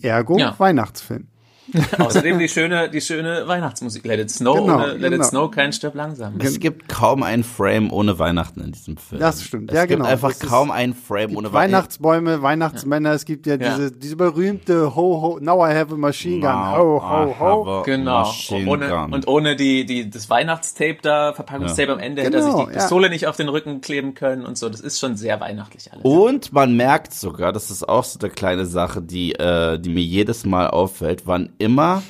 Ergo 0.00 0.38
Ja. 0.38 0.58
Weihnachtsfilm. 0.58 1.28
Außerdem 1.98 2.38
die 2.38 2.48
schöne, 2.48 2.88
die 2.90 3.00
schöne 3.00 3.46
Weihnachtsmusik. 3.46 4.04
Let 4.04 4.20
it 4.20 4.30
snow, 4.30 4.56
Genau, 4.56 4.74
ohne 4.74 4.86
Let 4.94 5.10
genau. 5.10 5.16
it 5.22 5.24
snow, 5.28 5.50
kein 5.50 5.72
Stirb 5.72 5.94
langsam. 5.94 6.34
Es 6.38 6.58
gibt 6.60 6.88
kaum 6.88 7.22
einen 7.22 7.44
Frame 7.44 7.90
ohne 7.92 8.18
Weihnachten 8.18 8.60
in 8.60 8.72
diesem 8.72 8.96
Film. 8.96 9.20
Das 9.20 9.42
stimmt. 9.42 9.70
Es 9.70 9.76
Ja, 9.76 9.86
gibt 9.86 9.98
genau. 10.00 10.10
einfach 10.10 10.28
Das 10.30 10.40
kaum 10.40 10.70
einen 10.70 10.94
Frame 10.94 11.36
ohne 11.36 11.52
Weihnachten. 11.52 11.72
Weihnachtsbäume, 11.72 12.42
Weihnachtsmänner, 12.42 13.12
es 13.12 13.24
gibt 13.24 13.46
ja, 13.46 13.56
Ja. 13.56 13.76
diese, 13.76 13.92
diese 13.92 14.16
berühmte 14.16 14.94
Ho, 14.94 15.22
ho, 15.22 15.38
now 15.40 15.64
I 15.66 15.74
have 15.74 15.92
a 15.92 15.96
machine 15.96 16.40
gun, 16.40 16.50
ho, 16.76 17.02
ho, 17.02 17.36
ho. 17.40 17.82
Genau. 17.84 18.20
Machine 18.20 18.68
ohne, 18.70 19.06
und 19.10 19.26
ohne 19.28 19.56
die, 19.56 19.84
die, 19.86 20.10
das 20.10 20.28
Weihnachtstape 20.30 20.98
da, 21.02 21.32
Verpackungstape 21.32 21.92
am 21.92 21.98
Ende, 21.98 22.22
hätte 22.22 22.36
er 22.38 22.42
Genau, 22.42 22.56
sich 22.58 22.66
die 22.66 22.72
ja. 22.72 22.78
Pistole 22.80 23.08
nicht 23.10 23.26
auf 23.26 23.36
den 23.36 23.48
Rücken 23.48 23.80
kleben 23.80 24.14
können 24.14 24.44
und 24.44 24.58
so. 24.58 24.68
Das 24.68 24.80
ist 24.80 24.98
schon 24.98 25.16
sehr 25.16 25.40
weihnachtlich 25.40 25.92
alles. 25.92 26.04
Und 26.04 26.52
man 26.52 26.76
merkt 26.76 27.12
sogar, 27.14 27.52
das 27.52 27.70
ist 27.70 27.88
auch 27.88 28.04
so 28.04 28.18
eine 28.20 28.30
kleine 28.30 28.66
Sache, 28.66 29.00
die, 29.02 29.32
äh, 29.34 29.78
die 29.78 29.90
mir 29.90 30.02
jedes 30.02 30.44
Mal 30.44 30.68
auffällt, 30.68 31.22
wann 31.26 31.50
immer 31.62 32.02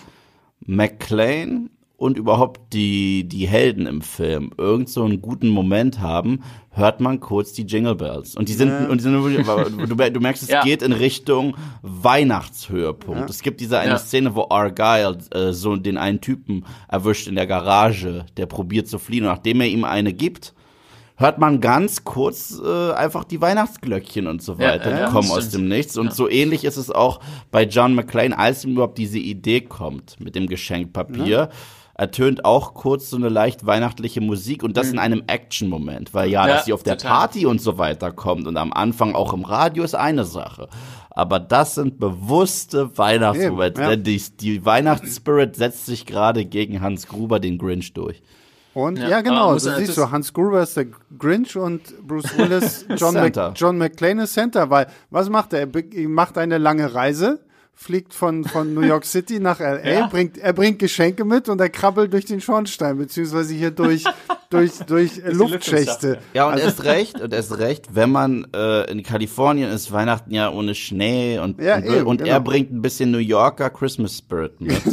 McClane 0.67 1.69
und 1.97 2.19
überhaupt 2.19 2.73
die, 2.73 3.23
die 3.29 3.47
Helden 3.47 3.87
im 3.87 4.01
Film 4.03 4.51
irgend 4.59 4.89
so 4.89 5.05
einen 5.05 5.23
guten 5.23 5.49
Moment 5.49 6.01
haben, 6.01 6.41
hört 6.71 7.01
man 7.01 7.21
kurz 7.21 7.53
die 7.53 7.63
Jingle 7.63 7.95
Bells. 7.95 8.35
Und 8.35 8.49
die 8.49 8.55
sind, 8.55 8.89
und 8.89 8.99
die 8.99 9.03
sind 9.05 9.23
wirklich- 9.23 9.47
du, 9.89 9.95
du 10.11 10.21
merkst, 10.21 10.43
es 10.43 10.49
Ja. 10.49 10.63
geht 10.65 10.83
in 10.83 10.93
Richtung 10.93 11.55
Weihnachtshöhepunkt. 11.83 13.31
Es 13.31 13.41
gibt 13.43 13.61
diese 13.61 13.79
eine 13.79 13.93
Ja. 13.93 13.99
Szene, 13.99 14.35
wo 14.35 14.47
Argyle 14.51 15.19
äh, 15.33 15.53
so 15.53 15.77
den 15.77 15.97
einen 15.97 16.21
Typen 16.21 16.65
erwischt 16.89 17.29
in 17.29 17.37
der 17.37 17.47
Garage, 17.47 18.25
der 18.37 18.47
probiert 18.47 18.89
zu 18.89 18.99
fliehen. 18.99 19.25
Und 19.25 19.31
nachdem 19.31 19.61
er 19.61 19.69
ihm 19.69 19.85
eine 19.85 20.13
gibt, 20.13 20.55
hört 21.23 21.39
man 21.39 21.61
ganz 21.61 22.05
kurz 22.05 22.61
äh, 22.63 22.93
einfach 22.93 23.25
die 23.25 23.41
Weihnachtsglöckchen 23.41 24.27
und 24.27 24.43
so 24.43 24.55
Ja, 24.55 24.73
weiter, 24.73 24.91
ja, 24.91 24.97
die 24.97 25.03
ja, 25.05 25.11
kommen 25.11 25.31
aus 25.31 25.49
dem 25.49 25.69
Nichts. 25.69 25.97
Und 25.97 26.13
so 26.13 26.29
ähnlich 26.29 26.65
ist 26.65 26.77
es 26.77 26.91
auch 26.91 27.21
bei 27.51 27.65
John 27.65 27.95
McClane, 27.95 28.39
als 28.39 28.65
ihm 28.65 28.73
überhaupt 28.73 28.99
diese 28.99 29.19
Idee 29.19 29.63
kommt 29.63 30.21
mit 30.21 30.35
dem 30.35 30.47
Geschenkpapier. 30.47 31.49
ertönt 31.95 32.45
auch 32.45 32.75
kurz 32.75 33.11
so 33.11 33.17
eine 33.17 33.29
leicht 33.29 33.67
weihnachtliche 33.67 34.21
Musik 34.21 34.63
und 34.63 34.77
das 34.77 34.89
mhm. 34.89 34.95
in 34.95 34.99
einem 34.99 35.23
Action-Moment, 35.27 36.15
weil 36.15 36.31
ja, 36.31 36.47
ja, 36.47 36.55
dass 36.55 36.65
sie 36.65 36.73
auf 36.73 36.83
der 36.83 36.97
total. 36.97 37.13
Party 37.13 37.47
und 37.47 37.61
so 37.61 37.79
weiter 37.79 38.11
kommt 38.13 38.47
und 38.47 38.57
am 38.57 38.73
Anfang 38.73 39.15
auch 39.15 39.33
im 39.33 39.45
Radio 39.45 39.85
ist 39.85 39.95
eine 39.95 40.25
Sache. 40.25 40.69
Aber 41.11 41.39
das 41.39 41.75
sind 41.75 41.99
bewusste 41.99 42.97
Weihnachtsmomente, 42.97 43.83
ja. 43.83 43.91
denn 43.91 44.05
die, 44.05 44.21
die 44.41 44.65
Weihnachtsspirit 44.65 45.57
setzt 45.57 45.85
sich 45.87 46.07
gerade 46.07 46.47
gegen 46.47 46.81
Hans 46.81 47.07
Gruber, 47.07 47.39
den 47.39 47.59
Grinch, 47.59 47.93
durch. 47.93 48.23
Und 48.75 48.99
ja, 48.99 49.09
ja 49.09 49.21
genau, 49.21 49.53
du 49.53 49.59
siehst 49.59 49.95
so, 49.95 50.11
Hans 50.11 50.33
Gruber 50.33 50.63
ist 50.63 50.77
der 50.77 50.87
Grinch 51.19 51.57
und 51.57 52.07
Bruce 52.07 52.37
Willis 52.39 52.87
John, 52.97 53.15
Mac, 53.15 53.53
John 53.55 53.77
McClane 53.77 54.23
ist 54.23 54.33
Center, 54.33 54.71
weil 54.71 54.87
was 55.11 55.29
macht 55.29 55.53
er? 55.53 55.69
Er 55.75 56.09
macht 56.09 56.39
eine 56.39 56.59
lange 56.59 56.95
Reise 56.95 57.41
fliegt 57.75 58.15
von, 58.15 58.45
von 58.45 58.75
New 58.75 58.83
York 58.83 59.05
City 59.05 59.41
nach 59.41 59.59
LA, 59.61 59.81
ja. 59.91 60.07
bringt, 60.07 60.39
er 60.39 60.53
bringt 60.53 60.79
Geschenke 60.79 61.25
mit 61.25 61.49
und 61.49 61.61
er 61.61 61.69
krabbelt 61.69 62.13
durch 62.13 62.25
den 62.25 62.41
Schornstein, 62.41 62.99
beziehungsweise 62.99 63.55
hier 63.55 63.71
durch, 63.71 64.05
durch, 64.51 64.73
durch 64.87 65.21
Luftschächte. 65.25 66.19
Ja, 66.35 66.47
und 66.47 66.55
also, 66.55 66.67
erst 66.67 66.85
recht, 66.85 67.21
und 67.21 67.33
erst 67.33 67.59
recht, 67.59 67.95
wenn 67.95 68.11
man 68.11 68.47
äh, 68.55 68.91
in 68.91 69.03
Kalifornien 69.03 69.71
ist, 69.71 69.91
Weihnachten 69.91 70.33
ja 70.33 70.51
ohne 70.51 70.75
Schnee 70.75 71.39
und, 71.39 71.61
ja, 71.61 71.77
und, 71.77 71.85
eben, 71.85 72.07
und 72.07 72.19
genau. 72.19 72.31
er 72.31 72.41
bringt 72.41 72.73
ein 72.73 72.83
bisschen 72.83 73.11
New 73.11 73.19
Yorker 73.19 73.71
Christmas 73.71 74.19
Spirit 74.19 74.61
mit. 74.61 74.81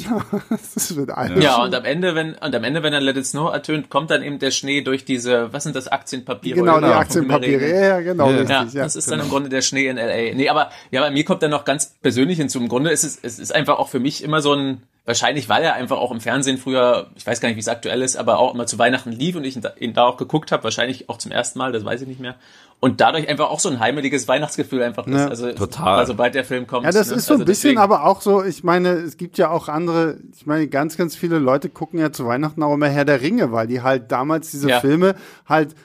das 0.50 0.96
wird 0.96 1.10
ja. 1.10 1.38
ja, 1.38 1.64
und 1.64 1.76
am 1.76 1.86
Ende, 1.86 2.16
wenn, 2.16 2.34
und 2.34 2.56
am 2.56 2.64
Ende, 2.64 2.82
wenn 2.82 2.92
dann 2.92 3.04
Let 3.04 3.18
It 3.18 3.26
Snow 3.26 3.54
ertönt, 3.54 3.90
kommt 3.90 4.10
dann 4.10 4.24
eben 4.24 4.40
der 4.40 4.52
Schnee 4.52 4.82
durch 4.82 5.06
diese, 5.06 5.54
was 5.54 5.64
sind 5.64 5.76
das, 5.76 5.90
Aktienpapiere? 5.90 6.60
Genau, 6.60 6.80
die 6.80 6.86
Aktienpapiere, 6.86 7.68
ja, 7.68 8.00
genau. 8.00 8.30
Ja, 8.30 8.38
richtig, 8.38 8.74
ja, 8.74 8.84
das 8.84 8.96
ist 8.96 9.06
genau. 9.06 9.18
dann 9.18 9.26
im 9.26 9.32
Grunde 9.32 9.50
der 9.50 9.62
Schnee 9.62 9.88
in 9.88 9.98
LA. 9.98 10.36
Nee, 10.36 10.50
aber, 10.50 10.70
ja, 10.92 11.02
bei 11.02 11.10
mir 11.10 11.26
kommt 11.26 11.42
dann 11.42 11.52
noch 11.52 11.66
ganz 11.66 11.96
persönlich 12.02 12.38
hinzu. 12.38 12.60
Grunde 12.70 12.92
ist 12.92 13.04
es, 13.04 13.20
es 13.22 13.40
ist 13.40 13.54
einfach 13.54 13.80
auch 13.80 13.90
für 13.90 14.00
mich 14.00 14.24
immer 14.24 14.42
so 14.42 14.54
ein, 14.54 14.84
wahrscheinlich 15.06 15.50
weil 15.50 15.64
er 15.64 15.74
einfach 15.74 15.98
auch 15.98 16.12
im 16.12 16.22
Fernsehen 16.22 16.58
früher, 16.58 17.08
ich 17.16 17.26
weiß 17.26 17.42
gar 17.42 17.50
nicht, 17.50 17.56
wie 17.56 17.62
es 17.62 17.68
aktuell 17.68 18.02
ist, 18.02 18.16
aber 18.16 18.40
auch 18.40 18.54
immer 18.54 18.68
zu 18.68 18.78
Weihnachten 18.78 19.12
lief 19.12 19.36
und 19.36 19.44
ich 19.44 19.60
ihn 19.80 19.94
da 19.94 20.04
auch 20.06 20.18
geguckt 20.18 20.52
habe, 20.52 20.64
wahrscheinlich 20.64 21.10
auch 21.10 21.18
zum 21.18 21.32
ersten 21.32 21.60
Mal, 21.60 21.72
das 21.72 21.84
weiß 21.84 22.02
ich 22.02 22.08
nicht 22.08 22.20
mehr. 22.20 22.36
Und 22.82 23.02
dadurch 23.02 23.28
einfach 23.28 23.50
auch 23.50 23.60
so 23.60 23.70
ein 23.70 23.80
heimeliges 23.80 24.30
Weihnachtsgefühl 24.30 24.82
einfach 24.82 25.06
ist. 25.06 25.14
Ja, 25.14 25.28
also 25.28 25.52
total. 25.52 26.08
sobald 26.08 26.34
der 26.34 26.46
Film 26.46 26.66
kommt. 26.66 26.86
Ja, 26.86 26.92
das 26.92 27.10
ne? 27.10 27.18
ist 27.18 27.26
so 27.26 27.34
ein 27.34 27.42
also 27.42 27.46
bisschen, 27.46 27.72
deswegen. 27.72 27.80
aber 27.82 28.06
auch 28.06 28.22
so, 28.22 28.42
ich 28.42 28.64
meine, 28.64 28.92
es 28.92 29.18
gibt 29.18 29.38
ja 29.38 29.50
auch 29.50 29.68
andere, 29.68 30.18
ich 30.34 30.46
meine, 30.46 30.68
ganz, 30.68 30.96
ganz 30.96 31.14
viele 31.14 31.40
Leute 31.40 31.68
gucken 31.68 32.00
ja 32.00 32.14
zu 32.14 32.26
Weihnachten 32.26 32.64
auch 32.64 32.74
immer 32.74 32.88
Herr 32.88 33.04
der 33.04 33.22
Ringe, 33.22 33.52
weil 33.52 33.68
die 33.68 33.82
halt 33.82 34.14
damals 34.14 34.52
diese 34.52 34.70
ja. 34.70 34.80
Filme 34.80 35.16
halt 35.46 35.76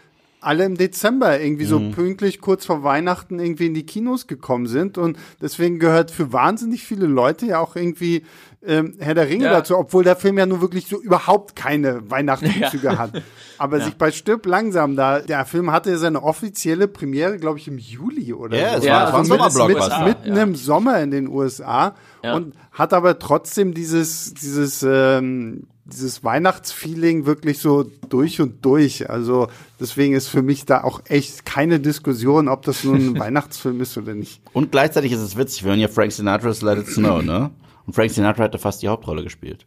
alle 0.44 0.64
im 0.64 0.76
Dezember 0.76 1.40
irgendwie 1.40 1.64
so 1.64 1.78
mhm. 1.78 1.92
pünktlich 1.92 2.40
kurz 2.40 2.66
vor 2.66 2.82
Weihnachten 2.82 3.38
irgendwie 3.38 3.66
in 3.66 3.74
die 3.74 3.86
Kinos 3.86 4.26
gekommen 4.26 4.66
sind 4.66 4.98
und 4.98 5.18
deswegen 5.40 5.78
gehört 5.78 6.10
für 6.10 6.32
wahnsinnig 6.32 6.84
viele 6.84 7.06
Leute 7.06 7.46
ja 7.46 7.58
auch 7.58 7.76
irgendwie 7.76 8.24
ähm, 8.66 8.94
Herr 8.98 9.14
der 9.14 9.28
Ringe 9.28 9.44
ja. 9.44 9.52
dazu, 9.52 9.76
obwohl 9.76 10.04
der 10.04 10.16
Film 10.16 10.38
ja 10.38 10.46
nur 10.46 10.60
wirklich 10.60 10.86
so 10.86 11.00
überhaupt 11.00 11.54
keine 11.54 12.10
Weihnachtsbezüge 12.10 12.86
ja. 12.86 12.98
hat. 12.98 13.22
Aber 13.58 13.78
ja. 13.78 13.84
sich 13.84 13.96
bei 13.96 14.10
Stirb 14.10 14.46
langsam 14.46 14.96
da, 14.96 15.20
der 15.20 15.44
Film 15.44 15.70
hatte 15.70 15.96
seine 15.98 16.22
offizielle 16.22 16.88
Premiere, 16.88 17.38
glaube 17.38 17.58
ich, 17.58 17.68
im 17.68 17.78
Juli 17.78 18.32
oder 18.32 18.58
ja, 18.58 18.70
so. 18.70 18.76
Es 18.78 18.88
war, 18.88 19.14
also 19.14 19.38
war 19.38 19.68
mit, 19.68 19.76
mit, 19.76 20.04
mitten 20.04 20.36
im 20.36 20.54
Sommer 20.54 21.00
in 21.00 21.10
den 21.10 21.28
USA 21.28 21.94
und 22.22 22.54
hat 22.72 22.92
aber 22.94 23.18
trotzdem 23.18 23.74
dieses, 23.74 24.32
dieses 24.34 24.82
ähm, 24.82 25.66
dieses 25.84 26.24
Weihnachtsfeeling 26.24 27.26
wirklich 27.26 27.58
so 27.58 27.84
durch 28.08 28.40
und 28.40 28.64
durch. 28.64 29.10
Also 29.10 29.48
deswegen 29.78 30.14
ist 30.14 30.28
für 30.28 30.42
mich 30.42 30.64
da 30.64 30.82
auch 30.82 31.02
echt 31.08 31.44
keine 31.44 31.80
Diskussion, 31.80 32.48
ob 32.48 32.62
das 32.62 32.84
nun 32.84 32.96
ein 32.96 33.18
Weihnachtsfilm 33.18 33.80
ist 33.80 33.96
oder 33.98 34.14
nicht. 34.14 34.40
Und 34.52 34.72
gleichzeitig 34.72 35.12
ist 35.12 35.20
es 35.20 35.36
witzig, 35.36 35.64
wir 35.64 35.70
hören 35.70 35.80
ja 35.80 35.88
Frank 35.88 36.12
Sinatra's 36.12 36.62
Let 36.62 36.78
It 36.78 36.86
Snow, 36.88 37.22
ne? 37.22 37.50
Und 37.86 37.92
Frank 37.94 38.10
Sinatra 38.10 38.44
hatte 38.44 38.58
fast 38.58 38.82
die 38.82 38.88
Hauptrolle 38.88 39.22
gespielt. 39.22 39.66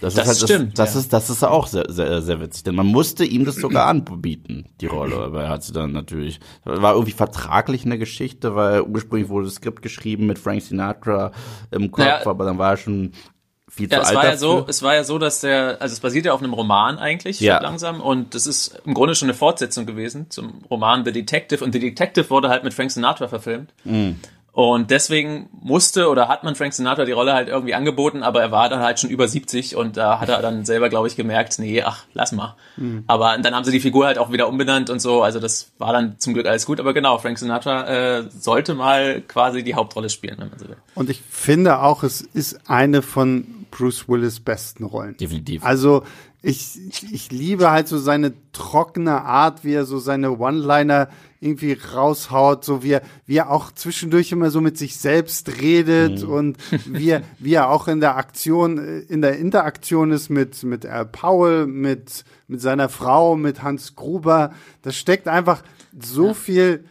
Das, 0.00 0.14
das 0.14 0.24
ist 0.24 0.26
halt 0.26 0.50
stimmt. 0.50 0.78
Das, 0.78 0.86
das 0.86 0.94
ja. 0.94 1.00
ist, 1.00 1.12
das 1.12 1.30
ist 1.30 1.44
auch 1.44 1.66
sehr, 1.66 1.92
sehr, 1.92 2.22
sehr 2.22 2.40
witzig, 2.40 2.64
denn 2.64 2.74
man 2.74 2.86
musste 2.86 3.24
ihm 3.24 3.44
das 3.44 3.56
sogar 3.56 3.86
anbieten, 3.86 4.64
die 4.80 4.86
Rolle. 4.86 5.16
Aber 5.16 5.42
er 5.44 5.50
hat 5.50 5.62
sie 5.62 5.72
dann 5.72 5.92
natürlich, 5.92 6.40
war 6.64 6.94
irgendwie 6.94 7.12
vertraglich 7.12 7.84
eine 7.84 7.98
Geschichte, 7.98 8.54
weil 8.54 8.82
ursprünglich 8.82 9.28
wurde 9.28 9.46
das 9.46 9.56
Skript 9.56 9.82
geschrieben 9.82 10.26
mit 10.26 10.38
Frank 10.38 10.62
Sinatra 10.62 11.32
im 11.70 11.90
Kopf, 11.90 12.04
naja, 12.04 12.26
aber 12.26 12.44
dann 12.46 12.56
war 12.56 12.70
er 12.70 12.76
schon 12.78 13.12
viel 13.78 13.90
ja, 13.90 14.02
zu 14.02 14.10
es 14.10 14.14
war 14.14 14.24
ja 14.24 14.36
so, 14.36 14.64
es 14.68 14.82
war 14.82 14.94
ja 14.94 15.04
so, 15.04 15.18
dass 15.18 15.40
der, 15.40 15.76
also 15.80 15.92
es 15.92 16.00
basiert 16.00 16.26
ja 16.26 16.32
auf 16.32 16.42
einem 16.42 16.52
Roman 16.52 16.98
eigentlich, 16.98 17.40
ja. 17.40 17.60
langsam, 17.60 18.00
und 18.00 18.34
das 18.34 18.46
ist 18.46 18.80
im 18.84 18.94
Grunde 18.94 19.14
schon 19.14 19.26
eine 19.26 19.34
Fortsetzung 19.34 19.86
gewesen 19.86 20.26
zum 20.30 20.64
Roman 20.70 21.04
The 21.04 21.12
Detective, 21.12 21.64
und 21.64 21.72
The 21.72 21.78
Detective 21.78 22.28
wurde 22.30 22.48
halt 22.48 22.64
mit 22.64 22.74
Frank 22.74 22.90
Sinatra 22.90 23.28
verfilmt. 23.28 23.70
Mhm. 23.84 24.16
Und 24.58 24.90
deswegen 24.90 25.48
musste 25.52 26.08
oder 26.08 26.26
hat 26.26 26.42
man 26.42 26.56
Frank 26.56 26.74
Sinatra 26.74 27.04
die 27.04 27.12
Rolle 27.12 27.32
halt 27.32 27.48
irgendwie 27.48 27.74
angeboten, 27.74 28.24
aber 28.24 28.40
er 28.40 28.50
war 28.50 28.68
dann 28.68 28.80
halt 28.80 28.98
schon 28.98 29.08
über 29.08 29.28
70 29.28 29.76
und 29.76 29.96
da 29.96 30.18
hat 30.18 30.30
er 30.30 30.42
dann 30.42 30.64
selber, 30.64 30.88
glaube 30.88 31.06
ich, 31.06 31.14
gemerkt, 31.14 31.60
nee, 31.60 31.80
ach, 31.84 32.06
lass 32.12 32.32
mal. 32.32 32.56
Mhm. 32.76 33.04
Aber 33.06 33.38
dann 33.38 33.54
haben 33.54 33.62
sie 33.62 33.70
die 33.70 33.78
Figur 33.78 34.06
halt 34.06 34.18
auch 34.18 34.32
wieder 34.32 34.48
umbenannt 34.48 34.90
und 34.90 34.98
so, 34.98 35.22
also 35.22 35.38
das 35.38 35.70
war 35.78 35.92
dann 35.92 36.18
zum 36.18 36.34
Glück 36.34 36.46
alles 36.46 36.66
gut. 36.66 36.80
Aber 36.80 36.92
genau, 36.92 37.18
Frank 37.18 37.38
Sinatra 37.38 38.18
äh, 38.18 38.24
sollte 38.30 38.74
mal 38.74 39.20
quasi 39.20 39.62
die 39.62 39.76
Hauptrolle 39.76 40.10
spielen, 40.10 40.38
wenn 40.38 40.48
man 40.48 40.58
so 40.58 40.68
will. 40.68 40.76
Und 40.96 41.08
ich 41.08 41.22
finde 41.30 41.80
auch, 41.80 42.02
es 42.02 42.20
ist 42.20 42.68
eine 42.68 43.02
von 43.02 43.57
Bruce 43.70 44.08
Willis 44.08 44.40
besten 44.40 44.84
Rollen. 44.84 45.16
Definitiv. 45.16 45.64
Also 45.64 46.02
ich, 46.40 46.78
ich 47.12 47.32
liebe 47.32 47.70
halt 47.70 47.88
so 47.88 47.98
seine 47.98 48.32
trockene 48.52 49.22
Art, 49.22 49.64
wie 49.64 49.72
er 49.72 49.84
so 49.84 49.98
seine 49.98 50.38
One-Liner 50.38 51.08
irgendwie 51.40 51.72
raushaut, 51.72 52.64
so 52.64 52.82
wie 52.82 52.92
er, 52.92 53.02
wie 53.26 53.36
er 53.36 53.50
auch 53.50 53.72
zwischendurch 53.72 54.32
immer 54.32 54.50
so 54.50 54.60
mit 54.60 54.78
sich 54.78 54.96
selbst 54.96 55.60
redet 55.60 56.22
mhm. 56.22 56.30
und 56.30 56.58
wie 56.86 57.10
er, 57.10 57.22
wie 57.38 57.54
er 57.54 57.70
auch 57.70 57.88
in 57.88 58.00
der 58.00 58.16
Aktion, 58.16 58.78
in 59.08 59.20
der 59.20 59.38
Interaktion 59.38 60.12
ist 60.12 60.30
mit, 60.30 60.62
mit 60.62 60.86
Al 60.86 61.06
Powell, 61.06 61.66
mit, 61.66 62.24
mit 62.46 62.60
seiner 62.60 62.88
Frau, 62.88 63.36
mit 63.36 63.62
Hans 63.62 63.96
Gruber. 63.96 64.52
Da 64.82 64.92
steckt 64.92 65.26
einfach 65.26 65.62
so 66.00 66.28
ja. 66.28 66.34
viel 66.34 66.84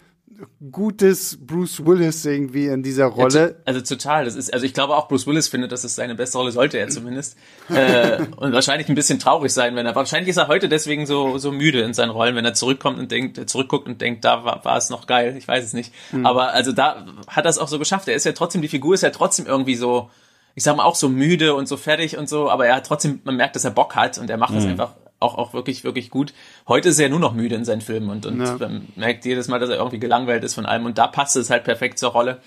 gutes 0.71 1.37
Bruce 1.45 1.85
Willis 1.85 2.25
irgendwie 2.25 2.67
in 2.67 2.83
dieser 2.83 3.05
Rolle. 3.05 3.49
Ja, 3.49 3.55
also 3.65 3.81
total. 3.81 4.25
Das 4.25 4.35
ist, 4.35 4.53
also 4.53 4.65
ich 4.65 4.73
glaube 4.73 4.95
auch 4.95 5.07
Bruce 5.07 5.25
Willis 5.27 5.47
findet, 5.47 5.71
dass 5.71 5.83
es 5.83 5.95
seine 5.95 6.15
beste 6.15 6.37
Rolle 6.37 6.51
sollte 6.51 6.77
er 6.77 6.89
zumindest. 6.89 7.37
äh, 7.69 8.19
und 8.35 8.53
wahrscheinlich 8.53 8.89
ein 8.89 8.95
bisschen 8.95 9.19
traurig 9.19 9.51
sein, 9.53 9.75
wenn 9.75 9.85
er. 9.85 9.95
Wahrscheinlich 9.95 10.29
ist 10.29 10.37
er 10.37 10.47
heute 10.47 10.69
deswegen 10.69 11.05
so 11.05 11.37
so 11.37 11.51
müde 11.51 11.81
in 11.81 11.93
seinen 11.93 12.11
Rollen, 12.11 12.35
wenn 12.35 12.45
er 12.45 12.53
zurückkommt 12.53 12.99
und 12.99 13.11
denkt, 13.11 13.49
zurückguckt 13.49 13.87
und 13.87 14.01
denkt, 14.01 14.25
da 14.25 14.43
war, 14.43 14.63
war 14.63 14.77
es 14.77 14.89
noch 14.89 15.07
geil. 15.07 15.35
Ich 15.37 15.47
weiß 15.47 15.63
es 15.63 15.73
nicht. 15.73 15.93
Mhm. 16.11 16.25
Aber 16.25 16.53
also 16.53 16.71
da 16.71 17.05
hat 17.27 17.45
er 17.45 17.49
es 17.49 17.57
auch 17.57 17.67
so 17.67 17.79
geschafft. 17.79 18.07
Er 18.07 18.15
ist 18.15 18.25
ja 18.25 18.33
trotzdem 18.33 18.61
die 18.61 18.67
Figur 18.67 18.93
ist 18.93 19.01
ja 19.01 19.09
trotzdem 19.09 19.45
irgendwie 19.45 19.75
so. 19.75 20.09
Ich 20.55 20.63
sag 20.63 20.75
mal 20.75 20.85
auch 20.85 20.95
so 20.95 21.07
müde 21.07 21.53
und 21.53 21.67
so 21.67 21.77
fertig 21.77 22.17
und 22.17 22.27
so, 22.27 22.49
aber 22.49 22.65
er 22.65 22.77
hat 22.77 22.87
trotzdem, 22.87 23.21
man 23.23 23.35
merkt, 23.35 23.55
dass 23.55 23.63
er 23.63 23.69
Bock 23.69 23.95
hat 23.95 24.17
und 24.17 24.27
er 24.27 24.37
macht 24.37 24.53
mhm. 24.53 24.55
das 24.55 24.65
einfach 24.65 24.95
auch, 25.19 25.37
auch 25.37 25.53
wirklich, 25.53 25.83
wirklich 25.83 26.09
gut. 26.09 26.33
Heute 26.67 26.89
ist 26.89 26.99
er 26.99 27.09
nur 27.09 27.19
noch 27.19 27.33
müde 27.33 27.55
in 27.55 27.65
seinen 27.65 27.81
Filmen 27.81 28.09
und, 28.09 28.25
und 28.25 28.39
ja. 28.39 28.57
merkt 28.95 29.25
jedes 29.25 29.47
Mal, 29.47 29.59
dass 29.59 29.69
er 29.69 29.77
irgendwie 29.77 29.99
gelangweilt 29.99 30.43
ist 30.43 30.53
von 30.53 30.65
allem 30.65 30.85
und 30.85 30.97
da 30.97 31.07
passt 31.07 31.35
es 31.35 31.49
halt 31.49 31.63
perfekt 31.63 31.99
zur 31.99 32.11
Rolle. 32.11 32.39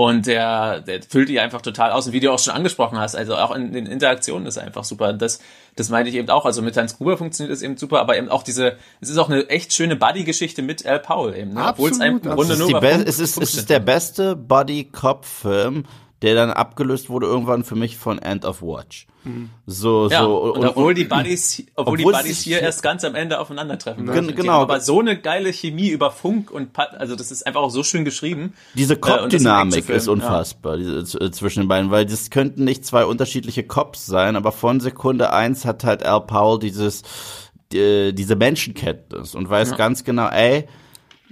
Und 0.00 0.26
der, 0.26 0.80
der 0.80 1.02
füllt 1.02 1.28
die 1.28 1.40
einfach 1.40 1.60
total 1.60 1.90
aus. 1.92 2.06
Und 2.06 2.14
wie 2.14 2.20
du 2.20 2.32
auch 2.32 2.38
schon 2.38 2.54
angesprochen 2.54 2.98
hast, 2.98 3.14
also 3.14 3.36
auch 3.36 3.54
in 3.54 3.74
den 3.74 3.84
Interaktionen 3.84 4.46
ist 4.46 4.56
er 4.56 4.64
einfach 4.64 4.82
super. 4.82 5.12
Das, 5.12 5.40
das 5.76 5.90
meinte 5.90 6.08
ich 6.08 6.16
eben 6.16 6.30
auch. 6.30 6.46
Also 6.46 6.62
mit 6.62 6.74
Hans 6.78 6.96
Gruber 6.96 7.18
funktioniert 7.18 7.54
es 7.54 7.60
eben 7.60 7.76
super, 7.76 8.00
aber 8.00 8.16
eben 8.16 8.30
auch 8.30 8.42
diese, 8.42 8.78
es 9.02 9.10
ist 9.10 9.18
auch 9.18 9.28
eine 9.28 9.50
echt 9.50 9.74
schöne 9.74 9.96
Buddy-Geschichte 9.96 10.62
mit 10.62 10.86
Al 10.86 11.00
Powell 11.00 11.36
eben. 11.36 11.52
Ne? 11.52 11.66
Obwohl 11.68 11.90
es 11.90 11.98
im 11.98 12.22
Grunde 12.22 12.56
nur 12.56 12.82
es 12.82 13.18
ist, 13.18 13.36
es 13.36 13.54
ist 13.54 13.68
der 13.68 13.80
beste 13.80 14.36
Buddy-Cop-Film, 14.36 15.84
der 16.22 16.34
dann 16.34 16.50
abgelöst 16.50 17.08
wurde 17.08 17.26
irgendwann 17.26 17.64
für 17.64 17.76
mich 17.76 17.96
von 17.96 18.18
End 18.18 18.44
of 18.44 18.62
Watch. 18.62 19.06
Mhm. 19.24 19.50
So, 19.66 20.08
ja, 20.08 20.22
so. 20.22 20.36
Und, 20.36 20.58
und 20.58 20.68
obwohl 20.68 20.94
die 20.94 21.04
Buddies, 21.04 21.64
obwohl, 21.74 21.94
obwohl 21.94 22.12
die 22.12 22.18
Buddies 22.18 22.42
hier 22.42 22.60
erst 22.60 22.82
ganz 22.82 23.04
am 23.04 23.14
Ende 23.14 23.38
aufeinandertreffen. 23.38 24.06
Gen 24.06 24.34
genau. 24.34 24.60
Aber 24.60 24.80
so 24.80 25.00
eine 25.00 25.18
geile 25.18 25.52
Chemie 25.52 25.88
über 25.88 26.10
Funk 26.10 26.50
und, 26.50 26.70
also 26.78 27.16
das 27.16 27.30
ist 27.30 27.46
einfach 27.46 27.60
auch 27.60 27.70
so 27.70 27.82
schön 27.82 28.04
geschrieben. 28.04 28.54
Diese 28.74 28.96
Cop-Dynamik 28.96 29.88
äh, 29.88 29.96
ist 29.96 30.08
unfassbar, 30.08 30.76
ja. 30.76 31.00
diese, 31.00 31.30
zwischen 31.30 31.60
den 31.60 31.68
beiden, 31.68 31.90
weil 31.90 32.06
das 32.06 32.30
könnten 32.30 32.64
nicht 32.64 32.84
zwei 32.84 33.04
unterschiedliche 33.04 33.62
Cops 33.62 34.06
sein, 34.06 34.36
aber 34.36 34.52
von 34.52 34.80
Sekunde 34.80 35.32
eins 35.32 35.64
hat 35.64 35.84
halt 35.84 36.04
Al 36.04 36.22
Powell 36.22 36.58
dieses, 36.58 37.02
die, 37.72 38.14
diese 38.14 38.36
Menschenkenntnis 38.36 39.34
und 39.34 39.48
weiß 39.48 39.70
ja. 39.70 39.76
ganz 39.76 40.04
genau, 40.04 40.28
ey, 40.28 40.66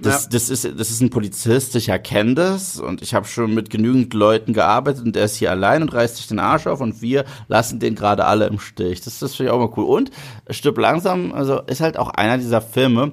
das, 0.00 0.24
ja. 0.24 0.30
das, 0.30 0.48
ist, 0.48 0.64
das 0.64 0.90
ist 0.90 1.00
ein 1.00 1.10
Polizist, 1.10 1.74
ich 1.76 1.88
erkenne 1.88 2.34
das 2.34 2.78
und 2.78 3.02
ich 3.02 3.14
habe 3.14 3.26
schon 3.26 3.54
mit 3.54 3.70
genügend 3.70 4.14
Leuten 4.14 4.52
gearbeitet 4.52 5.04
und 5.04 5.16
der 5.16 5.24
ist 5.24 5.36
hier 5.36 5.50
allein 5.50 5.82
und 5.82 5.92
reißt 5.92 6.16
sich 6.16 6.28
den 6.28 6.38
Arsch 6.38 6.66
auf 6.66 6.80
und 6.80 7.02
wir 7.02 7.24
lassen 7.48 7.80
den 7.80 7.94
gerade 7.94 8.24
alle 8.24 8.46
im 8.46 8.58
Stich. 8.58 9.00
Das, 9.00 9.18
das 9.18 9.34
finde 9.34 9.50
ich 9.50 9.54
auch 9.54 9.58
mal 9.58 9.72
cool. 9.76 9.84
Und 9.84 10.10
Stirb 10.50 10.78
langsam, 10.78 11.32
also 11.32 11.60
ist 11.62 11.80
halt 11.80 11.98
auch 11.98 12.10
einer 12.10 12.38
dieser 12.38 12.60
Filme. 12.60 13.12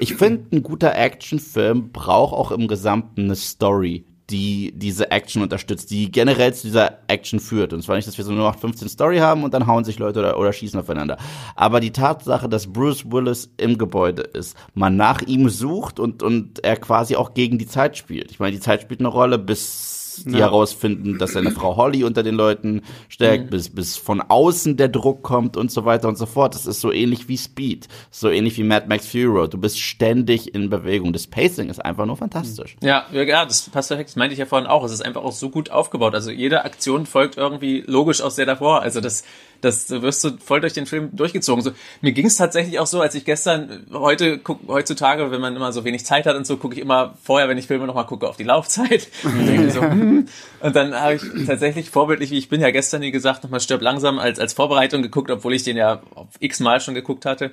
Ich 0.00 0.14
finde, 0.14 0.56
ein 0.56 0.62
guter 0.62 0.96
Actionfilm 0.96 1.90
braucht 1.92 2.34
auch 2.34 2.50
im 2.50 2.68
Gesamten 2.68 3.24
eine 3.24 3.36
Story, 3.36 4.04
die 4.30 4.72
diese 4.74 5.10
Action 5.10 5.42
unterstützt, 5.42 5.90
die 5.90 6.10
generell 6.10 6.54
zu 6.54 6.66
dieser 6.66 6.98
Action 7.08 7.40
führt. 7.40 7.72
Und 7.72 7.82
zwar 7.82 7.96
nicht, 7.96 8.08
dass 8.08 8.16
wir 8.16 8.24
so 8.24 8.32
nur 8.32 8.52
15 8.52 8.88
Story 8.88 9.18
haben 9.18 9.44
und 9.44 9.52
dann 9.52 9.66
hauen 9.66 9.84
sich 9.84 9.98
Leute 9.98 10.20
oder, 10.20 10.38
oder 10.38 10.52
schießen 10.52 10.80
aufeinander. 10.80 11.18
Aber 11.54 11.80
die 11.80 11.92
Tatsache, 11.92 12.48
dass 12.48 12.72
Bruce 12.72 13.10
Willis 13.10 13.50
im 13.56 13.76
Gebäude 13.76 14.22
ist, 14.22 14.56
man 14.74 14.96
nach 14.96 15.22
ihm 15.22 15.48
sucht 15.48 16.00
und, 16.00 16.22
und 16.22 16.64
er 16.64 16.76
quasi 16.76 17.16
auch 17.16 17.34
gegen 17.34 17.58
die 17.58 17.66
Zeit 17.66 17.96
spielt. 17.96 18.30
Ich 18.30 18.40
meine, 18.40 18.52
die 18.52 18.60
Zeit 18.60 18.82
spielt 18.82 19.00
eine 19.00 19.08
Rolle 19.08 19.38
bis 19.38 19.93
die 20.16 20.36
herausfinden, 20.38 21.18
dass 21.18 21.32
seine 21.32 21.50
Frau 21.50 21.76
Holly 21.76 22.04
unter 22.04 22.22
den 22.22 22.34
Leuten 22.34 22.82
steckt, 23.08 23.50
bis, 23.50 23.68
bis 23.68 23.96
von 23.96 24.20
außen 24.20 24.76
der 24.76 24.88
Druck 24.88 25.22
kommt 25.22 25.56
und 25.56 25.70
so 25.70 25.84
weiter 25.84 26.08
und 26.08 26.16
so 26.16 26.26
fort. 26.26 26.54
Das 26.54 26.66
ist 26.66 26.80
so 26.80 26.92
ähnlich 26.92 27.28
wie 27.28 27.36
Speed, 27.36 27.88
so 28.10 28.28
ähnlich 28.28 28.56
wie 28.58 28.64
Mad 28.64 28.86
Max 28.88 29.06
Fury 29.06 29.24
Road. 29.24 29.54
Du 29.54 29.58
bist 29.58 29.80
ständig 29.80 30.54
in 30.54 30.70
Bewegung. 30.70 31.12
Das 31.12 31.26
Pacing 31.26 31.68
ist 31.68 31.84
einfach 31.84 32.06
nur 32.06 32.16
fantastisch. 32.16 32.76
Ja, 32.82 33.06
ja, 33.12 33.44
das 33.44 33.68
passt 33.70 33.88
perfekt. 33.88 34.10
Das 34.10 34.16
meinte 34.16 34.32
ich 34.32 34.38
ja 34.38 34.46
vorhin 34.46 34.68
auch. 34.68 34.84
Es 34.84 34.92
ist 34.92 35.04
einfach 35.04 35.22
auch 35.22 35.32
so 35.32 35.50
gut 35.50 35.70
aufgebaut. 35.70 36.14
Also 36.14 36.30
jede 36.30 36.64
Aktion 36.64 37.06
folgt 37.06 37.36
irgendwie 37.36 37.82
logisch 37.86 38.20
aus 38.20 38.36
der 38.36 38.46
davor. 38.46 38.82
Also 38.82 39.00
das, 39.00 39.24
das 39.60 39.90
wirst 39.90 40.24
du 40.24 40.36
voll 40.38 40.60
durch 40.60 40.72
den 40.72 40.86
Film 40.86 41.10
durchgezogen. 41.12 41.62
So, 41.62 41.72
mir 42.00 42.12
ging 42.12 42.26
es 42.26 42.36
tatsächlich 42.36 42.78
auch 42.78 42.86
so, 42.86 43.00
als 43.00 43.14
ich 43.14 43.24
gestern, 43.24 43.86
heute, 43.92 44.38
guck, 44.38 44.60
heutzutage, 44.68 45.30
wenn 45.30 45.40
man 45.40 45.56
immer 45.56 45.72
so 45.72 45.84
wenig 45.84 46.04
Zeit 46.04 46.26
hat 46.26 46.36
und 46.36 46.46
so, 46.46 46.56
gucke 46.56 46.74
ich 46.74 46.80
immer 46.80 47.14
vorher, 47.22 47.48
wenn 47.48 47.58
ich 47.58 47.66
Filme 47.66 47.86
nochmal 47.86 48.06
gucke, 48.06 48.28
auf 48.28 48.36
die 48.36 48.44
Laufzeit. 48.44 49.08
und, 49.24 49.72
so, 49.72 49.80
hm. 49.80 50.28
und 50.60 50.76
dann 50.76 50.94
habe 50.94 51.14
ich 51.14 51.22
tatsächlich 51.46 51.90
vorbildlich, 51.90 52.30
wie 52.30 52.38
ich 52.38 52.48
bin 52.48 52.60
ja 52.60 52.70
gestern, 52.70 53.02
wie 53.02 53.10
gesagt, 53.10 53.44
nochmal 53.44 53.60
stirb 53.60 53.82
langsam 53.82 54.18
als, 54.18 54.38
als 54.38 54.52
Vorbereitung 54.52 55.02
geguckt, 55.02 55.30
obwohl 55.30 55.54
ich 55.54 55.62
den 55.62 55.76
ja 55.76 56.02
x-mal 56.40 56.80
schon 56.80 56.94
geguckt 56.94 57.26
hatte. 57.26 57.52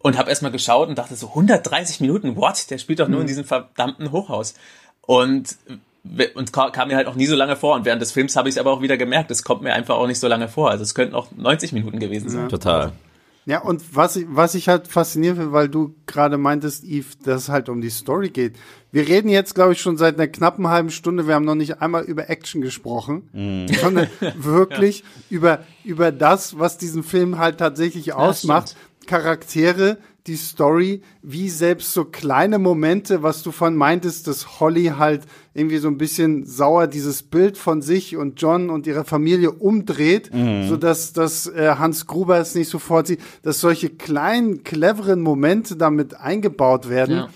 Und 0.00 0.16
habe 0.16 0.30
erstmal 0.30 0.52
geschaut 0.52 0.88
und 0.88 0.96
dachte 0.96 1.16
so, 1.16 1.28
130 1.28 2.00
Minuten, 2.00 2.36
what? 2.36 2.70
Der 2.70 2.78
spielt 2.78 3.00
doch 3.00 3.08
nur 3.08 3.20
in 3.20 3.26
diesem 3.26 3.44
verdammten 3.44 4.12
Hochhaus. 4.12 4.54
Und 5.00 5.56
und 6.34 6.52
kam 6.52 6.88
mir 6.88 6.96
halt 6.96 7.06
auch 7.06 7.14
nie 7.14 7.26
so 7.26 7.36
lange 7.36 7.56
vor. 7.56 7.74
Und 7.74 7.84
während 7.84 8.02
des 8.02 8.12
Films 8.12 8.36
habe 8.36 8.48
ich 8.48 8.54
es 8.54 8.58
aber 8.58 8.72
auch 8.72 8.82
wieder 8.82 8.96
gemerkt, 8.96 9.30
es 9.30 9.42
kommt 9.42 9.62
mir 9.62 9.74
einfach 9.74 9.96
auch 9.96 10.06
nicht 10.06 10.20
so 10.20 10.28
lange 10.28 10.48
vor. 10.48 10.70
Also 10.70 10.82
es 10.82 10.94
könnten 10.94 11.14
auch 11.14 11.28
90 11.36 11.72
Minuten 11.72 11.98
gewesen 11.98 12.28
sein. 12.28 12.42
Ja. 12.42 12.48
Total. 12.48 12.92
Ja, 13.48 13.62
und 13.62 13.96
was 13.96 14.16
ich, 14.16 14.26
was 14.28 14.54
ich 14.54 14.68
halt 14.68 14.88
faszinierend 14.88 15.38
finde, 15.38 15.54
weil 15.54 15.70
du 15.70 15.94
gerade 16.04 16.36
meintest, 16.36 16.84
Yves, 16.84 17.18
dass 17.20 17.44
es 17.44 17.48
halt 17.48 17.70
um 17.70 17.80
die 17.80 17.88
Story 17.88 18.28
geht. 18.28 18.56
Wir 18.92 19.08
reden 19.08 19.30
jetzt, 19.30 19.54
glaube 19.54 19.72
ich, 19.72 19.80
schon 19.80 19.96
seit 19.96 20.16
einer 20.16 20.28
knappen 20.28 20.68
halben 20.68 20.90
Stunde. 20.90 21.26
Wir 21.26 21.34
haben 21.34 21.46
noch 21.46 21.54
nicht 21.54 21.80
einmal 21.80 22.04
über 22.04 22.28
Action 22.28 22.60
gesprochen, 22.60 23.30
mm. 23.32 23.72
sondern 23.80 24.08
wirklich 24.36 24.98
ja. 25.00 25.06
über, 25.30 25.58
über 25.82 26.12
das, 26.12 26.58
was 26.58 26.76
diesen 26.76 27.02
Film 27.02 27.38
halt 27.38 27.56
tatsächlich 27.56 28.04
ja, 28.06 28.16
ausmacht. 28.16 28.76
Charaktere, 29.08 29.98
die 30.28 30.36
Story, 30.36 31.00
wie 31.22 31.48
selbst 31.48 31.94
so 31.94 32.04
kleine 32.04 32.58
Momente, 32.58 33.22
was 33.22 33.42
du 33.42 33.50
von 33.50 33.74
meintest, 33.74 34.26
dass 34.28 34.60
Holly 34.60 34.92
halt 34.98 35.22
irgendwie 35.54 35.78
so 35.78 35.88
ein 35.88 35.96
bisschen 35.96 36.44
sauer 36.44 36.86
dieses 36.86 37.22
Bild 37.22 37.56
von 37.56 37.80
sich 37.80 38.16
und 38.16 38.40
John 38.40 38.68
und 38.68 38.86
ihrer 38.86 39.04
Familie 39.04 39.50
umdreht, 39.50 40.32
mhm. 40.32 40.68
so 40.68 40.76
dass 40.76 41.14
dass 41.14 41.46
äh, 41.46 41.74
Hans 41.78 42.06
Gruber 42.06 42.38
es 42.38 42.54
nicht 42.54 42.68
sofort 42.68 43.06
sieht, 43.06 43.20
dass 43.42 43.60
solche 43.60 43.88
kleinen 43.88 44.62
cleveren 44.62 45.22
Momente 45.22 45.76
damit 45.76 46.14
eingebaut 46.14 46.90
werden, 46.90 47.16
ja. 47.16 47.28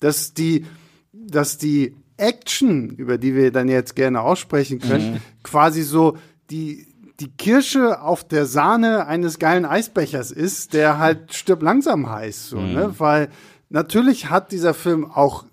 dass 0.00 0.34
die 0.34 0.66
dass 1.12 1.56
die 1.56 1.94
Action, 2.16 2.90
über 2.90 3.16
die 3.16 3.34
wir 3.34 3.52
dann 3.52 3.68
jetzt 3.68 3.94
gerne 3.94 4.20
aussprechen 4.20 4.80
können, 4.80 5.12
mhm. 5.14 5.20
quasi 5.44 5.82
so 5.82 6.18
die 6.50 6.89
die 7.20 7.30
Kirsche 7.30 8.00
auf 8.00 8.26
der 8.26 8.46
Sahne 8.46 9.06
eines 9.06 9.38
geilen 9.38 9.66
Eisbechers 9.66 10.30
ist, 10.30 10.72
der 10.72 10.98
halt 10.98 11.34
stirb 11.34 11.62
langsam 11.62 12.08
heißt, 12.08 12.48
so, 12.48 12.56
ne? 12.56 12.62
mhm. 12.62 12.74
ne? 12.74 12.94
Weil 12.98 13.28
natürlich 13.68 14.30
hat 14.30 14.52
dieser 14.52 14.74
Film 14.74 15.10
auch 15.10 15.44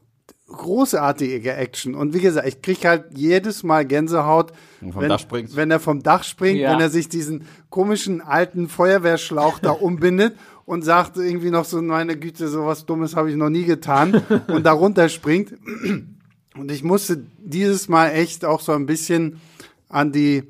großartige 0.48 1.54
Action. 1.54 1.94
Und 1.94 2.14
wie 2.14 2.22
gesagt, 2.22 2.48
ich 2.48 2.62
krieg 2.62 2.86
halt 2.86 3.06
jedes 3.16 3.64
Mal 3.64 3.86
Gänsehaut, 3.86 4.54
wenn, 4.80 5.12
wenn, 5.12 5.72
er 5.72 5.80
vom 5.80 6.04
Dach 6.04 6.24
springt, 6.24 6.62
ja. 6.62 6.72
wenn 6.72 6.80
er 6.80 6.90
sich 6.90 7.10
diesen 7.10 7.46
komischen 7.70 8.22
alten 8.22 8.70
Feuerwehrschlauch 8.70 9.60
da 9.60 9.72
umbindet 9.72 10.38
und 10.66 10.84
sagt 10.84 11.18
irgendwie 11.18 11.52
noch 11.52 11.66
so, 11.66 11.82
meine 11.82 12.18
Güte, 12.18 12.48
sowas 12.48 12.86
Dummes 12.86 13.16
habe 13.16 13.30
ich 13.30 13.36
noch 13.36 13.50
nie 13.50 13.66
getan 13.66 14.22
und 14.48 14.66
darunter 14.66 15.10
springt. 15.10 15.54
Und 16.58 16.72
ich 16.72 16.84
musste 16.84 17.24
dieses 17.40 17.90
Mal 17.90 18.10
echt 18.12 18.46
auch 18.46 18.62
so 18.62 18.72
ein 18.72 18.86
bisschen 18.86 19.42
an 19.90 20.14
die 20.14 20.44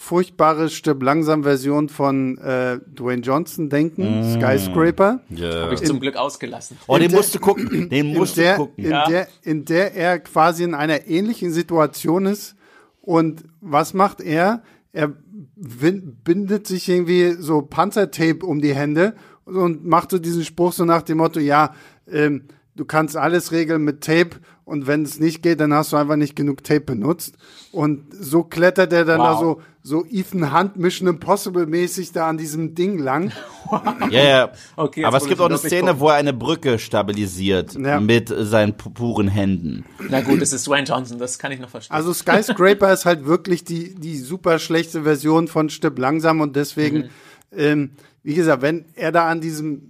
furchtbare 0.00 0.70
Stirb 0.70 1.02
langsam 1.02 1.42
Version 1.42 1.90
von 1.90 2.38
äh, 2.38 2.78
Dwayne 2.86 3.20
Johnson 3.20 3.68
denken, 3.68 4.20
mm. 4.20 4.34
Skyscraper. 4.34 5.20
Yeah. 5.30 5.64
Habe 5.64 5.74
ich 5.74 5.82
zum 5.82 6.00
Glück 6.00 6.16
ausgelassen. 6.16 6.78
Oh, 6.86 6.96
den 6.96 7.10
musst 7.10 7.34
du 7.34 7.38
gucken. 7.38 7.90
Den 7.90 8.14
musst 8.14 8.38
der, 8.38 8.56
du 8.56 8.64
gucken. 8.64 8.84
In, 8.84 8.90
ja. 8.90 9.06
der, 9.06 9.28
in 9.42 9.66
der 9.66 9.94
er 9.94 10.18
quasi 10.20 10.64
in 10.64 10.74
einer 10.74 11.06
ähnlichen 11.06 11.52
Situation 11.52 12.24
ist. 12.24 12.56
Und 13.02 13.44
was 13.60 13.92
macht 13.92 14.22
er? 14.22 14.62
Er 14.94 15.12
bindet 15.54 16.66
sich 16.66 16.88
irgendwie 16.88 17.36
so 17.38 17.60
Panzertape 17.60 18.46
um 18.46 18.62
die 18.62 18.74
Hände 18.74 19.14
und 19.44 19.84
macht 19.84 20.12
so 20.12 20.18
diesen 20.18 20.44
Spruch 20.44 20.72
so 20.72 20.86
nach 20.86 21.02
dem 21.02 21.18
Motto, 21.18 21.40
ja, 21.40 21.74
ähm, 22.10 22.44
du 22.74 22.86
kannst 22.86 23.18
alles 23.18 23.52
regeln 23.52 23.84
mit 23.84 24.02
Tape 24.02 24.40
und 24.64 24.86
wenn 24.86 25.02
es 25.02 25.20
nicht 25.20 25.42
geht, 25.42 25.60
dann 25.60 25.74
hast 25.74 25.92
du 25.92 25.96
einfach 25.96 26.16
nicht 26.16 26.36
genug 26.36 26.64
Tape 26.64 26.80
benutzt. 26.80 27.34
Und 27.72 28.06
so 28.12 28.44
klettert 28.44 28.92
er 28.92 29.04
dann 29.04 29.18
wow. 29.18 29.26
da 29.26 29.38
so, 29.38 29.60
so 29.82 30.04
Ethan 30.10 30.52
Hunt 30.52 30.76
Mission 30.76 31.08
Impossible 31.08 31.66
mäßig 31.66 32.12
da 32.12 32.28
an 32.28 32.36
diesem 32.36 32.74
Ding 32.74 32.98
lang. 32.98 33.32
Ja, 34.10 34.24
ja. 34.24 34.52
Okay, 34.74 35.04
Aber 35.04 35.18
es 35.18 35.26
gibt 35.26 35.40
auch 35.40 35.46
eine 35.46 35.56
Szene, 35.56 36.00
wo 36.00 36.08
er 36.08 36.16
eine 36.16 36.32
Brücke 36.32 36.80
stabilisiert 36.80 37.74
ja. 37.74 38.00
mit 38.00 38.34
seinen 38.36 38.76
puren 38.76 39.28
Händen. 39.28 39.84
Na 40.08 40.22
gut, 40.22 40.42
es 40.42 40.52
ist 40.52 40.66
Dwayne 40.66 40.84
Johnson, 40.88 41.18
das 41.18 41.38
kann 41.38 41.52
ich 41.52 41.60
noch 41.60 41.68
verstehen. 41.68 41.94
Also 41.94 42.12
Skyscraper 42.12 42.92
ist 42.92 43.04
halt 43.04 43.26
wirklich 43.26 43.62
die, 43.62 43.94
die 43.94 44.16
super 44.18 44.58
schlechte 44.58 45.04
Version 45.04 45.46
von 45.46 45.70
Stipp 45.70 46.00
langsam 46.00 46.40
und 46.40 46.56
deswegen, 46.56 46.98
mhm. 46.98 47.08
ähm, 47.56 47.90
wie 48.24 48.34
gesagt, 48.34 48.62
wenn 48.62 48.86
er 48.96 49.12
da 49.12 49.28
an 49.28 49.40
diesem 49.40 49.89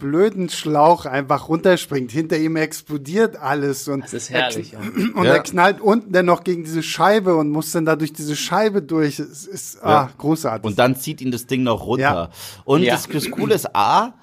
blöden 0.00 0.48
Schlauch 0.48 1.06
einfach 1.06 1.48
runterspringt. 1.48 2.10
Hinter 2.10 2.38
ihm 2.38 2.56
explodiert 2.56 3.36
alles 3.36 3.86
und 3.88 4.04
das 4.04 4.14
ist 4.14 4.30
herrlich. 4.30 4.72
Er, 4.72 4.80
ja. 4.82 4.88
Und 5.14 5.24
ja. 5.24 5.34
er 5.34 5.42
knallt 5.42 5.80
unten 5.80 6.12
dann 6.12 6.26
noch 6.26 6.42
gegen 6.42 6.64
diese 6.64 6.82
Scheibe 6.82 7.36
und 7.36 7.50
muss 7.50 7.70
dann 7.72 7.84
da 7.84 7.96
durch 7.96 8.12
diese 8.12 8.34
Scheibe 8.34 8.82
durch. 8.82 9.18
Es 9.18 9.46
ist 9.46 9.76
ja. 9.76 9.82
ah, 9.82 10.10
großartig. 10.16 10.64
Und 10.64 10.78
dann 10.78 10.96
zieht 10.96 11.20
ihn 11.20 11.30
das 11.30 11.46
Ding 11.46 11.62
noch 11.62 11.86
runter. 11.86 12.30
Und 12.64 12.86
das, 12.86 13.06
das 13.06 13.30
Coole 13.30 13.54
ist 13.54 13.74
A, 13.76 14.14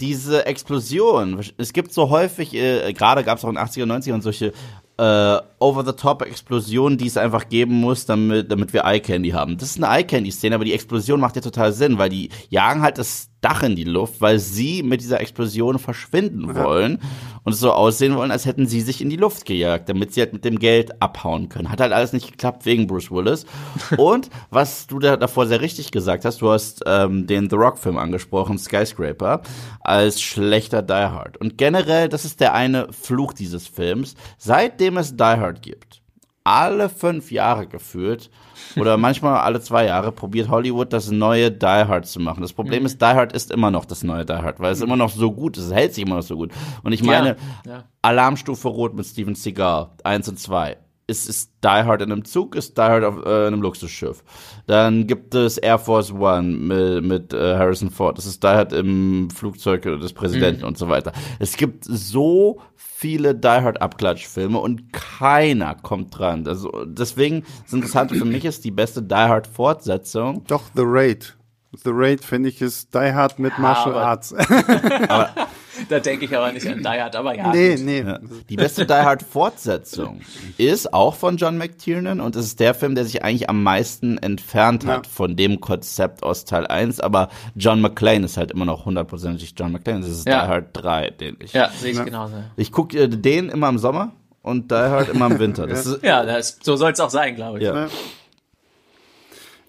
diese 0.00 0.46
Explosion. 0.46 1.40
Es 1.58 1.72
gibt 1.72 1.92
so 1.92 2.10
häufig, 2.10 2.54
äh, 2.54 2.92
gerade 2.92 3.24
gab 3.24 3.38
es 3.38 3.44
auch 3.44 3.50
in 3.50 3.58
80er, 3.58 3.84
90er 3.84 4.20
solche 4.22 4.52
äh, 4.98 5.38
Over-the-Top-Explosion, 5.58 6.96
die 6.96 7.06
es 7.06 7.16
einfach 7.16 7.48
geben 7.48 7.74
muss, 7.74 8.06
damit, 8.06 8.50
damit 8.50 8.72
wir 8.72 8.84
Eye-Candy 8.84 9.30
haben. 9.30 9.58
Das 9.58 9.70
ist 9.70 9.82
eine 9.82 9.94
Eye-Candy-Szene, 9.94 10.54
aber 10.54 10.64
die 10.64 10.72
Explosion 10.72 11.20
macht 11.20 11.36
ja 11.36 11.42
total 11.42 11.72
Sinn, 11.72 11.98
weil 11.98 12.08
die 12.08 12.30
jagen 12.48 12.82
halt 12.82 12.98
das 12.98 13.28
Dach 13.40 13.62
in 13.62 13.76
die 13.76 13.84
Luft, 13.84 14.20
weil 14.20 14.38
sie 14.38 14.82
mit 14.82 15.00
dieser 15.02 15.20
Explosion 15.20 15.78
verschwinden 15.78 16.54
wollen 16.54 16.98
und 17.46 17.52
es 17.52 17.60
so 17.60 17.70
aussehen 17.70 18.16
wollen, 18.16 18.32
als 18.32 18.44
hätten 18.44 18.66
sie 18.66 18.80
sich 18.80 19.00
in 19.00 19.08
die 19.08 19.16
Luft 19.16 19.46
gejagt, 19.46 19.88
damit 19.88 20.12
sie 20.12 20.20
halt 20.20 20.32
mit 20.32 20.44
dem 20.44 20.58
Geld 20.58 21.00
abhauen 21.00 21.48
können. 21.48 21.70
Hat 21.70 21.80
halt 21.80 21.92
alles 21.92 22.12
nicht 22.12 22.32
geklappt 22.32 22.66
wegen 22.66 22.88
Bruce 22.88 23.12
Willis. 23.12 23.46
und 23.96 24.30
was 24.50 24.88
du 24.88 24.98
da 24.98 25.16
davor 25.16 25.46
sehr 25.46 25.60
richtig 25.60 25.92
gesagt 25.92 26.24
hast, 26.24 26.42
du 26.42 26.50
hast 26.50 26.82
ähm, 26.86 27.28
den 27.28 27.48
The 27.48 27.54
Rock-Film 27.54 27.98
angesprochen, 27.98 28.58
Skyscraper, 28.58 29.42
als 29.80 30.20
schlechter 30.20 30.82
Die 30.82 30.92
Hard. 30.92 31.36
Und 31.36 31.56
generell, 31.56 32.08
das 32.08 32.24
ist 32.24 32.40
der 32.40 32.52
eine 32.52 32.92
Fluch 32.92 33.32
dieses 33.32 33.68
Films. 33.68 34.16
Seitdem 34.38 34.96
es 34.96 35.16
Die 35.16 35.22
Hard 35.22 35.62
gibt, 35.62 36.02
alle 36.42 36.88
fünf 36.88 37.30
Jahre 37.30 37.68
gefühlt, 37.68 38.28
oder 38.76 38.96
manchmal 38.96 39.38
alle 39.40 39.60
zwei 39.60 39.86
Jahre 39.86 40.12
probiert 40.12 40.48
Hollywood 40.48 40.92
das 40.92 41.10
neue 41.10 41.50
Die 41.50 41.66
Hard 41.66 42.06
zu 42.06 42.20
machen. 42.20 42.42
Das 42.42 42.52
Problem 42.52 42.80
mhm. 42.80 42.86
ist, 42.86 43.00
Die 43.00 43.06
Hard 43.06 43.32
ist 43.32 43.50
immer 43.50 43.70
noch 43.70 43.84
das 43.84 44.02
neue 44.02 44.24
Die 44.24 44.32
Hard, 44.32 44.60
weil 44.60 44.72
es 44.72 44.80
mhm. 44.80 44.86
immer 44.86 44.96
noch 44.96 45.10
so 45.10 45.32
gut 45.32 45.56
ist. 45.56 45.66
Es 45.66 45.72
hält 45.72 45.94
sich 45.94 46.04
immer 46.04 46.16
noch 46.16 46.22
so 46.22 46.36
gut. 46.36 46.52
Und 46.82 46.92
ich 46.92 47.02
meine, 47.02 47.36
ja, 47.64 47.72
ja. 47.72 47.84
Alarmstufe 48.02 48.68
Rot 48.68 48.94
mit 48.94 49.06
Steven 49.06 49.34
Seagal, 49.34 49.90
eins 50.04 50.28
und 50.28 50.38
zwei 50.38 50.76
ist, 51.06 51.28
ist 51.28 51.52
Die 51.62 51.68
Hard 51.68 52.02
in 52.02 52.10
einem 52.10 52.24
Zug, 52.24 52.56
ist 52.56 52.76
Die 52.76 52.82
Hard 52.82 53.04
auf 53.04 53.24
äh, 53.24 53.46
einem 53.46 53.62
Luxusschiff. 53.62 54.24
Dann 54.66 55.06
gibt 55.06 55.34
es 55.34 55.56
Air 55.56 55.78
Force 55.78 56.12
One 56.12 56.42
mit, 56.42 57.04
mit 57.04 57.32
äh, 57.32 57.56
Harrison 57.56 57.90
Ford. 57.90 58.18
Das 58.18 58.26
ist 58.26 58.42
Die 58.42 58.48
Hard 58.48 58.72
im 58.72 59.30
Flugzeug 59.30 59.82
des 59.82 60.12
Präsidenten 60.12 60.62
mhm. 60.62 60.68
und 60.68 60.78
so 60.78 60.88
weiter. 60.88 61.12
Es 61.38 61.56
gibt 61.56 61.84
so 61.84 62.60
viele 62.74 63.34
Die 63.34 63.46
Hard 63.46 63.80
Abklatschfilme 63.80 64.58
und 64.58 64.92
keiner 64.92 65.76
kommt 65.76 66.18
dran. 66.18 66.46
Also 66.48 66.84
deswegen 66.84 67.44
das 67.64 67.72
Interessante 67.72 68.16
für 68.16 68.24
mich 68.24 68.44
ist 68.44 68.64
die 68.64 68.72
beste 68.72 69.02
Die 69.02 69.14
Hard 69.14 69.46
Fortsetzung. 69.46 70.42
Doch 70.48 70.62
The 70.74 70.82
Raid. 70.84 71.36
The 71.84 71.90
Raid 71.92 72.24
finde 72.24 72.48
ich 72.48 72.60
ist 72.62 72.94
Die 72.94 73.12
Hard 73.12 73.38
mit 73.38 73.58
Martial 73.58 73.94
aber, 73.94 74.06
Arts. 74.06 74.34
aber, 75.08 75.30
da 75.88 76.00
denke 76.00 76.24
ich 76.24 76.36
aber 76.36 76.52
nicht 76.52 76.66
an 76.66 76.78
Die 76.78 76.88
Hard, 76.88 77.16
aber 77.16 77.36
ja. 77.36 77.52
Nee, 77.52 77.76
nee. 77.76 78.00
Ja. 78.00 78.18
Die 78.48 78.56
beste 78.56 78.86
Die 78.86 78.92
Hard 78.92 79.22
Fortsetzung 79.22 80.20
ist 80.56 80.92
auch 80.92 81.14
von 81.14 81.36
John 81.36 81.58
McTiernan 81.58 82.20
und 82.20 82.36
es 82.36 82.46
ist 82.46 82.60
der 82.60 82.74
Film, 82.74 82.94
der 82.94 83.04
sich 83.04 83.22
eigentlich 83.24 83.48
am 83.48 83.62
meisten 83.62 84.18
entfernt 84.18 84.86
hat 84.86 85.06
ja. 85.06 85.12
von 85.12 85.36
dem 85.36 85.60
Konzept 85.60 86.22
aus 86.22 86.44
Teil 86.44 86.66
1, 86.66 87.00
aber 87.00 87.28
John 87.54 87.80
McClane 87.80 88.24
ist 88.24 88.36
halt 88.36 88.50
immer 88.50 88.64
noch 88.64 88.84
hundertprozentig 88.84 89.54
John 89.56 89.72
McClane. 89.72 90.00
Das 90.00 90.10
ist 90.10 90.26
ja. 90.26 90.42
Die 90.42 90.48
Hard 90.48 90.66
3, 90.72 91.10
den 91.10 91.36
ich. 91.40 91.52
Ja, 91.52 91.70
sehe 91.70 91.92
ich 91.92 92.04
genauso. 92.04 92.34
Ich 92.56 92.72
gucke 92.72 92.98
äh, 92.98 93.08
den 93.08 93.48
immer 93.48 93.68
im 93.68 93.78
Sommer 93.78 94.12
und 94.42 94.70
Die 94.70 94.74
Hard 94.74 95.08
immer 95.08 95.26
im 95.26 95.38
Winter. 95.38 95.66
Das 95.66 95.86
ist, 95.86 96.02
ja, 96.02 96.24
das, 96.24 96.58
so 96.62 96.76
soll 96.76 96.92
es 96.92 97.00
auch 97.00 97.10
sein, 97.10 97.34
glaube 97.36 97.58
ich. 97.58 97.64
Ja. 97.64 97.88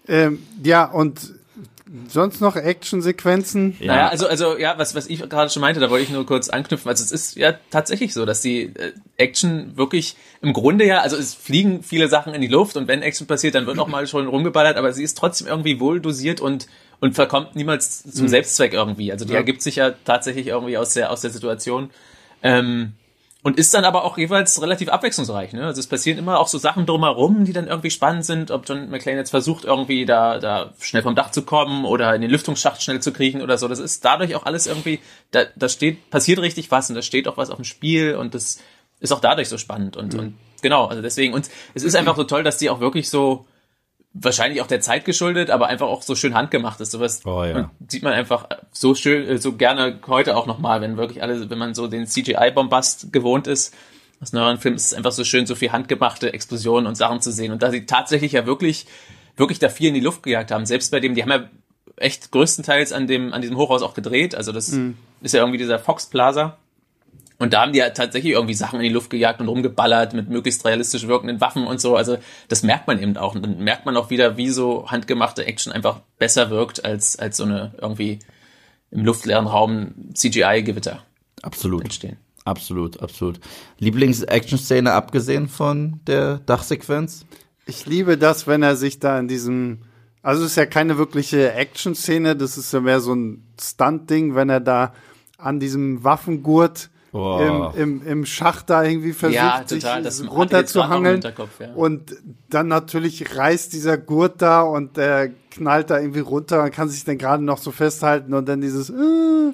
Ähm, 0.07 0.45
ja, 0.63 0.85
und 0.85 1.36
sonst 2.07 2.41
noch 2.41 2.55
Actionsequenzen? 2.55 3.77
Ja. 3.79 3.87
Naja, 3.87 4.07
also, 4.09 4.27
also, 4.27 4.57
ja, 4.57 4.77
was, 4.77 4.95
was 4.95 5.07
ich 5.07 5.19
gerade 5.29 5.49
schon 5.49 5.61
meinte, 5.61 5.79
da 5.79 5.89
wollte 5.89 6.03
ich 6.03 6.09
nur 6.09 6.25
kurz 6.25 6.49
anknüpfen. 6.49 6.89
Also, 6.89 7.03
es 7.03 7.11
ist 7.11 7.35
ja 7.35 7.53
tatsächlich 7.71 8.13
so, 8.13 8.25
dass 8.25 8.41
die 8.41 8.63
äh, 8.63 8.93
Action 9.17 9.75
wirklich 9.75 10.15
im 10.41 10.53
Grunde 10.53 10.85
ja, 10.85 11.01
also 11.01 11.17
es 11.17 11.33
fliegen 11.33 11.83
viele 11.83 12.07
Sachen 12.07 12.33
in 12.33 12.41
die 12.41 12.47
Luft 12.47 12.77
und 12.77 12.87
wenn 12.87 13.01
Action 13.01 13.27
passiert, 13.27 13.55
dann 13.55 13.65
wird 13.65 13.79
auch 13.79 13.87
mal 13.87 14.07
schon 14.07 14.27
rumgeballert, 14.27 14.77
aber 14.77 14.93
sie 14.93 15.03
ist 15.03 15.17
trotzdem 15.17 15.47
irgendwie 15.47 15.79
wohl 15.79 15.99
dosiert 15.99 16.41
und, 16.41 16.67
und 16.99 17.15
verkommt 17.15 17.55
niemals 17.55 18.03
zum 18.03 18.25
mhm. 18.25 18.29
Selbstzweck 18.29 18.73
irgendwie. 18.73 19.11
Also, 19.11 19.25
die 19.25 19.33
ja. 19.33 19.39
ergibt 19.39 19.61
sich 19.61 19.77
ja 19.77 19.91
tatsächlich 20.05 20.47
irgendwie 20.47 20.77
aus 20.77 20.93
der, 20.93 21.11
aus 21.11 21.21
der 21.21 21.31
Situation. 21.31 21.89
Ähm, 22.43 22.93
und 23.47 23.57
ist 23.57 23.73
dann 23.73 23.85
aber 23.85 24.03
auch 24.03 24.17
jeweils 24.17 24.61
relativ 24.61 24.89
abwechslungsreich. 24.89 25.53
Ne? 25.53 25.63
Also 25.65 25.79
es 25.79 25.87
passieren 25.87 26.19
immer 26.19 26.37
auch 26.37 26.49
so 26.49 26.57
Sachen 26.57 26.85
drumherum, 26.85 27.45
die 27.45 27.53
dann 27.53 27.67
irgendwie 27.67 27.91
spannend 27.91 28.25
sind. 28.25 28.51
Ob 28.51 28.67
John 28.67 28.89
McClane 28.89 29.19
jetzt 29.19 29.29
versucht, 29.29 29.63
irgendwie 29.63 30.05
da, 30.05 30.37
da 30.37 30.73
schnell 30.81 31.01
vom 31.01 31.15
Dach 31.15 31.31
zu 31.31 31.43
kommen 31.43 31.85
oder 31.85 32.13
in 32.13 32.19
den 32.19 32.29
Lüftungsschacht 32.29 32.83
schnell 32.83 33.01
zu 33.01 33.13
kriechen 33.13 33.41
oder 33.41 33.57
so. 33.57 33.69
Das 33.69 33.79
ist 33.79 34.03
dadurch 34.03 34.35
auch 34.35 34.45
alles 34.45 34.67
irgendwie, 34.67 34.99
da, 35.31 35.45
da 35.55 35.69
steht, 35.69 36.09
passiert 36.09 36.39
richtig 36.39 36.71
was 36.71 36.89
und 36.89 36.95
da 36.95 37.01
steht 37.01 37.25
auch 37.25 37.37
was 37.37 37.49
auf 37.49 37.55
dem 37.55 37.63
Spiel 37.63 38.17
und 38.17 38.35
das 38.35 38.59
ist 38.99 39.13
auch 39.13 39.21
dadurch 39.21 39.47
so 39.47 39.57
spannend. 39.57 39.95
Und, 39.95 40.13
mhm. 40.13 40.19
und 40.19 40.33
genau, 40.61 40.87
also 40.87 41.01
deswegen, 41.01 41.33
und 41.33 41.49
es 41.73 41.83
ist 41.83 41.95
einfach 41.95 42.17
so 42.17 42.25
toll, 42.25 42.43
dass 42.43 42.57
die 42.57 42.69
auch 42.69 42.81
wirklich 42.81 43.09
so, 43.09 43.45
wahrscheinlich 44.21 44.61
auch 44.61 44.67
der 44.67 44.81
Zeit 44.81 45.05
geschuldet, 45.05 45.49
aber 45.49 45.67
einfach 45.67 45.87
auch 45.87 46.01
so 46.01 46.15
schön 46.15 46.33
handgemacht 46.33 46.79
ist. 46.81 46.91
Sowas 46.91 47.21
oh, 47.25 47.43
ja. 47.43 47.71
sieht 47.87 48.03
man 48.03 48.13
einfach 48.13 48.47
so 48.71 48.95
schön, 48.95 49.27
äh, 49.27 49.37
so 49.37 49.53
gerne 49.53 49.99
heute 50.07 50.35
auch 50.35 50.45
nochmal, 50.45 50.81
wenn 50.81 50.97
wirklich 50.97 51.21
alle, 51.21 51.49
wenn 51.49 51.57
man 51.57 51.73
so 51.73 51.87
den 51.87 52.07
CGI-Bombast 52.07 53.11
gewohnt 53.13 53.47
ist. 53.47 53.73
Aus 54.21 54.33
neueren 54.33 54.57
Filmen 54.57 54.77
ist 54.77 54.87
es 54.87 54.93
einfach 54.93 55.11
so 55.11 55.23
schön, 55.23 55.45
so 55.45 55.55
viel 55.55 55.71
handgemachte 55.71 56.33
Explosionen 56.33 56.87
und 56.87 56.95
Sachen 56.95 57.21
zu 57.21 57.31
sehen. 57.31 57.51
Und 57.51 57.61
da 57.61 57.69
sie 57.69 57.85
tatsächlich 57.85 58.31
ja 58.31 58.45
wirklich, 58.45 58.87
wirklich 59.35 59.59
da 59.59 59.69
viel 59.69 59.89
in 59.89 59.93
die 59.93 59.99
Luft 59.99 60.23
gejagt 60.23 60.51
haben. 60.51 60.65
Selbst 60.65 60.91
bei 60.91 60.99
dem, 60.99 61.13
die 61.13 61.21
haben 61.21 61.29
ja 61.29 61.49
echt 61.97 62.31
größtenteils 62.31 62.93
an 62.93 63.07
dem, 63.07 63.33
an 63.33 63.41
diesem 63.41 63.57
Hochhaus 63.57 63.83
auch 63.83 63.93
gedreht. 63.93 64.33
Also 64.33 64.51
das 64.51 64.71
mhm. 64.71 64.97
ist 65.21 65.33
ja 65.33 65.41
irgendwie 65.41 65.59
dieser 65.59 65.77
Fox 65.77 66.07
Plaza. 66.07 66.57
Und 67.39 67.53
da 67.53 67.61
haben 67.61 67.71
die 67.71 67.79
ja 67.79 67.89
tatsächlich 67.91 68.33
irgendwie 68.33 68.55
Sachen 68.55 68.79
in 68.79 68.87
die 68.87 68.93
Luft 68.93 69.11
gejagt 69.11 69.39
und 69.41 69.47
rumgeballert 69.47 70.13
mit 70.13 70.29
möglichst 70.29 70.65
realistisch 70.65 71.07
wirkenden 71.07 71.39
Waffen 71.39 71.67
und 71.67 71.79
so. 71.79 71.95
Also 71.95 72.17
das 72.47 72.63
merkt 72.63 72.87
man 72.87 73.01
eben 73.01 73.15
auch. 73.15 73.35
Und 73.35 73.43
dann 73.43 73.59
merkt 73.59 73.85
man 73.85 73.95
auch 73.95 74.09
wieder, 74.09 74.37
wie 74.37 74.49
so 74.49 74.89
handgemachte 74.89 75.45
Action 75.45 75.71
einfach 75.71 76.01
besser 76.17 76.49
wirkt 76.49 76.83
als, 76.83 77.17
als 77.17 77.37
so 77.37 77.43
eine 77.43 77.73
irgendwie 77.79 78.19
im 78.89 79.05
luftleeren 79.05 79.45
Raum 79.45 79.93
CGI-Gewitter. 80.13 81.03
Absolut. 81.43 81.83
Entstehen. 81.83 82.17
Absolut, 82.43 83.01
absolut. 83.01 83.39
Lieblings-Action-Szene 83.79 84.93
abgesehen 84.93 85.49
von 85.49 85.99
der 86.07 86.37
Dachsequenz? 86.37 87.25
Ich 87.65 87.85
liebe 87.85 88.17
das, 88.17 88.47
wenn 88.47 88.63
er 88.63 88.77
sich 88.77 88.99
da 88.99 89.19
in 89.19 89.27
diesem, 89.27 89.79
also 90.23 90.45
es 90.45 90.51
ist 90.51 90.55
ja 90.55 90.65
keine 90.65 90.97
wirkliche 90.97 91.51
Action-Szene, 91.51 92.37
das 92.37 92.57
ist 92.57 92.71
ja 92.71 92.79
mehr 92.79 93.01
so 93.01 93.13
ein 93.13 93.43
Stunt-Ding, 93.59 94.33
wenn 94.35 94.49
er 94.49 94.61
da 94.61 94.93
an 95.37 95.59
diesem 95.59 96.05
Waffengurt 96.05 96.89
im, 97.13 97.69
im, 97.75 98.05
im 98.05 98.25
Schacht 98.25 98.69
da 98.69 98.83
irgendwie 98.83 99.13
versucht, 99.13 99.35
ja, 99.35 99.63
total, 99.63 100.11
sich 100.11 100.29
runterzuhangeln. 100.29 101.21
Ja. 101.21 101.73
Und 101.73 102.15
dann 102.49 102.67
natürlich 102.67 103.35
reißt 103.35 103.73
dieser 103.73 103.97
Gurt 103.97 104.41
da 104.41 104.61
und 104.61 104.97
der 104.97 105.31
knallt 105.51 105.89
da 105.89 105.99
irgendwie 105.99 106.19
runter 106.19 106.63
und 106.63 106.71
kann 106.71 106.89
sich 106.89 107.03
dann 107.05 107.17
gerade 107.17 107.43
noch 107.43 107.57
so 107.57 107.71
festhalten 107.71 108.33
und 108.33 108.47
dann 108.47 108.61
dieses 108.61 108.89
uh, 108.89 109.53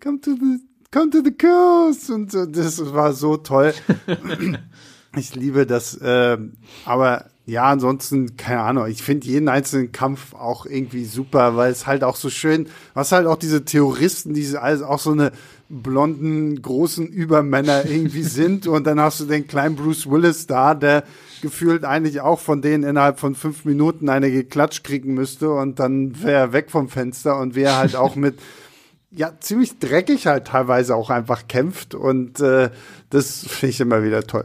come 0.00 0.20
to 0.20 0.30
the 0.32 0.60
come 0.92 1.10
to 1.10 1.22
the 1.24 1.32
coast 1.32 2.10
und 2.10 2.30
so, 2.30 2.46
das 2.46 2.92
war 2.92 3.12
so 3.12 3.36
toll. 3.36 3.74
ich 5.16 5.34
liebe 5.34 5.66
das, 5.66 5.96
äh, 5.96 6.38
aber 6.84 7.26
ja, 7.44 7.64
ansonsten, 7.64 8.36
keine 8.36 8.60
Ahnung, 8.60 8.86
ich 8.86 9.02
finde 9.02 9.26
jeden 9.26 9.48
einzelnen 9.48 9.90
Kampf 9.90 10.32
auch 10.34 10.64
irgendwie 10.64 11.04
super, 11.04 11.56
weil 11.56 11.72
es 11.72 11.88
halt 11.88 12.04
auch 12.04 12.14
so 12.14 12.30
schön, 12.30 12.68
was 12.94 13.10
halt 13.10 13.26
auch 13.26 13.36
diese 13.36 13.64
Terroristen, 13.64 14.32
diese 14.32 14.62
also 14.62 14.86
auch 14.86 15.00
so 15.00 15.10
eine 15.10 15.32
blonden, 15.68 16.60
großen 16.62 17.08
Übermänner 17.08 17.84
irgendwie 17.86 18.22
sind. 18.22 18.68
Und 18.68 18.86
dann 18.86 19.00
hast 19.00 19.20
du 19.20 19.24
den 19.24 19.48
kleinen 19.48 19.74
Bruce 19.74 20.08
Willis 20.08 20.46
da, 20.46 20.74
der 20.74 21.02
gefühlt 21.40 21.84
eigentlich 21.84 22.20
auch 22.20 22.38
von 22.38 22.62
denen 22.62 22.84
innerhalb 22.84 23.18
von 23.18 23.34
fünf 23.34 23.64
Minuten 23.64 24.08
eine 24.08 24.30
geklatscht 24.30 24.84
kriegen 24.84 25.14
müsste 25.14 25.50
und 25.50 25.80
dann 25.80 26.22
wäre 26.22 26.38
er 26.38 26.52
weg 26.52 26.70
vom 26.70 26.88
Fenster 26.88 27.38
und 27.40 27.56
wäre 27.56 27.76
halt 27.76 27.96
auch 27.96 28.14
mit 28.14 28.38
ja 29.10 29.32
ziemlich 29.40 29.80
dreckig 29.80 30.28
halt 30.28 30.46
teilweise 30.46 30.94
auch 30.94 31.10
einfach 31.10 31.48
kämpft 31.48 31.96
und 31.96 32.38
äh, 32.38 32.70
das 33.10 33.44
finde 33.48 33.70
ich 33.70 33.80
immer 33.80 34.04
wieder 34.04 34.22
toll. 34.22 34.44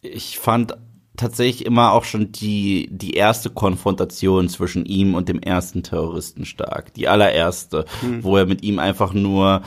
Ich 0.00 0.38
fand 0.38 0.76
tatsächlich 1.16 1.66
immer 1.66 1.92
auch 1.92 2.04
schon 2.04 2.32
die, 2.32 2.88
die 2.90 3.12
erste 3.12 3.50
Konfrontation 3.50 4.48
zwischen 4.48 4.84
ihm 4.86 5.14
und 5.14 5.28
dem 5.28 5.40
ersten 5.40 5.82
Terroristen 5.82 6.44
stark. 6.44 6.94
Die 6.94 7.08
allererste, 7.08 7.84
mhm. 8.02 8.22
wo 8.22 8.36
er 8.36 8.46
mit 8.46 8.62
ihm 8.62 8.78
einfach 8.78 9.12
nur 9.12 9.62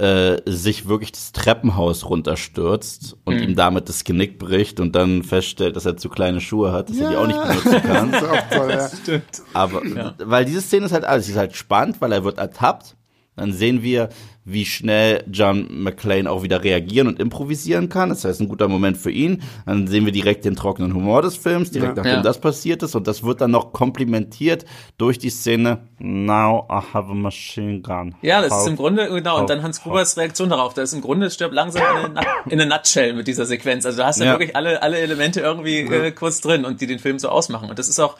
äh, 0.00 0.40
sich 0.46 0.88
wirklich 0.88 1.12
das 1.12 1.32
Treppenhaus 1.32 2.08
runterstürzt 2.08 3.16
und 3.24 3.36
mhm. 3.36 3.42
ihm 3.42 3.56
damit 3.56 3.88
das 3.88 4.04
Genick 4.04 4.38
bricht 4.38 4.80
und 4.80 4.94
dann 4.94 5.22
feststellt, 5.22 5.76
dass 5.76 5.84
er 5.84 5.96
zu 5.96 6.08
kleine 6.08 6.40
Schuhe 6.40 6.72
hat, 6.72 6.88
dass 6.88 6.98
ja. 6.98 7.04
er 7.04 7.10
die 7.10 7.16
auch 7.16 7.26
nicht 7.26 7.42
benutzen 7.42 7.82
kann. 7.82 8.12
das 8.12 8.22
ist 8.22 8.28
auch 8.28 8.48
toll, 8.50 8.70
ja. 8.70 8.88
Stimmt. 8.88 9.42
Aber 9.52 9.86
ja. 9.86 10.14
weil 10.24 10.44
diese 10.44 10.62
Szene 10.62 10.86
ist 10.86 10.92
halt 10.92 11.04
alles, 11.04 11.26
sie 11.26 11.32
ist 11.32 11.38
halt 11.38 11.54
spannend, 11.54 12.00
weil 12.00 12.12
er 12.12 12.24
wird 12.24 12.38
ertappt. 12.38 12.96
Dann 13.40 13.52
sehen 13.52 13.82
wir, 13.82 14.10
wie 14.44 14.64
schnell 14.64 15.24
John 15.30 15.66
McClane 15.82 16.30
auch 16.30 16.42
wieder 16.42 16.64
reagieren 16.64 17.06
und 17.08 17.20
improvisieren 17.20 17.88
kann. 17.88 18.08
Das 18.08 18.24
heißt, 18.24 18.40
ein 18.40 18.48
guter 18.48 18.68
Moment 18.68 18.96
für 18.96 19.10
ihn. 19.10 19.42
Dann 19.66 19.86
sehen 19.86 20.04
wir 20.04 20.12
direkt 20.12 20.44
den 20.44 20.56
trockenen 20.56 20.94
Humor 20.94 21.22
des 21.22 21.36
Films, 21.36 21.70
direkt 21.70 21.96
ja. 21.96 22.02
nachdem 22.02 22.18
ja. 22.18 22.22
das 22.22 22.40
passiert 22.40 22.82
ist. 22.82 22.94
Und 22.94 23.06
das 23.06 23.22
wird 23.22 23.40
dann 23.40 23.50
noch 23.50 23.72
komplementiert 23.72 24.64
durch 24.98 25.18
die 25.18 25.30
Szene 25.30 25.88
Now 25.98 26.66
I 26.70 26.80
have 26.92 27.10
a 27.10 27.14
machine 27.14 27.80
gun. 27.80 28.14
Ja, 28.22 28.40
das 28.40 28.50
how, 28.50 28.62
ist 28.62 28.68
im 28.68 28.76
Grunde, 28.76 29.08
genau. 29.08 29.34
How, 29.34 29.40
und 29.40 29.50
dann 29.50 29.62
Hans 29.62 29.82
Grubers 29.82 30.16
Reaktion 30.16 30.50
darauf. 30.50 30.74
Das 30.74 30.90
ist 30.90 30.94
im 30.94 31.00
Grunde 31.00 31.30
stirbt 31.30 31.54
langsam 31.54 31.82
in 31.82 32.16
eine, 32.16 32.26
in 32.46 32.60
eine 32.60 32.66
Nutshell 32.66 33.14
mit 33.14 33.26
dieser 33.26 33.46
Sequenz. 33.46 33.86
Also 33.86 33.98
da 33.98 34.06
hast 34.06 34.20
du 34.20 34.24
ja. 34.24 34.32
wirklich 34.32 34.56
alle, 34.56 34.82
alle 34.82 34.98
Elemente 34.98 35.40
irgendwie 35.40 35.80
äh, 35.80 36.12
kurz 36.12 36.40
drin 36.40 36.64
und 36.64 36.80
die 36.80 36.86
den 36.86 36.98
Film 36.98 37.18
so 37.18 37.28
ausmachen. 37.28 37.70
Und 37.70 37.78
das 37.78 37.88
ist 37.88 38.00
auch, 38.00 38.16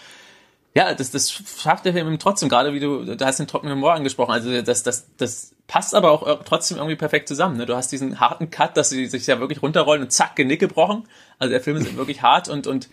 ja, 0.75 0.95
das, 0.95 1.11
das 1.11 1.33
schafft 1.33 1.85
der 1.85 1.93
Film 1.93 2.18
trotzdem, 2.18 2.49
gerade 2.49 2.73
wie 2.73 2.81
du, 2.81 3.16
da 3.16 3.27
hast 3.27 3.41
den 3.41 3.49
trockenen 3.49 3.75
Humor 3.75 3.95
angesprochen, 3.95 4.33
also 4.33 4.62
das, 4.62 4.83
das, 4.85 5.09
das 5.16 5.55
passt 5.66 5.95
aber 5.95 6.11
auch 6.11 6.45
trotzdem 6.45 6.79
irgendwie 6.79 6.97
perfekt 6.97 7.29
zusammen. 7.29 7.57
Ne? 7.57 7.66
Du 7.66 7.77
hast 7.77 7.91
diesen 7.93 8.21
harten 8.21 8.51
Cut, 8.51 8.77
dass 8.77 8.91
sie 8.91 9.07
sich 9.07 9.27
ja 9.27 9.41
wirklich 9.41 9.62
runterrollen 9.62 10.03
und 10.03 10.11
zack, 10.11 10.37
Genick 10.37 10.61
gebrochen. 10.61 11.09
Also 11.39 11.53
der 11.53 11.61
Film 11.61 11.77
ist 11.77 11.97
wirklich 11.97 12.23
hart 12.23 12.49
und, 12.49 12.66
und 12.66 12.89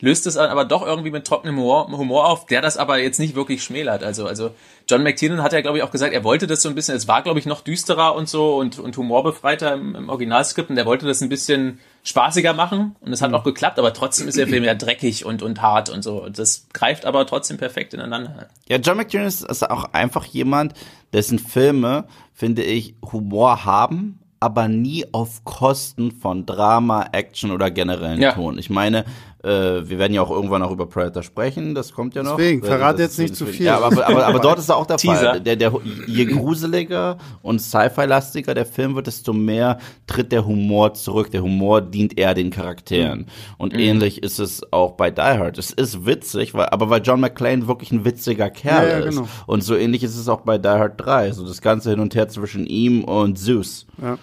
löst 0.00 0.26
es 0.26 0.36
aber 0.36 0.64
doch 0.64 0.86
irgendwie 0.86 1.10
mit 1.10 1.26
trockenem 1.26 1.56
Humor, 1.56 1.88
Humor 1.90 2.28
auf, 2.28 2.46
der 2.46 2.60
das 2.60 2.76
aber 2.76 2.98
jetzt 2.98 3.18
nicht 3.18 3.34
wirklich 3.34 3.62
schmälert. 3.62 4.02
Also, 4.02 4.26
also 4.26 4.50
John 4.88 5.02
McTiernan 5.02 5.42
hat 5.42 5.52
ja, 5.52 5.62
glaube 5.62 5.78
ich, 5.78 5.84
auch 5.84 5.90
gesagt, 5.90 6.12
er 6.12 6.22
wollte 6.22 6.46
das 6.46 6.60
so 6.60 6.68
ein 6.68 6.74
bisschen, 6.74 6.96
es 6.96 7.08
war, 7.08 7.22
glaube 7.22 7.38
ich, 7.38 7.46
noch 7.46 7.62
düsterer 7.62 8.14
und 8.14 8.28
so 8.28 8.56
und, 8.56 8.78
und 8.78 8.96
humorbefreiter 8.96 9.72
im, 9.72 9.94
im 9.94 10.08
Originalskript 10.08 10.68
und 10.68 10.76
er 10.76 10.84
wollte 10.84 11.06
das 11.06 11.22
ein 11.22 11.30
bisschen 11.30 11.80
spaßiger 12.04 12.52
machen 12.52 12.94
und 13.00 13.12
es 13.12 13.22
hat 13.22 13.32
auch 13.32 13.42
geklappt, 13.42 13.78
aber 13.78 13.92
trotzdem 13.92 14.28
ist 14.28 14.38
der 14.38 14.46
Film 14.46 14.62
ja 14.64 14.74
dreckig 14.74 15.24
und, 15.24 15.42
und 15.42 15.62
hart 15.62 15.88
und 15.88 16.02
so. 16.02 16.28
Das 16.28 16.66
greift 16.72 17.06
aber 17.06 17.26
trotzdem 17.26 17.56
perfekt 17.56 17.94
ineinander. 17.94 18.48
Ja, 18.68 18.76
John 18.76 18.98
McTiernan 18.98 19.28
ist 19.28 19.70
auch 19.70 19.92
einfach 19.92 20.24
jemand, 20.26 20.74
dessen 21.12 21.38
Filme, 21.38 22.04
finde 22.34 22.62
ich, 22.62 22.94
Humor 23.12 23.64
haben, 23.64 24.20
aber 24.38 24.68
nie 24.68 25.06
auf 25.12 25.44
Kosten 25.44 26.12
von 26.12 26.46
Drama, 26.46 27.08
Action 27.12 27.50
oder 27.50 27.70
generellen 27.70 28.20
ja. 28.20 28.32
Ton. 28.32 28.58
Ich 28.58 28.70
meine, 28.70 29.04
äh, 29.46 29.88
wir 29.88 29.98
werden 29.98 30.12
ja 30.12 30.22
auch 30.22 30.30
irgendwann 30.30 30.62
auch 30.62 30.72
über 30.72 30.86
Predator 30.86 31.22
sprechen, 31.22 31.74
das 31.74 31.92
kommt 31.92 32.14
ja 32.16 32.22
noch. 32.22 32.36
Deswegen, 32.36 32.62
äh, 32.64 32.66
verrate 32.66 33.02
jetzt 33.02 33.18
nicht 33.18 33.36
zu 33.36 33.46
viel. 33.46 33.66
Ja, 33.66 33.78
aber, 33.78 34.06
aber, 34.06 34.26
aber 34.26 34.38
dort 34.40 34.58
ist 34.58 34.70
auch 34.70 34.86
der 34.86 34.98
Fall. 34.98 35.40
Der, 35.40 35.54
der, 35.54 35.72
je 36.06 36.24
gruseliger 36.24 37.16
und 37.42 37.60
Sci-Fi-lastiger 37.60 38.54
der 38.54 38.66
Film 38.66 38.96
wird, 38.96 39.06
desto 39.06 39.32
mehr 39.32 39.78
tritt 40.06 40.32
der 40.32 40.44
Humor 40.44 40.94
zurück. 40.94 41.30
Der 41.30 41.42
Humor 41.42 41.80
dient 41.80 42.18
eher 42.18 42.34
den 42.34 42.50
Charakteren. 42.50 43.20
Mhm. 43.20 43.26
Und 43.58 43.72
mhm. 43.72 43.78
ähnlich 43.78 44.22
ist 44.22 44.40
es 44.40 44.72
auch 44.72 44.92
bei 44.92 45.10
Die 45.10 45.20
Hard. 45.20 45.58
Es 45.58 45.70
ist 45.70 46.04
witzig, 46.06 46.54
weil, 46.54 46.66
aber 46.70 46.90
weil 46.90 47.02
John 47.02 47.20
McClane 47.20 47.68
wirklich 47.68 47.92
ein 47.92 48.04
witziger 48.04 48.50
Kerl 48.50 48.88
ja, 48.88 48.98
ja, 48.98 49.04
genau. 49.04 49.22
ist. 49.22 49.30
Und 49.46 49.62
so 49.62 49.76
ähnlich 49.76 50.02
ist 50.02 50.16
es 50.16 50.28
auch 50.28 50.40
bei 50.40 50.58
Die 50.58 50.68
Hard 50.68 51.00
3. 51.00 51.32
So 51.32 51.46
das 51.46 51.60
ganze 51.60 51.90
Hin 51.90 52.00
und 52.00 52.14
Her 52.16 52.28
zwischen 52.28 52.66
ihm 52.66 53.04
und 53.04 53.38
Zeus. 53.38 53.86
Ja 54.02 54.18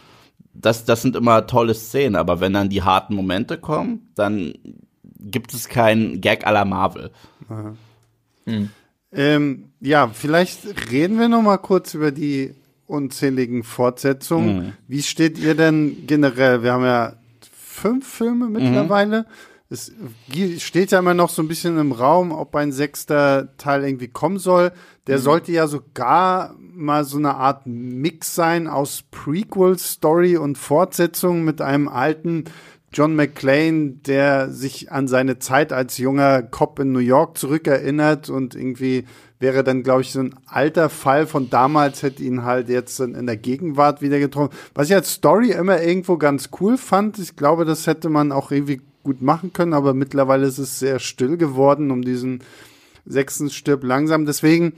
das, 0.53 0.85
das 0.85 1.01
sind 1.01 1.15
immer 1.15 1.47
tolle 1.47 1.73
Szenen, 1.73 2.15
aber 2.15 2.39
wenn 2.39 2.53
dann 2.53 2.69
die 2.69 2.83
harten 2.83 3.15
Momente 3.15 3.57
kommen, 3.57 4.11
dann 4.15 4.53
gibt 5.23 5.53
es 5.53 5.69
keinen 5.69 6.21
Gag 6.21 6.45
à 6.45 6.51
la 6.51 6.65
Marvel. 6.65 7.11
Hm. 8.45 8.69
Ähm, 9.11 9.69
ja, 9.79 10.07
vielleicht 10.07 10.91
reden 10.91 11.19
wir 11.19 11.29
noch 11.29 11.41
mal 11.41 11.57
kurz 11.57 11.93
über 11.93 12.11
die 12.11 12.53
unzähligen 12.87 13.63
Fortsetzungen. 13.63 14.57
Mhm. 14.57 14.73
Wie 14.87 15.01
steht 15.01 15.37
ihr 15.37 15.55
denn 15.55 16.05
generell? 16.05 16.63
Wir 16.63 16.73
haben 16.73 16.83
ja 16.83 17.13
fünf 17.51 18.07
Filme 18.07 18.45
mhm. 18.45 18.53
mittlerweile. 18.53 19.21
Mhm. 19.21 19.25
Es 19.69 19.91
steht 20.59 20.91
ja 20.91 20.99
immer 20.99 21.15
noch 21.15 21.29
so 21.29 21.41
ein 21.41 21.47
bisschen 21.47 21.79
im 21.79 21.93
Raum, 21.93 22.31
ob 22.31 22.55
ein 22.55 22.71
sechster 22.71 23.57
Teil 23.57 23.83
irgendwie 23.83 24.07
kommen 24.07 24.37
soll. 24.37 24.71
Der 25.07 25.17
mhm. 25.17 25.21
sollte 25.21 25.51
ja 25.51 25.67
sogar 25.67 26.53
mal 26.59 27.05
so 27.05 27.17
eine 27.17 27.35
Art 27.35 27.65
Mix 27.65 28.35
sein 28.35 28.67
aus 28.67 29.03
Prequel-Story 29.09 30.37
und 30.37 30.57
Fortsetzung 30.57 31.43
mit 31.43 31.61
einem 31.61 31.87
alten 31.87 32.45
John 32.93 33.15
McClane, 33.15 33.95
der 34.05 34.49
sich 34.49 34.91
an 34.91 35.07
seine 35.07 35.39
Zeit 35.39 35.73
als 35.73 35.97
junger 35.97 36.43
Cop 36.43 36.79
in 36.79 36.91
New 36.91 36.99
York 36.99 37.37
zurückerinnert 37.37 38.29
und 38.29 38.55
irgendwie 38.55 39.05
wäre 39.39 39.63
dann, 39.63 39.83
glaube 39.83 40.01
ich, 40.01 40.11
so 40.11 40.21
ein 40.21 40.35
alter 40.45 40.89
Fall 40.89 41.27
von 41.27 41.49
damals, 41.49 42.01
hätte 42.01 42.23
ihn 42.23 42.43
halt 42.43 42.69
jetzt 42.69 42.99
in 42.99 43.25
der 43.25 43.35
Gegenwart 43.35 44.01
wieder 44.01 44.19
getroffen. 44.19 44.55
Was 44.73 44.87
ich 44.87 44.95
als 44.95 45.11
Story 45.11 45.51
immer 45.51 45.81
irgendwo 45.81 46.17
ganz 46.17 46.49
cool 46.61 46.77
fand, 46.77 47.19
ich 47.19 47.35
glaube, 47.35 47.65
das 47.65 47.85
hätte 47.85 48.09
man 48.09 48.31
auch 48.31 48.51
irgendwie 48.51 48.81
gut 49.03 49.21
machen 49.21 49.51
können, 49.51 49.73
aber 49.73 49.93
mittlerweile 49.93 50.47
ist 50.47 50.59
es 50.59 50.79
sehr 50.79 50.99
still 50.99 51.35
geworden 51.35 51.91
um 51.91 52.03
diesen 52.03 52.39
sechsten 53.05 53.49
Stirb 53.49 53.83
langsam. 53.83 54.25
Deswegen, 54.25 54.73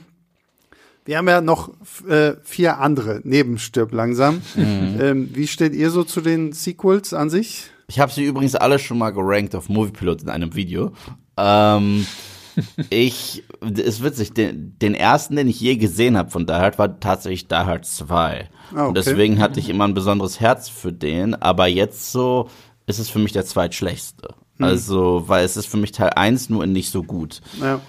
wir 1.06 1.20
haben 1.20 1.28
ja 1.28 1.42
noch 1.42 1.70
äh, 2.08 2.34
vier 2.44 2.80
andere 2.80 3.22
neben 3.24 3.60
Stirb 3.60 3.94
langsam. 3.94 4.42
Mhm. 4.56 4.98
Ähm, 5.00 5.30
wie 5.34 5.46
steht 5.46 5.76
ihr 5.76 5.92
so 5.92 6.04
zu 6.04 6.22
den 6.22 6.54
Sequels 6.54 7.14
an 7.14 7.30
sich? 7.30 7.70
Ich 7.88 8.00
habe 8.00 8.12
sie 8.12 8.24
übrigens 8.24 8.56
alle 8.56 8.80
schon 8.80 8.98
mal 8.98 9.12
gerankt 9.12 9.56
auf 9.56 9.70
Moviepilot 9.70 10.24
in 10.24 10.30
einem 10.30 10.56
Video. 10.56 10.92
Ähm, 11.38 12.06
ich, 12.90 13.44
ist 13.62 14.04
witzig, 14.04 14.34
den, 14.34 14.78
den 14.80 14.96
ersten, 14.96 15.36
den 15.36 15.48
ich 15.48 15.60
je 15.60 15.76
gesehen 15.76 16.18
habe 16.18 16.32
von 16.32 16.46
Die 16.46 16.54
Hard, 16.54 16.80
war 16.80 17.00
tatsächlich 17.00 17.48
Die 17.48 17.56
Hard 17.56 17.86
2. 17.86 18.50
Ah, 18.72 18.72
okay. 18.72 18.88
Und 18.88 18.98
deswegen 18.98 19.40
hatte 19.40 19.60
ich 19.60 19.70
immer 19.70 19.86
ein 19.86 19.94
besonderes 19.94 20.40
Herz 20.40 20.70
für 20.70 20.92
den, 20.92 21.36
aber 21.36 21.68
jetzt 21.68 22.12
so 22.12 22.50
ist 22.88 23.00
es 23.00 23.10
für 23.10 23.20
mich 23.20 23.34
der 23.34 23.46
zweitschlechteste. 23.46 24.30
Hm. 24.58 24.66
Also, 24.66 25.24
weil 25.28 25.44
es 25.46 25.58
ist 25.58 25.68
für 25.68 25.78
mich 25.78 25.92
Teil 25.92 26.12
1 26.16 26.50
nur 26.50 26.66
nicht 26.66 26.92
so 26.92 27.04
gut. 27.04 27.42
Ja. 27.60 27.82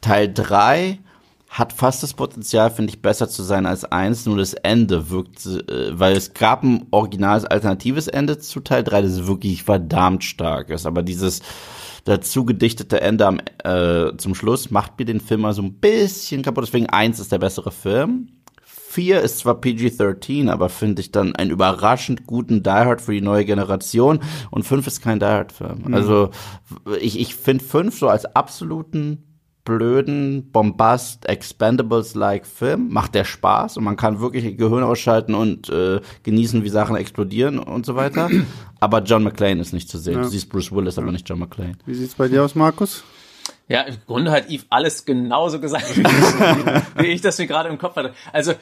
Teil 0.00 0.32
3 0.32 0.98
hat 1.54 1.72
fast 1.72 2.02
das 2.02 2.14
Potenzial, 2.14 2.68
finde 2.68 2.92
ich, 2.92 3.00
besser 3.00 3.28
zu 3.28 3.44
sein 3.44 3.64
als 3.64 3.84
1, 3.84 4.26
nur 4.26 4.38
das 4.38 4.54
Ende 4.54 5.08
wirkt, 5.08 5.46
äh, 5.46 5.96
weil 5.96 6.16
es 6.16 6.34
gab 6.34 6.64
ein 6.64 6.88
originales 6.90 7.44
alternatives 7.44 8.08
Ende 8.08 8.38
zu 8.38 8.58
Teil 8.58 8.82
3, 8.82 9.02
das 9.02 9.28
wirklich 9.28 9.62
verdammt 9.62 10.24
stark 10.24 10.70
ist. 10.70 10.84
Aber 10.84 11.04
dieses 11.04 11.42
dazu 12.02 12.44
gedichtete 12.44 13.00
Ende 13.00 13.28
am, 13.28 13.38
äh, 13.62 14.16
zum 14.16 14.34
Schluss 14.34 14.72
macht 14.72 14.98
mir 14.98 15.04
den 15.04 15.20
Film 15.20 15.42
mal 15.42 15.52
so 15.52 15.62
ein 15.62 15.74
bisschen 15.74 16.42
kaputt. 16.42 16.64
Deswegen 16.64 16.88
1 16.88 17.20
ist 17.20 17.30
der 17.30 17.38
bessere 17.38 17.70
Film. 17.70 18.30
4 18.64 19.20
ist 19.20 19.38
zwar 19.38 19.60
PG-13, 19.60 20.50
aber 20.50 20.68
finde 20.68 21.02
ich 21.02 21.12
dann 21.12 21.36
einen 21.36 21.52
überraschend 21.52 22.26
guten 22.26 22.64
Die 22.64 22.70
Hard 22.70 23.00
für 23.00 23.12
die 23.12 23.20
neue 23.20 23.44
Generation. 23.44 24.18
Und 24.50 24.64
5 24.64 24.88
ist 24.88 25.02
kein 25.02 25.20
Die 25.20 25.26
Hard-Film. 25.26 25.84
Mhm. 25.86 25.94
Also 25.94 26.30
ich, 27.00 27.20
ich 27.20 27.36
finde 27.36 27.62
5 27.62 27.96
so 27.96 28.08
als 28.08 28.24
absoluten 28.24 29.33
blöden 29.64 30.50
Bombast 30.50 31.26
Expendables-like 31.26 32.46
Film 32.46 32.90
macht 32.90 33.14
der 33.14 33.24
Spaß 33.24 33.76
und 33.76 33.84
man 33.84 33.96
kann 33.96 34.20
wirklich 34.20 34.56
Gehirn 34.56 34.82
ausschalten 34.82 35.34
und 35.34 35.68
äh, 35.70 36.00
genießen, 36.22 36.64
wie 36.64 36.68
Sachen 36.68 36.96
explodieren 36.96 37.58
und 37.58 37.86
so 37.86 37.96
weiter. 37.96 38.28
Aber 38.80 39.02
John 39.02 39.24
McClane 39.24 39.60
ist 39.60 39.72
nicht 39.72 39.88
zu 39.88 39.98
sehen. 39.98 40.14
Ja. 40.14 40.22
Du 40.22 40.28
siehst 40.28 40.50
Bruce 40.50 40.70
Willis, 40.70 40.98
aber 40.98 41.10
nicht 41.10 41.28
John 41.28 41.38
McClane. 41.38 41.76
Wie 41.86 41.94
sieht's 41.94 42.14
bei 42.14 42.28
dir 42.28 42.44
aus, 42.44 42.54
Markus? 42.54 43.02
Ja, 43.66 43.80
im 43.80 43.96
Grunde 44.06 44.30
hat 44.30 44.50
Yves 44.50 44.66
alles 44.68 45.06
genauso 45.06 45.58
gesagt, 45.58 45.96
wie 46.98 47.06
ich 47.06 47.22
das 47.22 47.38
mir 47.38 47.46
gerade 47.46 47.70
im 47.70 47.78
Kopf 47.78 47.96
hatte. 47.96 48.12
Also 48.30 48.52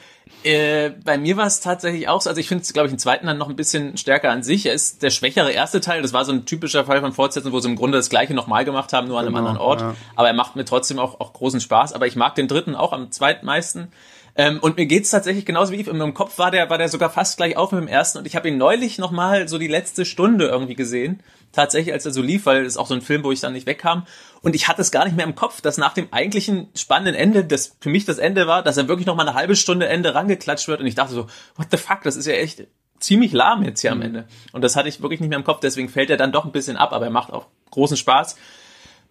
äh, 0.43 0.91
bei 1.03 1.17
mir 1.17 1.35
war 1.35 1.45
es 1.45 1.59
tatsächlich 1.59 2.07
auch 2.07 2.21
so, 2.21 2.29
also 2.29 2.39
ich 2.39 2.47
finde 2.47 2.61
es, 2.61 2.71
glaube 2.71 2.87
ich, 2.87 2.93
im 2.93 2.99
zweiten 2.99 3.27
dann 3.27 3.37
noch 3.37 3.49
ein 3.49 3.57
bisschen 3.57 3.97
stärker 3.97 4.31
an 4.31 4.43
sich. 4.43 4.65
Er 4.65 4.73
ist 4.73 5.03
der 5.03 5.09
schwächere 5.09 5.51
erste 5.51 5.81
Teil, 5.81 6.01
das 6.01 6.13
war 6.13 6.23
so 6.23 6.31
ein 6.31 6.45
typischer 6.45 6.85
Fall 6.85 7.01
von 7.01 7.11
Fortsetzung, 7.11 7.51
wo 7.51 7.59
sie 7.59 7.67
im 7.67 7.75
Grunde 7.75 7.97
das 7.97 8.09
gleiche 8.09 8.33
nochmal 8.33 8.63
gemacht 8.63 8.93
haben, 8.93 9.09
nur 9.09 9.19
an 9.19 9.25
einem 9.25 9.35
genau, 9.35 9.47
anderen 9.49 9.61
Ort. 9.61 9.81
Ja. 9.81 9.95
Aber 10.15 10.27
er 10.27 10.33
macht 10.33 10.55
mir 10.55 10.63
trotzdem 10.63 10.99
auch, 10.99 11.19
auch 11.19 11.33
großen 11.33 11.59
Spaß. 11.59 11.91
Aber 11.91 12.07
ich 12.07 12.15
mag 12.15 12.35
den 12.35 12.47
dritten 12.47 12.73
auch 12.73 12.93
am 12.93 13.11
zweitmeisten. 13.11 13.91
Ähm, 14.35 14.59
und 14.61 14.77
mir 14.77 14.85
geht's 14.85 15.11
tatsächlich 15.11 15.45
genauso 15.45 15.73
wie 15.73 15.81
Yves. 15.81 15.89
In 15.89 15.97
meinem 15.97 16.13
Kopf 16.13 16.37
war 16.39 16.49
der, 16.49 16.69
war 16.69 16.77
der 16.77 16.89
sogar 16.89 17.09
fast 17.09 17.37
gleich 17.37 17.57
auf 17.57 17.71
mit 17.71 17.81
dem 17.81 17.87
ersten. 17.87 18.19
Und 18.19 18.25
ich 18.25 18.35
habe 18.35 18.47
ihn 18.47 18.57
neulich 18.57 18.97
nochmal 18.97 19.47
so 19.47 19.57
die 19.57 19.67
letzte 19.67 20.05
Stunde 20.05 20.47
irgendwie 20.47 20.75
gesehen 20.75 21.21
tatsächlich, 21.51 21.93
als 21.93 22.05
er 22.05 22.11
so 22.11 22.21
lief, 22.21 22.45
weil 22.45 22.65
es 22.65 22.77
auch 22.77 22.87
so 22.87 22.95
ein 22.95 23.01
Film, 23.01 23.23
wo 23.23 23.31
ich 23.31 23.39
dann 23.39 23.53
nicht 23.53 23.67
wegkam. 23.67 24.05
Und 24.43 24.55
ich 24.55 24.67
hatte 24.67 24.81
es 24.81 24.91
gar 24.91 25.05
nicht 25.05 25.15
mehr 25.15 25.25
im 25.25 25.35
Kopf, 25.35 25.61
dass 25.61 25.77
nach 25.77 25.93
dem 25.93 26.11
eigentlichen 26.11 26.67
spannenden 26.75 27.15
Ende, 27.15 27.45
das 27.45 27.77
für 27.79 27.89
mich 27.89 28.03
das 28.03 28.17
Ende 28.17 28.45
war, 28.45 28.61
dass 28.61 28.75
er 28.75 28.89
wirklich 28.89 29.07
noch 29.07 29.15
mal 29.15 29.25
eine 29.25 29.35
halbe 29.35 29.55
Stunde 29.55 29.87
Ende 29.87 30.13
rangeklatscht 30.13 30.67
wird. 30.67 30.81
Und 30.81 30.85
ich 30.85 30.95
dachte 30.95 31.13
so, 31.13 31.27
what 31.55 31.67
the 31.71 31.77
fuck, 31.77 32.01
das 32.03 32.17
ist 32.17 32.27
ja 32.27 32.33
echt 32.33 32.67
ziemlich 32.99 33.31
lahm 33.31 33.63
jetzt 33.63 33.79
hier 33.79 33.93
am 33.93 33.99
mhm. 33.99 34.05
Ende. 34.05 34.27
Und 34.51 34.61
das 34.61 34.75
hatte 34.75 34.89
ich 34.89 35.01
wirklich 35.01 35.21
nicht 35.21 35.29
mehr 35.29 35.37
im 35.37 35.45
Kopf, 35.45 35.61
deswegen 35.61 35.87
fällt 35.87 36.09
er 36.09 36.17
dann 36.17 36.33
doch 36.33 36.43
ein 36.43 36.51
bisschen 36.51 36.75
ab, 36.75 36.91
aber 36.91 37.05
er 37.05 37.11
macht 37.11 37.31
auch 37.31 37.47
großen 37.71 37.95
Spaß. 37.97 38.35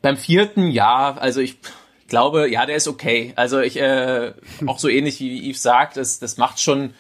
Beim 0.03 0.18
vierten, 0.18 0.70
ja, 0.70 1.16
also 1.16 1.41
ich 1.41 1.59
glaube, 2.09 2.51
ja, 2.51 2.66
der 2.66 2.76
ist 2.76 2.87
okay. 2.89 3.33
Also 3.37 3.61
ich, 3.61 3.80
äh, 3.80 4.35
auch 4.66 4.78
so 4.78 4.89
ähnlich 4.89 5.18
wie 5.18 5.51
Yves 5.51 5.62
sagt, 5.62 5.97
das, 5.97 6.18
das 6.18 6.37
macht 6.37 6.61
schon 6.61 6.93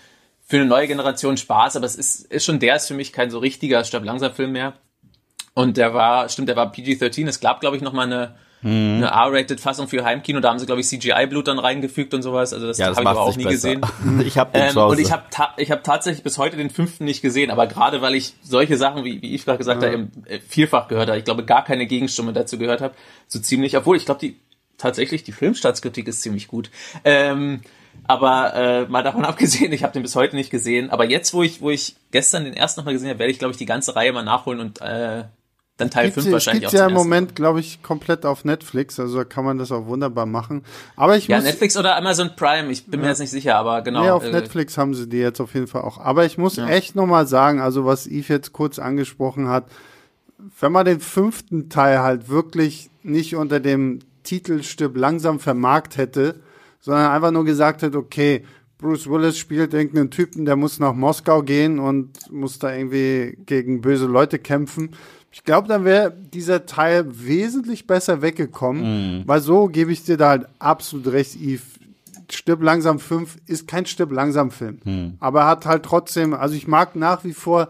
für 0.46 0.56
eine 0.56 0.66
neue 0.66 0.86
Generation 0.86 1.36
Spaß, 1.36 1.76
aber 1.76 1.86
es 1.86 1.96
ist, 1.96 2.32
ist 2.32 2.44
schon, 2.46 2.60
der 2.60 2.76
ist 2.76 2.88
für 2.88 2.94
mich 2.94 3.12
kein 3.12 3.30
so 3.30 3.38
richtiger 3.38 3.84
Stab 3.84 4.04
langsam 4.04 4.34
Film 4.34 4.52
mehr. 4.52 4.74
Und 5.54 5.76
der 5.76 5.92
war, 5.92 6.28
stimmt, 6.28 6.48
der 6.48 6.56
war 6.56 6.72
PG-13. 6.72 7.28
Es 7.28 7.40
gab, 7.40 7.60
glaube 7.60 7.76
ich, 7.76 7.82
noch 7.82 7.92
mal 7.92 8.06
eine, 8.06 8.34
hm. 8.62 8.96
eine 8.96 9.06
R-Rated-Fassung 9.06 9.86
für 9.86 10.02
Heimkino. 10.04 10.40
Da 10.40 10.48
haben 10.48 10.58
sie, 10.58 10.66
glaube 10.66 10.80
ich, 10.80 10.88
CGI-Blut 10.88 11.48
dann 11.48 11.58
reingefügt 11.58 12.14
und 12.14 12.22
sowas. 12.22 12.54
Also 12.54 12.66
das, 12.66 12.78
ja, 12.78 12.88
das 12.88 12.96
habe 12.96 13.04
ich 13.04 13.10
aber 13.10 13.20
auch 13.20 13.36
nie 13.36 13.44
besser. 13.44 13.76
gesehen. 13.76 14.20
ich 14.26 14.38
habe 14.38 14.58
ähm, 14.58 14.76
Und 14.76 14.98
ich 14.98 15.12
habe 15.12 15.24
ich 15.58 15.70
hab 15.70 15.84
tatsächlich 15.84 16.22
bis 16.22 16.38
heute 16.38 16.56
den 16.56 16.70
fünften 16.70 17.04
nicht 17.04 17.20
gesehen. 17.20 17.50
Aber 17.50 17.66
gerade 17.66 18.00
weil 18.00 18.14
ich 18.14 18.34
solche 18.42 18.78
Sachen, 18.78 19.04
wie, 19.04 19.20
wie 19.20 19.34
ich 19.34 19.44
gerade 19.44 19.58
gesagt 19.58 19.82
ja. 19.82 19.90
habe, 19.90 20.08
äh, 20.26 20.40
vielfach 20.40 20.88
gehört 20.88 21.08
habe, 21.08 21.18
ich 21.18 21.24
glaube, 21.24 21.44
gar 21.44 21.64
keine 21.64 21.86
Gegenstimme 21.86 22.32
dazu 22.32 22.56
gehört 22.56 22.80
habe, 22.80 22.94
so 23.28 23.38
ziemlich. 23.38 23.76
Obwohl, 23.76 23.98
ich 23.98 24.06
glaube, 24.06 24.20
die 24.20 24.36
tatsächlich, 24.78 25.22
die 25.22 25.32
Filmstaatskritik 25.32 26.08
ist 26.08 26.22
ziemlich 26.22 26.48
gut. 26.48 26.70
Ähm, 27.04 27.60
aber 28.04 28.54
äh, 28.54 28.86
mal 28.86 29.02
davon 29.02 29.24
abgesehen, 29.26 29.72
ich 29.72 29.82
habe 29.82 29.92
den 29.92 30.02
bis 30.02 30.16
heute 30.16 30.34
nicht 30.34 30.50
gesehen. 30.50 30.90
Aber 30.90 31.04
jetzt, 31.04 31.34
wo 31.34 31.42
ich, 31.42 31.60
wo 31.60 31.68
ich 31.68 31.96
gestern 32.10 32.44
den 32.44 32.54
ersten 32.54 32.80
nochmal 32.80 32.94
gesehen 32.94 33.10
habe, 33.10 33.18
werde 33.18 33.32
ich, 33.32 33.38
glaube 33.38 33.52
ich, 33.52 33.58
die 33.58 33.66
ganze 33.66 33.94
Reihe 33.94 34.12
mal 34.12 34.24
nachholen 34.24 34.60
und 34.60 34.80
äh, 34.80 35.24
dann 35.82 35.90
Teil 35.90 36.12
5 36.12 36.30
wahrscheinlich 36.30 36.62
gibt's 36.62 36.74
auch. 36.74 36.80
ja 36.80 36.86
im 36.86 36.94
Moment, 36.94 37.34
glaube 37.34 37.60
ich, 37.60 37.82
komplett 37.82 38.24
auf 38.24 38.44
Netflix, 38.44 38.98
also 38.98 39.24
kann 39.24 39.44
man 39.44 39.58
das 39.58 39.72
auch 39.72 39.86
wunderbar 39.86 40.26
machen. 40.26 40.64
Aber 40.96 41.16
ich 41.16 41.28
ja, 41.28 41.36
muss, 41.36 41.44
Netflix 41.44 41.76
oder 41.76 41.96
Amazon 41.96 42.30
Prime, 42.36 42.70
ich 42.70 42.86
bin 42.86 43.00
ja. 43.00 43.04
mir 43.04 43.08
jetzt 43.10 43.18
nicht 43.18 43.30
sicher, 43.30 43.56
aber 43.56 43.82
genau. 43.82 44.02
Nee, 44.02 44.10
auf 44.10 44.24
äh, 44.24 44.30
Netflix 44.30 44.78
haben 44.78 44.94
sie 44.94 45.08
die 45.08 45.18
jetzt 45.18 45.40
auf 45.40 45.54
jeden 45.54 45.66
Fall 45.66 45.82
auch. 45.82 45.98
Aber 45.98 46.24
ich 46.24 46.38
muss 46.38 46.56
ja. 46.56 46.68
echt 46.68 46.96
nochmal 46.96 47.26
sagen, 47.26 47.60
also 47.60 47.84
was 47.84 48.06
Yves 48.06 48.28
jetzt 48.28 48.52
kurz 48.52 48.78
angesprochen 48.78 49.48
hat, 49.48 49.64
wenn 50.60 50.72
man 50.72 50.84
den 50.84 51.00
fünften 51.00 51.68
Teil 51.68 52.00
halt 52.00 52.28
wirklich 52.28 52.90
nicht 53.02 53.36
unter 53.36 53.60
dem 53.60 54.00
Titelstück 54.22 54.96
langsam 54.96 55.40
vermarkt 55.40 55.96
hätte, 55.96 56.36
sondern 56.80 57.10
einfach 57.10 57.30
nur 57.30 57.44
gesagt 57.44 57.82
hätte, 57.82 57.98
okay, 57.98 58.44
Bruce 58.78 59.08
Willis 59.08 59.38
spielt 59.38 59.74
irgendeinen 59.74 60.10
Typen, 60.10 60.44
der 60.44 60.56
muss 60.56 60.80
nach 60.80 60.92
Moskau 60.92 61.42
gehen 61.42 61.78
und 61.78 62.30
muss 62.32 62.58
da 62.58 62.74
irgendwie 62.74 63.38
gegen 63.46 63.80
böse 63.80 64.06
Leute 64.06 64.40
kämpfen 64.40 64.90
ich 65.32 65.44
glaube, 65.44 65.66
dann 65.66 65.84
wäre 65.84 66.12
dieser 66.12 66.66
Teil 66.66 67.06
wesentlich 67.08 67.86
besser 67.86 68.20
weggekommen, 68.20 69.22
mm. 69.22 69.22
weil 69.26 69.40
so 69.40 69.66
gebe 69.66 69.90
ich 69.90 70.04
dir 70.04 70.18
da 70.18 70.28
halt 70.28 70.46
absolut 70.58 71.08
recht, 71.08 71.36
Yves. 71.36 71.62
Stirb 72.30 72.62
langsam 72.62 72.98
5 72.98 73.36
ist 73.46 73.68
kein 73.68 73.84
Stirb 73.84 74.10
langsam 74.10 74.50
Film. 74.50 74.80
Mm. 74.84 75.08
Aber 75.20 75.46
hat 75.46 75.66
halt 75.66 75.82
trotzdem, 75.84 76.32
also 76.32 76.54
ich 76.54 76.66
mag 76.66 76.96
nach 76.96 77.24
wie 77.24 77.34
vor 77.34 77.68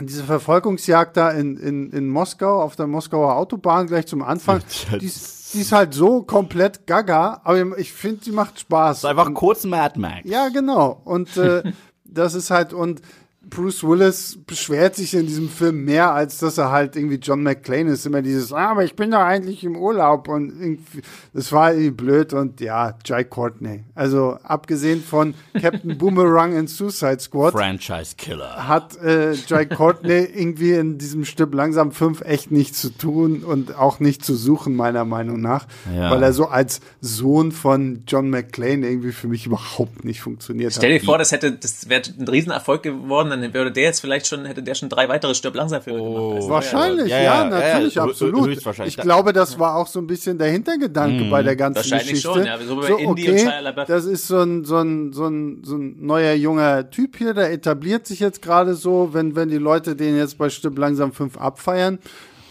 diese 0.00 0.24
Verfolgungsjagd 0.24 1.16
da 1.16 1.30
in, 1.30 1.56
in, 1.56 1.90
in 1.90 2.08
Moskau, 2.08 2.62
auf 2.62 2.76
der 2.76 2.86
Moskauer 2.86 3.36
Autobahn 3.36 3.86
gleich 3.86 4.06
zum 4.06 4.22
Anfang. 4.22 4.60
die, 5.00 5.06
ist, 5.06 5.54
die 5.54 5.60
ist 5.60 5.72
halt 5.72 5.94
so 5.94 6.22
komplett 6.22 6.86
gaga, 6.86 7.40
aber 7.44 7.78
ich 7.78 7.92
finde, 7.92 8.24
sie 8.24 8.32
macht 8.32 8.60
Spaß. 8.60 8.98
ist 8.98 9.04
einfach 9.04 9.32
kurz 9.34 9.64
Mad 9.64 9.98
Max. 9.98 10.22
Ja, 10.24 10.48
genau. 10.48 11.00
Und 11.04 11.36
äh, 11.36 11.62
das 12.04 12.34
ist 12.34 12.50
halt, 12.50 12.72
und 12.72 13.02
Bruce 13.50 13.82
Willis 13.82 14.38
beschwert 14.46 14.94
sich 14.94 15.14
in 15.14 15.26
diesem 15.26 15.48
Film 15.48 15.84
mehr, 15.84 16.12
als 16.12 16.38
dass 16.38 16.56
er 16.56 16.70
halt 16.70 16.96
irgendwie 16.96 17.16
John 17.16 17.42
McClane 17.42 17.90
ist. 17.90 18.06
Immer 18.06 18.22
dieses, 18.22 18.52
ah, 18.52 18.70
aber 18.70 18.84
ich 18.84 18.94
bin 18.94 19.10
doch 19.10 19.18
eigentlich 19.18 19.64
im 19.64 19.76
Urlaub 19.76 20.28
und 20.28 20.50
irgendwie, 20.50 21.02
das 21.34 21.52
war 21.52 21.72
irgendwie 21.72 21.90
blöd 21.90 22.32
und 22.32 22.60
ja, 22.60 22.96
Jai 23.04 23.24
Courtney. 23.24 23.84
Also 23.94 24.38
abgesehen 24.42 25.02
von 25.02 25.34
Captain 25.60 25.98
Boomerang 25.98 26.56
in 26.56 26.68
Suicide 26.68 27.18
Squad. 27.20 27.52
Franchise 27.52 28.14
Killer. 28.16 28.68
Hat 28.68 28.96
äh, 29.02 29.32
Jai 29.32 29.66
Courtney 29.66 30.28
irgendwie 30.32 30.72
in 30.72 30.98
diesem 30.98 31.24
Stück 31.24 31.52
langsam 31.52 31.92
fünf 31.92 32.20
echt 32.22 32.50
nichts 32.50 32.80
zu 32.80 32.90
tun 32.90 33.42
und 33.42 33.76
auch 33.76 34.00
nicht 34.00 34.24
zu 34.24 34.36
suchen, 34.36 34.76
meiner 34.76 35.04
Meinung 35.04 35.40
nach. 35.40 35.66
Ja. 35.94 36.10
Weil 36.10 36.22
er 36.22 36.32
so 36.32 36.46
als 36.46 36.80
Sohn 37.00 37.50
von 37.50 38.04
John 38.06 38.30
McClane 38.30 38.86
irgendwie 38.86 39.12
für 39.12 39.26
mich 39.26 39.46
überhaupt 39.46 40.04
nicht 40.04 40.20
funktioniert 40.20 40.72
Stell 40.72 40.90
dir 40.90 40.98
hat. 41.00 41.04
vor, 41.04 41.18
das 41.18 41.32
hätte, 41.32 41.52
das 41.52 41.88
wäre 41.88 42.02
ein 42.18 42.28
Riesenerfolg 42.28 42.82
geworden, 42.82 43.39
dann 43.42 43.54
würde 43.54 43.72
der 43.72 43.84
jetzt 43.84 44.00
vielleicht 44.00 44.26
schon, 44.26 44.44
hätte 44.44 44.62
der 44.62 44.74
schon 44.74 44.88
drei 44.88 45.08
weitere 45.08 45.34
Stirb 45.34 45.54
langsam 45.54 45.82
Filme 45.82 46.00
oh. 46.00 46.34
gemacht. 46.34 46.50
Wahrscheinlich, 46.50 47.08
ja, 47.08 47.18
ja, 47.18 47.44
ja 47.44 47.50
natürlich, 47.50 47.94
ja, 47.94 48.04
absolut. 48.04 48.58
Ich 48.86 48.96
glaube, 48.96 49.32
das 49.32 49.58
war 49.58 49.76
auch 49.76 49.86
so 49.86 49.98
ein 50.00 50.06
bisschen 50.06 50.38
der 50.38 50.48
Hintergedanke 50.48 51.24
mhm. 51.24 51.30
bei 51.30 51.42
der 51.42 51.56
ganzen 51.56 51.76
Wahrscheinlich 51.76 52.22
Geschichte. 52.22 52.32
Schon, 52.32 52.44
ja, 52.44 52.58
so, 52.58 52.80
so 52.82 52.98
okay, 52.98 53.48
das 53.86 54.04
ist 54.04 54.26
so 54.26 54.40
ein, 54.40 54.64
so 54.64 54.76
ein, 54.78 55.12
so 55.12 55.26
ein, 55.26 55.62
so 55.64 55.76
ein 55.76 55.96
neuer 56.04 56.34
junger 56.34 56.90
Typ 56.90 57.16
hier, 57.16 57.34
der 57.34 57.52
etabliert 57.52 58.06
sich 58.06 58.20
jetzt 58.20 58.42
gerade 58.42 58.74
so, 58.74 59.10
wenn, 59.12 59.36
wenn 59.36 59.48
die 59.48 59.58
Leute 59.58 59.96
den 59.96 60.16
jetzt 60.16 60.38
bei 60.38 60.50
Stirb 60.50 60.78
langsam 60.78 61.12
fünf 61.12 61.36
abfeiern, 61.38 61.98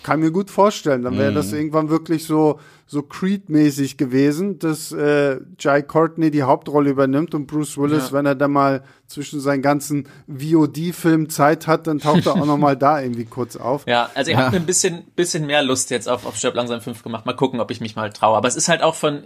kann 0.04 0.20
mir 0.20 0.32
gut 0.32 0.50
vorstellen. 0.50 1.04
Dann 1.04 1.18
wäre 1.18 1.32
mhm. 1.32 1.36
das 1.36 1.54
irgendwann 1.54 1.90
wirklich 1.90 2.26
so, 2.26 2.60
so 2.88 3.02
Creed-mäßig 3.02 3.98
gewesen, 3.98 4.60
dass 4.60 4.92
äh, 4.92 5.40
Jai 5.60 5.82
Courtney 5.82 6.32
die 6.32 6.44
Hauptrolle 6.44 6.90
übernimmt 6.90 7.36
und 7.36 7.48
Bruce 7.48 7.78
Willis, 7.78 8.10
Ja. 8.10 8.18
wenn 8.18 8.26
er 8.26 8.36
dann 8.36 8.52
mal 8.52 8.84
zwischen 9.10 9.40
seinen 9.42 9.62
ganzen 9.64 10.08
VOD-Filmen 10.28 11.30
Zeit 11.30 11.68
hat, 11.68 11.88
dann 11.88 12.00
taucht 12.00 12.26
er 12.28 12.34
auch 12.34 12.46
noch 12.46 12.58
mal 12.58 12.78
da 12.78 13.02
irgendwie 13.02 13.26
kurz 13.26 13.56
auf. 13.58 13.84
Ja, 13.90 14.10
also 14.14 14.30
ihr 14.32 14.38
habt 14.38 14.52
mir 14.52 14.58
ein 14.60 14.66
bisschen, 14.68 15.04
bisschen 15.16 15.46
mehr 15.48 15.64
Lust 15.64 15.90
jetzt 15.90 16.08
auf, 16.08 16.26
auf 16.28 16.36
Stirb 16.38 16.54
langsam 16.56 16.80
5 16.80 17.02
gemacht. 17.04 17.26
Mal 17.26 17.34
gucken, 17.34 17.60
ob 17.60 17.72
ich 17.72 17.82
mich 17.82 17.96
mal 17.96 18.12
traue. 18.14 18.38
Aber 18.38 18.48
es 18.48 18.56
ist 18.56 18.68
halt 18.70 18.84
auch 18.84 18.94
von, 18.96 19.24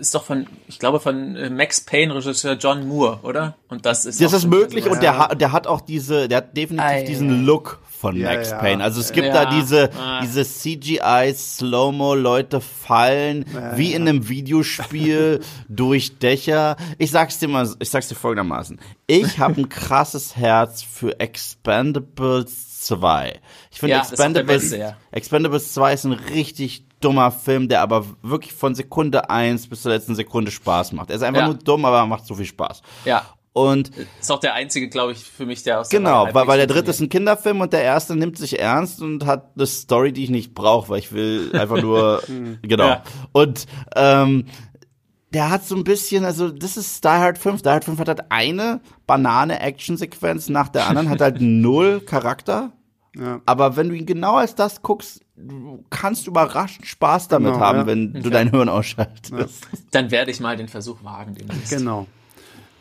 ist 0.00 0.14
doch 0.14 0.24
von, 0.24 0.46
ich 0.66 0.78
glaube 0.78 0.98
von 0.98 1.36
äh, 1.36 1.50
Max 1.50 1.82
Payne 1.82 2.14
Regisseur 2.14 2.54
John 2.54 2.88
Moore, 2.88 3.18
oder? 3.22 3.56
Und 3.68 3.84
das 3.84 4.06
ist 4.06 4.20
Das 4.20 4.32
auch 4.32 4.38
ist 4.38 4.46
möglich 4.46 4.84
also, 4.84 4.94
und 4.94 5.02
der, 5.02 5.18
hat- 5.18 5.40
der 5.40 5.52
hat 5.52 5.66
auch 5.66 5.82
diese, 5.82 6.26
der 6.28 6.38
hat 6.38 6.56
definitiv 6.56 6.86
Ei, 6.88 7.02
diesen 7.02 7.44
Look 7.44 7.80
von 8.00 8.16
Ja, 8.16 8.28
Max 8.32 8.50
ja. 8.50 8.58
Payne. 8.58 8.82
Also 8.82 9.00
es 9.00 9.12
gibt 9.12 9.26
Ja. 9.26 9.44
da 9.44 9.50
diese, 9.50 9.90
Ah. 9.98 10.20
diese 10.22 10.44
CGI 10.44 11.34
Slow-Mo, 11.34 12.14
Leute 12.14 12.60
fallen, 12.60 13.44
wie 13.74 13.92
in 13.92 14.08
einem 14.08 14.28
Videospiel 14.28 15.40
durch 15.68 16.16
Dächer. 16.18 16.76
Ich 16.98 17.10
sag's 17.10 17.38
dir 17.40 17.48
mal, 17.48 17.68
ich 17.80 17.90
sag's 17.90 18.08
dir 18.08 18.14
folgendermaßen. 18.14 18.78
Ich 19.08 19.17
habe 19.38 19.60
ein 19.60 19.68
krasses 19.68 20.36
Herz 20.36 20.82
für 20.82 21.18
Expendables 21.20 22.84
2. 22.86 23.40
Ich 23.70 23.80
finde 23.80 23.96
Ja, 23.96 24.00
Expendables, 24.02 24.62
beste, 24.62 24.78
ja. 24.78 24.96
Expendables 25.10 25.72
2 25.74 25.92
ist 25.94 26.04
ein 26.04 26.12
richtig 26.12 26.84
dummer 27.00 27.30
Film, 27.30 27.68
der 27.68 27.80
aber 27.82 28.04
wirklich 28.22 28.52
von 28.52 28.74
Sekunde 28.74 29.30
1 29.30 29.68
bis 29.68 29.82
zur 29.82 29.92
letzten 29.92 30.14
Sekunde 30.14 30.50
Spaß 30.50 30.92
macht. 30.92 31.10
Er 31.10 31.16
ist 31.16 31.22
einfach 31.22 31.42
Ja. 31.42 31.46
nur 31.48 31.56
dumm, 31.56 31.84
aber 31.84 31.98
er 31.98 32.06
macht 32.06 32.26
so 32.26 32.34
viel 32.34 32.46
Spaß. 32.46 32.82
Ja, 33.04 33.24
Und 33.52 33.90
ist 34.20 34.30
auch 34.30 34.38
der 34.40 34.54
einzige, 34.54 34.88
glaube 34.88 35.12
ich, 35.12 35.18
für 35.18 35.44
mich, 35.46 35.62
der 35.64 35.80
aus 35.80 35.88
der 35.88 35.98
Genau, 35.98 36.28
weil, 36.32 36.46
weil 36.46 36.58
der 36.58 36.66
dritte 36.68 36.90
ist 36.90 37.00
ein 37.00 37.08
Kinderfilm 37.08 37.60
und 37.60 37.72
der 37.72 37.82
erste 37.82 38.14
nimmt 38.14 38.38
sich 38.38 38.58
ernst 38.60 39.00
und 39.02 39.26
hat 39.26 39.50
eine 39.56 39.66
Story, 39.66 40.12
die 40.12 40.24
ich 40.24 40.30
nicht 40.30 40.54
brauche, 40.54 40.88
weil 40.90 40.98
ich 41.00 41.10
will 41.12 41.50
einfach 41.56 41.80
nur, 41.82 42.22
genau. 42.62 42.86
Ja. 42.86 43.02
Und 43.32 43.66
ähm, 43.96 44.46
der 45.32 45.50
hat 45.50 45.64
so 45.64 45.76
ein 45.76 45.84
bisschen, 45.84 46.24
also 46.24 46.48
das 46.50 46.76
ist 46.76 47.04
Die 47.04 47.08
Hard 47.08 47.38
5. 47.38 47.62
Die 47.62 47.68
Hard 47.68 47.84
5 47.84 47.98
hat 48.00 48.08
halt 48.08 48.22
eine 48.30 48.80
Banane-Action-Sequenz 49.06 50.48
nach 50.48 50.68
der 50.68 50.86
anderen, 50.86 51.08
hat 51.10 51.20
halt 51.20 51.36
null 51.40 52.00
Charakter. 52.00 52.72
Ja. 53.16 53.40
Aber 53.46 53.76
wenn 53.76 53.88
du 53.88 53.94
ihn 53.96 54.06
genau 54.06 54.36
als 54.36 54.54
das 54.54 54.82
guckst, 54.82 55.20
du 55.36 55.84
kannst 55.90 56.26
überraschend 56.26 56.86
Spaß 56.86 57.28
damit 57.28 57.52
Genau, 57.52 57.64
haben, 57.64 57.78
ja. 57.80 57.86
wenn 57.86 58.12
du 58.12 58.30
dein 58.30 58.50
Hirn 58.50 58.68
ausschaltest. 58.68 59.66
Dann 59.90 60.10
werde 60.10 60.30
ich 60.30 60.40
mal 60.40 60.56
den 60.56 60.68
Versuch 60.68 61.02
wagen 61.02 61.34
demnächst. 61.34 61.70
Genau. 61.70 62.06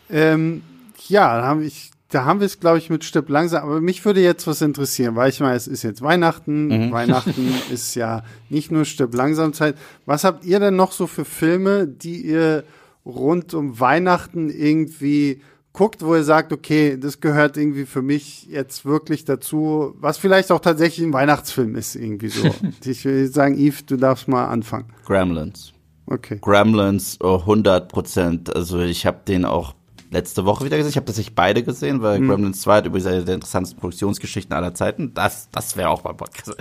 Ähm, 0.10 0.64
ja, 1.08 1.38
da 1.41 1.48
haben, 1.48 1.62
ich, 1.64 1.91
da 2.10 2.24
haben 2.24 2.39
wir 2.39 2.45
es, 2.45 2.60
glaube 2.60 2.78
ich, 2.78 2.89
mit 2.89 3.03
Stipp 3.03 3.30
langsam. 3.30 3.64
Aber 3.64 3.82
mich 3.82 4.03
würde 4.05 4.22
jetzt 4.22 4.47
was 4.47 4.62
interessieren, 4.62 5.16
weil 5.16 5.30
ich 5.30 5.39
meine, 5.39 5.55
es 5.55 5.68
ist 5.68 5.84
jetzt 5.84 6.01
Weihnachten. 6.01 6.91
Weihnachten 6.91 7.53
ist 7.72 7.95
ja 7.95 8.24
nicht 8.49 8.72
nur 8.72 8.86
Stipp 8.86 9.14
langsam 9.14 9.53
Zeit. 9.53 9.76
Was 10.05 10.24
habt 10.24 10.45
ihr 10.45 10.60
denn 10.60 10.76
noch 10.76 10.93
so 10.93 11.08
für 11.08 11.26
Filme, 11.26 11.88
die 11.88 12.22
ihr 12.22 12.64
rund 13.05 13.53
um 13.53 13.80
Weihnachten 13.80 14.49
irgendwie 14.49 15.41
guckt, 15.74 16.03
wo 16.03 16.16
ihr 16.16 16.24
sagt, 16.24 16.51
okay, 16.51 16.97
das 16.97 17.22
gehört 17.22 17.55
irgendwie 17.55 17.86
für 17.86 18.01
mich 18.01 18.47
jetzt 18.47 18.84
wirklich 18.84 19.26
dazu, 19.26 19.93
was 19.99 20.18
vielleicht 20.18 20.51
auch 20.51 20.60
tatsächlich 20.60 21.05
ein 21.05 21.14
Weihnachtsfilm 21.14 21.76
ist, 21.76 21.95
irgendwie 21.95 22.30
so. 22.30 22.49
ich 22.86 23.05
will 23.05 23.32
sagen, 23.32 23.55
Yves, 23.58 23.86
du 23.86 23.95
darfst 23.95 24.28
mal 24.28 24.47
anfangen. 24.47 24.86
Gremlins. 25.05 25.74
Okay. 26.08 26.39
Gremlins, 26.41 27.20
oh, 27.22 27.39
100 27.39 27.89
Prozent. 27.89 28.55
Also 28.55 28.80
ich 28.80 29.05
habe 29.05 29.20
den 29.28 29.45
auch 29.45 29.76
letzte 30.10 30.45
Woche 30.45 30.66
wieder 30.66 30.78
gesehen. 30.78 30.89
Ich 30.89 30.95
habe 30.95 31.05
tatsächlich 31.05 31.36
beide 31.36 31.64
gesehen, 31.64 32.01
weil 32.01 32.20
Gremlins 32.20 32.62
2 32.62 32.78
hat 32.78 32.86
übrigens 32.86 33.08
eine 33.08 33.24
der 33.24 33.36
interessantesten 33.36 33.80
Produktionsgeschichten 33.80 34.55
aller 34.55 34.74
Zeiten. 34.74 35.14
Das, 35.14 35.49
das 35.51 35.76
wäre 35.76 35.89
auch 35.89 36.01
beim 36.01 36.18
Podcast. 36.18 36.55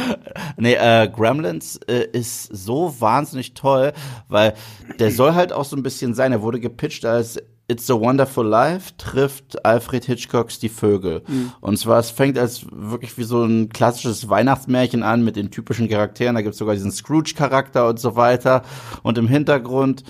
nee, 0.56 0.74
äh, 0.74 1.08
Gremlins 1.08 1.76
äh, 1.88 2.06
ist 2.12 2.44
so 2.44 2.94
wahnsinnig 3.00 3.54
toll, 3.54 3.92
weil 4.28 4.54
der 4.98 5.10
soll 5.10 5.34
halt 5.34 5.52
auch 5.52 5.64
so 5.64 5.76
ein 5.76 5.82
bisschen 5.82 6.14
sein. 6.14 6.32
Er 6.32 6.42
wurde 6.42 6.60
gepitcht 6.60 7.04
als 7.04 7.40
It's 7.66 7.90
a 7.90 7.94
Wonderful 7.94 8.46
Life 8.46 8.92
trifft 8.98 9.64
Alfred 9.64 10.04
Hitchcocks 10.04 10.58
Die 10.58 10.68
Vögel. 10.68 11.22
Und 11.62 11.78
zwar, 11.78 11.98
es 11.98 12.10
fängt 12.10 12.36
als 12.36 12.66
wirklich 12.70 13.16
wie 13.16 13.24
so 13.24 13.42
ein 13.42 13.70
klassisches 13.70 14.28
Weihnachtsmärchen 14.28 15.02
an 15.02 15.24
mit 15.24 15.36
den 15.36 15.50
typischen 15.50 15.88
Charakteren. 15.88 16.34
Da 16.34 16.42
gibt's 16.42 16.58
sogar 16.58 16.74
diesen 16.74 16.92
Scrooge-Charakter 16.92 17.88
und 17.88 17.98
so 17.98 18.16
weiter. 18.16 18.64
Und 19.02 19.16
im 19.16 19.28
Hintergrund 19.28 20.04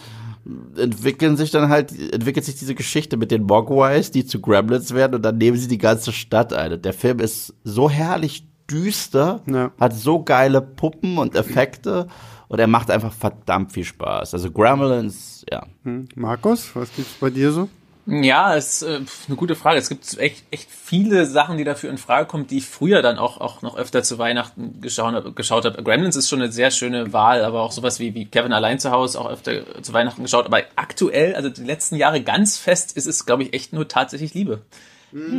entwickeln 0.76 1.36
sich 1.36 1.50
dann 1.50 1.68
halt, 1.68 1.92
entwickelt 2.12 2.44
sich 2.44 2.56
diese 2.56 2.74
Geschichte 2.74 3.16
mit 3.16 3.30
den 3.30 3.44
Mogwais, 3.44 4.10
die 4.10 4.26
zu 4.26 4.40
Gremlins 4.40 4.92
werden 4.94 5.14
und 5.14 5.22
dann 5.22 5.38
nehmen 5.38 5.56
sie 5.56 5.68
die 5.68 5.78
ganze 5.78 6.12
Stadt 6.12 6.52
ein. 6.52 6.72
Und 6.74 6.84
der 6.84 6.92
Film 6.92 7.18
ist 7.20 7.54
so 7.64 7.88
herrlich 7.88 8.46
düster, 8.70 9.42
Ja. 9.46 9.72
hat 9.80 9.94
so 9.94 10.22
geile 10.22 10.60
Puppen 10.62 11.18
und 11.18 11.34
Effekte 11.34 12.08
und 12.48 12.58
er 12.58 12.66
macht 12.66 12.90
einfach 12.90 13.12
verdammt 13.12 13.72
viel 13.72 13.84
Spaß. 13.84 14.34
Also 14.34 14.50
Gremlins, 14.50 15.44
ja. 15.50 15.66
Hm. 15.84 16.08
Markus, 16.14 16.70
was 16.74 16.94
gibt's 16.94 17.14
bei 17.20 17.30
dir 17.30 17.52
so? 17.52 17.68
Ja, 18.06 18.54
ist 18.54 18.82
äh, 18.82 19.00
eine 19.28 19.36
gute 19.36 19.54
Frage. 19.56 19.78
Es 19.78 19.88
gibt 19.88 20.18
echt, 20.18 20.44
echt 20.50 20.68
viele 20.70 21.24
Sachen, 21.24 21.56
die 21.56 21.64
dafür 21.64 21.90
in 21.90 21.96
Frage 21.96 22.26
kommen, 22.26 22.46
die 22.46 22.58
ich 22.58 22.66
früher 22.66 23.00
dann 23.00 23.18
auch, 23.18 23.40
auch 23.40 23.62
noch 23.62 23.76
öfter 23.76 24.02
zu 24.02 24.18
Weihnachten 24.18 24.80
geschaut, 24.82 25.34
geschaut 25.36 25.64
habe. 25.64 25.82
Gremlins 25.82 26.16
ist 26.16 26.28
schon 26.28 26.42
eine 26.42 26.52
sehr 26.52 26.70
schöne 26.70 27.12
Wahl, 27.12 27.44
aber 27.44 27.62
auch 27.62 27.72
sowas 27.72 28.00
wie, 28.00 28.14
wie 28.14 28.26
Kevin 28.26 28.52
allein 28.52 28.78
zu 28.78 28.90
Hause 28.90 29.20
auch 29.20 29.30
öfter 29.30 29.82
zu 29.82 29.92
Weihnachten 29.92 30.22
geschaut. 30.22 30.44
Aber 30.46 30.62
aktuell, 30.76 31.34
also 31.34 31.48
die 31.48 31.64
letzten 31.64 31.96
Jahre 31.96 32.20
ganz 32.22 32.58
fest, 32.58 32.96
ist 32.96 33.06
es, 33.06 33.24
glaube 33.24 33.44
ich, 33.44 33.54
echt 33.54 33.72
nur 33.72 33.88
tatsächlich 33.88 34.34
Liebe. 34.34 34.62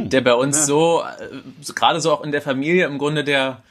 Der 0.10 0.22
bei 0.22 0.34
uns 0.34 0.66
so, 0.66 1.04
äh, 1.04 1.74
gerade 1.74 2.00
so 2.00 2.14
auch 2.14 2.24
in 2.24 2.32
der 2.32 2.42
Familie 2.42 2.86
im 2.86 2.98
Grunde 2.98 3.24
der 3.24 3.62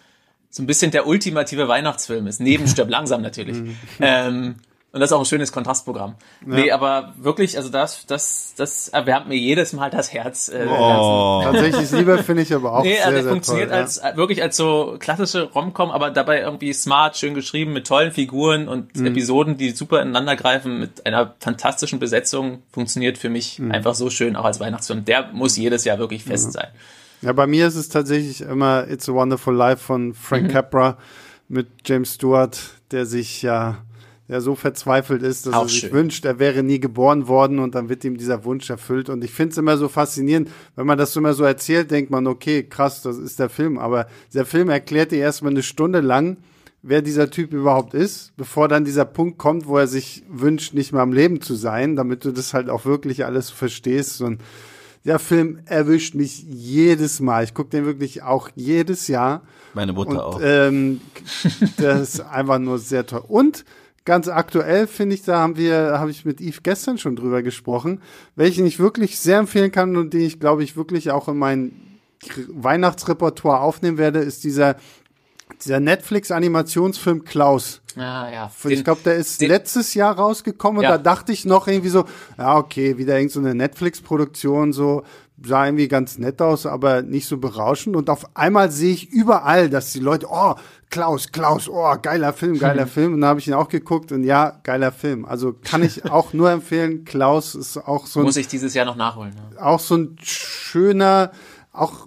so 0.51 0.63
ein 0.63 0.67
bisschen 0.67 0.93
der 0.93 1.09
ultimative 1.09 1.67
Weihnachtsfilm 1.67 2.29
ist. 2.29 2.41
Neben 2.41 2.69
Stirb 2.69 2.89
langsam 2.89 3.23
natürlich. 3.23 3.57
ähm, 4.01 4.55
und 4.95 5.01
das 5.01 5.11
ist 5.11 5.13
auch 5.13 5.19
ein 5.19 5.27
schönes 5.27 5.51
Kontrastprogramm. 5.53 6.15
Nee, 6.47 6.71
aber 6.71 7.13
wirklich, 7.19 7.57
also 7.59 7.69
das, 7.69 8.07
das, 8.07 8.55
das 8.57 8.89
erwärmt 8.89 9.29
mir 9.29 9.35
jedes 9.37 9.73
Mal 9.73 9.91
das 9.91 10.13
Herz. 10.13 10.49
Äh, 10.49 10.61
der 10.67 11.01
Oh. 11.01 11.41
Tatsächlich 11.45 11.91
Liebe 11.91 12.23
finde 12.23 12.43
ich 12.43 12.55
aber 12.55 12.73
auch 12.73 12.83
Nee, 12.85 12.95
sehr, 12.95 13.07
also 13.07 13.21
sehr 13.23 13.31
funktioniert 13.31 13.71
toll. 13.71 13.79
als 13.79 13.99
äh, 13.99 14.13
wirklich 14.17 14.41
als 14.43 14.57
so 14.57 14.97
klassische 15.01 15.43
Rom-Com, 15.51 15.91
aber 15.91 16.11
dabei 16.13 16.41
irgendwie 16.41 16.73
smart, 16.73 17.17
schön 17.17 17.35
geschrieben, 17.35 17.73
mit 17.73 17.87
tollen 17.87 18.13
Figuren 18.13 18.69
und 18.69 18.97
Mhm. 18.97 19.07
Episoden, 19.07 19.57
die 19.59 19.71
super 19.73 20.01
ineinander 20.01 20.37
greifen, 20.37 20.79
mit 20.79 21.05
einer 21.05 21.35
fantastischen 21.41 21.99
Besetzung, 21.99 22.63
funktioniert 22.73 23.19
für 23.19 23.29
mich 23.31 23.59
Mhm. 23.59 23.73
einfach 23.73 23.95
so 23.97 24.09
schön, 24.11 24.37
auch 24.37 24.45
als 24.45 24.61
Weihnachtsfilm. 24.61 25.05
Der 25.05 25.27
muss 25.33 25.57
jedes 25.57 25.85
Jahr 25.85 25.99
wirklich 25.99 26.23
fest 26.25 26.53
sein. 26.53 26.69
Ja, 27.21 27.33
bei 27.33 27.47
mir 27.49 27.67
ist 27.67 27.75
es 27.75 27.89
tatsächlich 27.89 28.43
immer 28.43 28.87
It's 28.89 29.09
a 29.09 29.13
Wonderful 29.13 29.55
Life 29.57 29.83
von 29.83 30.09
Mhm. 30.09 30.15
Frank 30.15 30.53
Capra 30.53 30.99
mit 31.49 31.67
James 31.85 32.15
Stewart, 32.15 32.59
der 32.93 33.07
sich 33.07 33.43
ja 33.43 33.79
der 34.29 34.41
so 34.41 34.55
verzweifelt 34.55 35.23
ist, 35.23 35.47
dass 35.47 35.55
Auch 35.55 35.63
er 35.65 35.69
sich 35.69 35.81
schön. 35.81 35.93
wünscht, 35.93 36.25
er 36.25 36.39
wäre 36.39 36.63
nie 36.63 36.81
geboren 36.81 37.29
worden 37.29 37.59
und 37.59 37.75
dann 37.75 37.89
wird 37.89 38.05
ihm 38.05 38.17
dieser 38.17 38.45
Wunsch 38.45 38.71
erfüllt. 38.71 39.11
Und 39.11 39.23
ich 39.23 39.31
finde 39.33 39.53
es 39.53 39.59
immer 39.59 39.77
so 39.77 39.89
faszinierend, 39.89 40.49
wenn 40.77 40.87
man 40.87 40.97
das 40.99 41.13
so 41.13 41.21
immer 41.21 41.35
so 41.35 41.45
erzählt, 41.45 41.91
denkt 41.91 42.11
man, 42.11 42.27
okay, 42.27 42.63
krass, 42.63 43.03
das 43.03 43.19
ist 43.19 43.39
der 43.39 43.51
Film. 43.51 43.79
Aber 43.79 44.07
der 44.33 44.47
Film 44.47 44.71
erklärt 44.71 45.13
dir 45.13 45.19
erstmal 45.19 45.53
eine 45.53 45.63
Stunde 45.63 46.01
lang, 46.01 46.39
wer 46.83 47.03
dieser 47.03 47.31
Typ 47.31 47.53
überhaupt 47.53 47.93
ist, 47.95 48.33
bevor 48.37 48.69
dann 48.69 48.85
dieser 48.85 49.05
Punkt 49.05 49.39
kommt, 49.39 49.67
wo 49.67 49.77
er 49.79 49.87
sich 49.87 50.23
wünscht, 50.29 50.73
nicht 50.75 50.93
mehr 50.93 51.03
am 51.03 51.13
Leben 51.13 51.41
zu 51.43 51.55
sein, 51.55 51.95
damit 51.97 52.25
du 52.25 52.33
das 52.33 52.55
halt 52.55 52.71
auch 52.71 52.85
wirklich 52.87 53.25
alles 53.27 53.51
verstehst. 53.51 54.21
Und 54.23 54.41
der 55.05 55.19
Film 55.19 55.59
erwischt 55.67 56.15
mich 56.15 56.43
jedes 56.49 57.21
Mal. 57.21 57.45
Ich 57.45 57.53
gucke 57.53 57.69
den 57.71 57.85
wirklich 57.85 58.23
auch 58.23 58.49
jedes 58.55 59.07
Jahr. 59.09 59.43
Meine 59.75 59.93
Mutter 59.93 60.11
Und 60.11 60.19
auch. 60.19 60.41
ähm, 60.43 61.01
das 61.77 62.01
ist 62.15 62.21
einfach 62.21 62.59
nur 62.59 62.79
sehr 62.79 63.05
toll. 63.07 63.23
Und 63.29 63.65
ganz 64.05 64.29
aktuell 64.29 64.87
finde 64.87 65.15
ich, 65.15 65.23
da 65.23 65.39
haben 65.39 65.57
wir, 65.57 65.99
habe 65.99 66.11
ich 66.11 66.25
mit 66.25 66.41
Yves 66.41 66.63
gestern 66.63 66.99
schon 66.99 67.17
drüber 67.17 67.43
gesprochen, 67.43 68.01
welchen 68.37 68.67
ich 68.67 68.79
wirklich 68.79 69.19
sehr 69.19 69.39
empfehlen 69.39 69.73
kann 69.73 69.97
und 69.97 70.13
den 70.13 70.21
ich, 70.23 70.41
glaube 70.41 70.63
ich, 70.63 70.77
wirklich 70.77 71.11
auch 71.11 71.29
in 71.29 71.39
mein 71.39 71.73
Weihnachtsrepertoire 72.49 73.61
aufnehmen 73.61 73.99
werde, 73.99 74.21
ist 74.21 74.45
dieser, 74.45 74.77
dieser 75.65 75.81
Netflix-Animationsfilm 75.81 77.25
Klaus. 77.25 77.81
Ah, 77.97 78.29
ja. 78.33 78.51
Und 78.63 78.71
ich 78.71 78.83
glaube, 78.85 79.01
der 79.05 79.15
ist 79.17 79.41
den- 79.41 79.49
letztes 79.49 79.95
Jahr 79.95 80.17
rausgekommen 80.17 80.79
und 80.79 80.85
Ja. 80.85 80.93
da 80.93 80.99
dachte 80.99 81.33
ich 81.33 81.45
noch 81.45 81.69
irgendwie 81.69 81.91
so, 81.91 82.05
ja, 82.39 82.57
okay, 82.57 82.99
wieder 82.99 83.17
irgend 83.17 83.33
so 83.33 83.41
eine 83.41 83.55
Netflix-Produktion, 83.55 84.73
so 84.73 85.03
sah 85.45 85.67
irgendwie 85.67 85.89
ganz 85.89 86.17
nett 86.19 86.41
aus, 86.41 86.65
aber 86.65 87.03
nicht 87.03 87.27
so 87.27 87.39
berauschend. 87.39 87.97
Und 87.97 88.09
auf 88.09 88.37
einmal 88.37 88.71
sehe 88.71 88.95
ich 88.95 89.11
überall, 89.11 89.69
dass 89.69 89.93
die 89.93 90.01
Leute, 90.01 90.27
oh, 90.31 90.55
Klaus, 90.95 91.33
Klaus, 91.33 91.69
oh, 91.69 91.93
geiler 92.01 92.33
Film, 92.33 92.57
geiler 92.57 92.87
Film. 92.87 93.15
Und 93.15 93.23
da 93.23 93.27
habe 93.27 93.41
ich 93.41 93.49
ihn 93.49 93.55
auch 93.55 93.69
geguckt 93.69 94.13
und 94.13 94.23
ja, 94.23 94.61
geiler 94.63 94.93
Film. 94.93 95.25
Also 95.25 95.53
kann 95.53 95.83
ich 95.83 96.05
auch 96.11 96.33
nur 96.33 96.53
empfehlen. 96.53 97.05
Klaus 97.05 97.57
ist 97.57 97.77
auch 97.77 98.07
so 98.07 98.21
ein 98.21 98.27
muss 98.27 98.37
ich 98.37 98.47
dieses 98.47 98.75
Jahr 98.75 98.87
noch 98.87 98.95
nachholen. 98.95 99.35
Ja. 99.57 99.63
auch 99.65 99.81
so 99.81 99.97
ein 99.97 100.17
schöner, 100.23 101.33
auch 101.73 102.07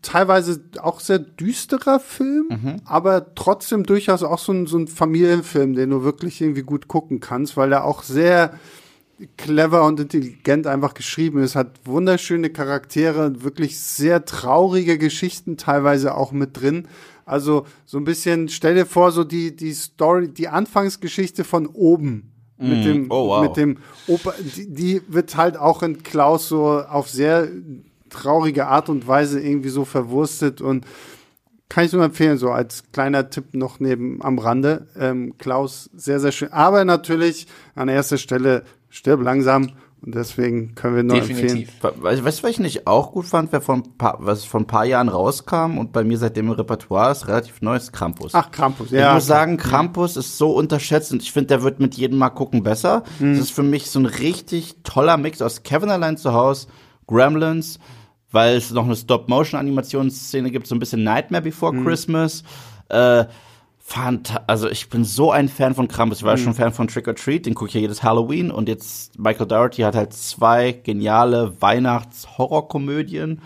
teilweise 0.00 0.64
auch 0.80 1.00
sehr 1.00 1.18
düsterer 1.18 2.00
Film, 2.00 2.80
aber 2.84 3.34
trotzdem 3.34 3.84
durchaus 3.84 4.22
auch 4.22 4.38
so 4.38 4.52
ein, 4.52 4.66
so 4.66 4.78
ein 4.78 4.88
Familienfilm, 4.88 5.74
den 5.74 5.90
du 5.90 6.02
wirklich 6.02 6.40
irgendwie 6.40 6.62
gut 6.62 6.88
gucken 6.88 7.20
kannst, 7.20 7.56
weil 7.56 7.72
er 7.72 7.84
auch 7.84 8.02
sehr, 8.02 8.54
clever 9.36 9.84
und 9.84 10.00
intelligent 10.00 10.66
einfach 10.66 10.94
geschrieben. 10.94 11.42
Es 11.42 11.56
hat 11.56 11.80
wunderschöne 11.84 12.50
Charaktere, 12.50 13.42
wirklich 13.42 13.80
sehr 13.80 14.24
traurige 14.24 14.98
Geschichten 14.98 15.56
teilweise 15.56 16.16
auch 16.16 16.32
mit 16.32 16.60
drin. 16.60 16.88
Also 17.24 17.66
so 17.84 17.98
ein 17.98 18.04
bisschen, 18.04 18.48
stell 18.48 18.74
dir 18.74 18.86
vor, 18.86 19.12
so 19.12 19.24
die, 19.24 19.54
die 19.54 19.72
Story, 19.72 20.28
die 20.28 20.48
Anfangsgeschichte 20.48 21.44
von 21.44 21.66
oben. 21.66 22.28
Mit 22.58 22.80
Mm, 22.80 22.82
dem, 22.84 23.06
oh, 23.10 23.28
wow. 23.28 23.42
mit 23.42 23.56
dem 23.56 23.78
Opa, 24.06 24.34
die, 24.56 24.72
die 24.72 25.02
wird 25.08 25.36
halt 25.36 25.56
auch 25.56 25.82
in 25.82 26.04
Klaus 26.04 26.48
so 26.48 26.80
auf 26.80 27.08
sehr 27.08 27.48
traurige 28.08 28.66
Art 28.68 28.88
und 28.88 29.08
Weise 29.08 29.40
irgendwie 29.40 29.70
so 29.70 29.84
verwurstet 29.84 30.60
und 30.60 30.86
kann 31.68 31.86
ich 31.86 31.92
nur 31.92 32.04
empfehlen, 32.04 32.36
so 32.36 32.50
als 32.50 32.84
kleiner 32.92 33.30
Tipp 33.30 33.54
noch 33.54 33.80
neben 33.80 34.22
am 34.22 34.38
Rande. 34.38 34.88
Ähm, 34.94 35.38
Klaus, 35.38 35.88
sehr, 35.94 36.20
sehr 36.20 36.30
schön. 36.30 36.52
Aber 36.52 36.84
natürlich 36.84 37.46
an 37.74 37.88
erster 37.88 38.18
Stelle 38.18 38.64
stirb 38.92 39.22
langsam 39.22 39.70
und 40.04 40.14
deswegen 40.14 40.74
können 40.74 40.96
wir 40.96 41.02
nur 41.02 41.16
empfehlen. 41.16 41.38
Definitiv. 41.40 41.70
Weißt 41.80 42.20
du, 42.20 42.24
was 42.24 42.50
ich 42.50 42.58
nicht 42.58 42.86
auch 42.86 43.12
gut 43.12 43.24
fand, 43.24 43.52
wer 43.52 43.60
paar, 43.60 44.18
was 44.20 44.44
vor 44.44 44.60
ein 44.60 44.66
paar 44.66 44.84
Jahren 44.84 45.08
rauskam 45.08 45.78
und 45.78 45.92
bei 45.92 46.04
mir 46.04 46.18
seitdem 46.18 46.46
im 46.48 46.52
Repertoire 46.52 47.12
ist, 47.12 47.26
relativ 47.26 47.62
neues 47.62 47.92
Krampus. 47.92 48.34
Ach, 48.34 48.50
Krampus, 48.50 48.88
ich 48.92 48.98
ja. 48.98 49.14
muss 49.14 49.26
sagen, 49.26 49.56
Krampus 49.56 50.16
ist 50.16 50.36
so 50.38 50.50
unterschätzt 50.52 51.12
und 51.12 51.22
ich 51.22 51.32
finde, 51.32 51.48
der 51.48 51.62
wird 51.62 51.80
mit 51.80 51.94
jedem 51.94 52.18
Mal 52.18 52.30
gucken 52.30 52.62
besser. 52.62 53.04
Mhm. 53.18 53.32
Es 53.32 53.38
ist 53.38 53.52
für 53.52 53.62
mich 53.62 53.90
so 53.90 54.00
ein 54.00 54.06
richtig 54.06 54.76
toller 54.82 55.16
Mix 55.16 55.40
aus 55.40 55.62
Kevin 55.62 55.90
allein 55.90 56.16
zu 56.16 56.32
Hause, 56.34 56.66
Gremlins, 57.06 57.78
weil 58.30 58.56
es 58.56 58.72
noch 58.72 58.84
eine 58.84 58.96
Stop-Motion-Animationsszene 58.96 60.50
gibt, 60.50 60.66
so 60.66 60.74
ein 60.74 60.80
bisschen 60.80 61.04
Nightmare 61.04 61.42
Before 61.42 61.72
Mhm. 61.72 61.84
Christmas. 61.84 62.42
Äh, 62.88 63.24
Fanta 63.84 64.44
also 64.46 64.68
ich 64.70 64.88
bin 64.88 65.04
so 65.04 65.32
ein 65.32 65.48
Fan 65.48 65.74
von 65.74 65.88
Krampus. 65.88 66.18
Ich 66.18 66.24
war 66.24 66.36
Mhm. 66.36 66.40
schon 66.42 66.54
Fan 66.54 66.72
von 66.72 66.86
Trick 66.88 67.08
or 67.08 67.14
Treat, 67.16 67.44
den 67.46 67.54
gucke 67.54 67.68
ich 67.68 67.74
ja 67.74 67.80
jedes 67.80 68.02
Halloween 68.02 68.50
und 68.50 68.68
jetzt 68.68 69.18
Michael 69.18 69.46
Dougherty 69.46 69.82
hat 69.82 69.96
halt 69.96 70.12
zwei 70.14 70.72
geniale 70.72 71.60
Weihnachts-Horrorkomödien 71.60 73.40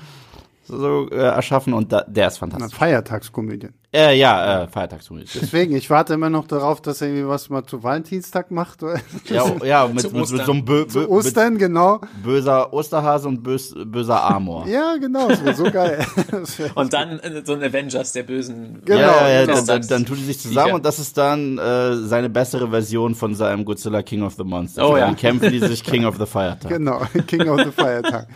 so 0.68 1.09
äh, 1.11 1.16
erschaffen 1.16 1.72
und 1.74 1.93
da, 1.93 2.03
der 2.03 2.28
ist 2.28 2.39
fantastisch. 2.39 2.76
Feiertagskomödie. 2.76 3.68
Äh, 3.97 4.18
ja, 4.18 4.64
äh, 4.64 4.68
Feiertagskomödie. 4.68 5.26
Deswegen, 5.40 5.74
ich 5.74 5.88
warte 5.88 6.12
immer 6.14 6.28
noch 6.28 6.47
darauf, 6.47 6.82
dass 6.82 7.01
er 7.01 7.09
irgendwie 7.09 7.28
was 7.28 7.49
mal 7.49 7.64
zu 7.64 7.82
Valentinstag 7.82 8.51
macht. 8.51 8.82
ja, 8.82 9.44
ja, 9.64 9.88
mit, 9.92 10.12
mit, 10.12 10.30
mit 10.30 10.44
so 10.44 10.53
einem 10.53 10.64
bö, 10.64 10.84
bö, 10.84 11.07
Ostern, 11.07 11.57
genau. 11.57 12.01
mit 12.01 12.22
böser 12.24 12.72
Osterhase 12.72 13.26
und 13.28 13.42
bös, 13.42 13.74
böser 13.86 14.22
Amor. 14.22 14.66
Ja, 14.68 14.97
genau, 15.01 15.28
das 15.28 15.42
wäre 15.42 15.55
so 15.55 15.64
geil. 15.70 16.05
Wär- 16.59 16.76
Und 16.76 16.92
dann 16.92 17.18
äh, 17.20 17.42
so 17.44 17.55
ein 17.55 17.62
Avengers 17.62 18.12
der 18.12 18.24
bösen. 18.24 18.82
Genau, 18.84 19.01
ja, 19.01 19.28
ja, 19.28 19.40
genau. 19.47 19.55
dann, 19.57 19.66
dann, 19.66 19.88
dann 19.88 20.05
tun 20.07 20.16
die 20.18 20.24
sich 20.24 20.38
zusammen 20.40 20.64
Sicher. 20.66 20.74
und 20.76 20.84
das 20.84 20.99
ist 20.99 21.16
dann 21.16 21.57
äh, 21.57 21.97
seine 21.97 22.28
bessere 22.28 22.68
Version 22.68 23.14
von 23.14 23.34
seinem 23.34 23.64
Godzilla 23.64 24.03
King 24.03 24.22
of 24.22 24.34
the 24.34 24.44
Monsters. 24.44 24.84
Oh, 24.84 24.97
ja. 24.97 25.07
Dann 25.07 25.16
kämpfen 25.16 25.51
die 25.51 25.61
sich 25.61 25.82
King 25.84 26.05
of 26.05 26.18
the 26.18 26.26
Feiertag. 26.26 26.70
genau, 26.70 27.01
King 27.26 27.49
of 27.49 27.61
the 27.64 27.70
Feiertag. 27.70 28.26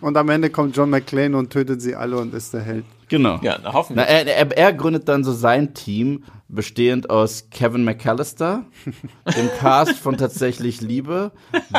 Und 0.00 0.16
am 0.16 0.28
Ende 0.28 0.50
kommt 0.50 0.76
John 0.76 0.90
McClane 0.90 1.36
und 1.36 1.50
tötet 1.50 1.82
sie 1.82 1.94
alle 1.96 2.16
und 2.18 2.34
ist 2.34 2.52
der 2.54 2.60
Held. 2.60 2.84
Genau. 3.10 3.38
Ja, 3.42 3.58
na, 3.62 3.72
hoffentlich. 3.74 4.06
Na, 4.08 4.10
er, 4.10 4.26
er, 4.26 4.56
er 4.56 4.72
gründet 4.72 5.08
dann 5.08 5.24
so 5.24 5.32
sein 5.32 5.74
Team, 5.74 6.24
bestehend 6.48 7.10
aus 7.10 7.48
Kevin 7.50 7.84
McAllister, 7.84 8.64
dem 9.36 9.50
Cast 9.60 9.98
von 9.98 10.16
Tatsächlich 10.16 10.80
Liebe, 10.80 11.30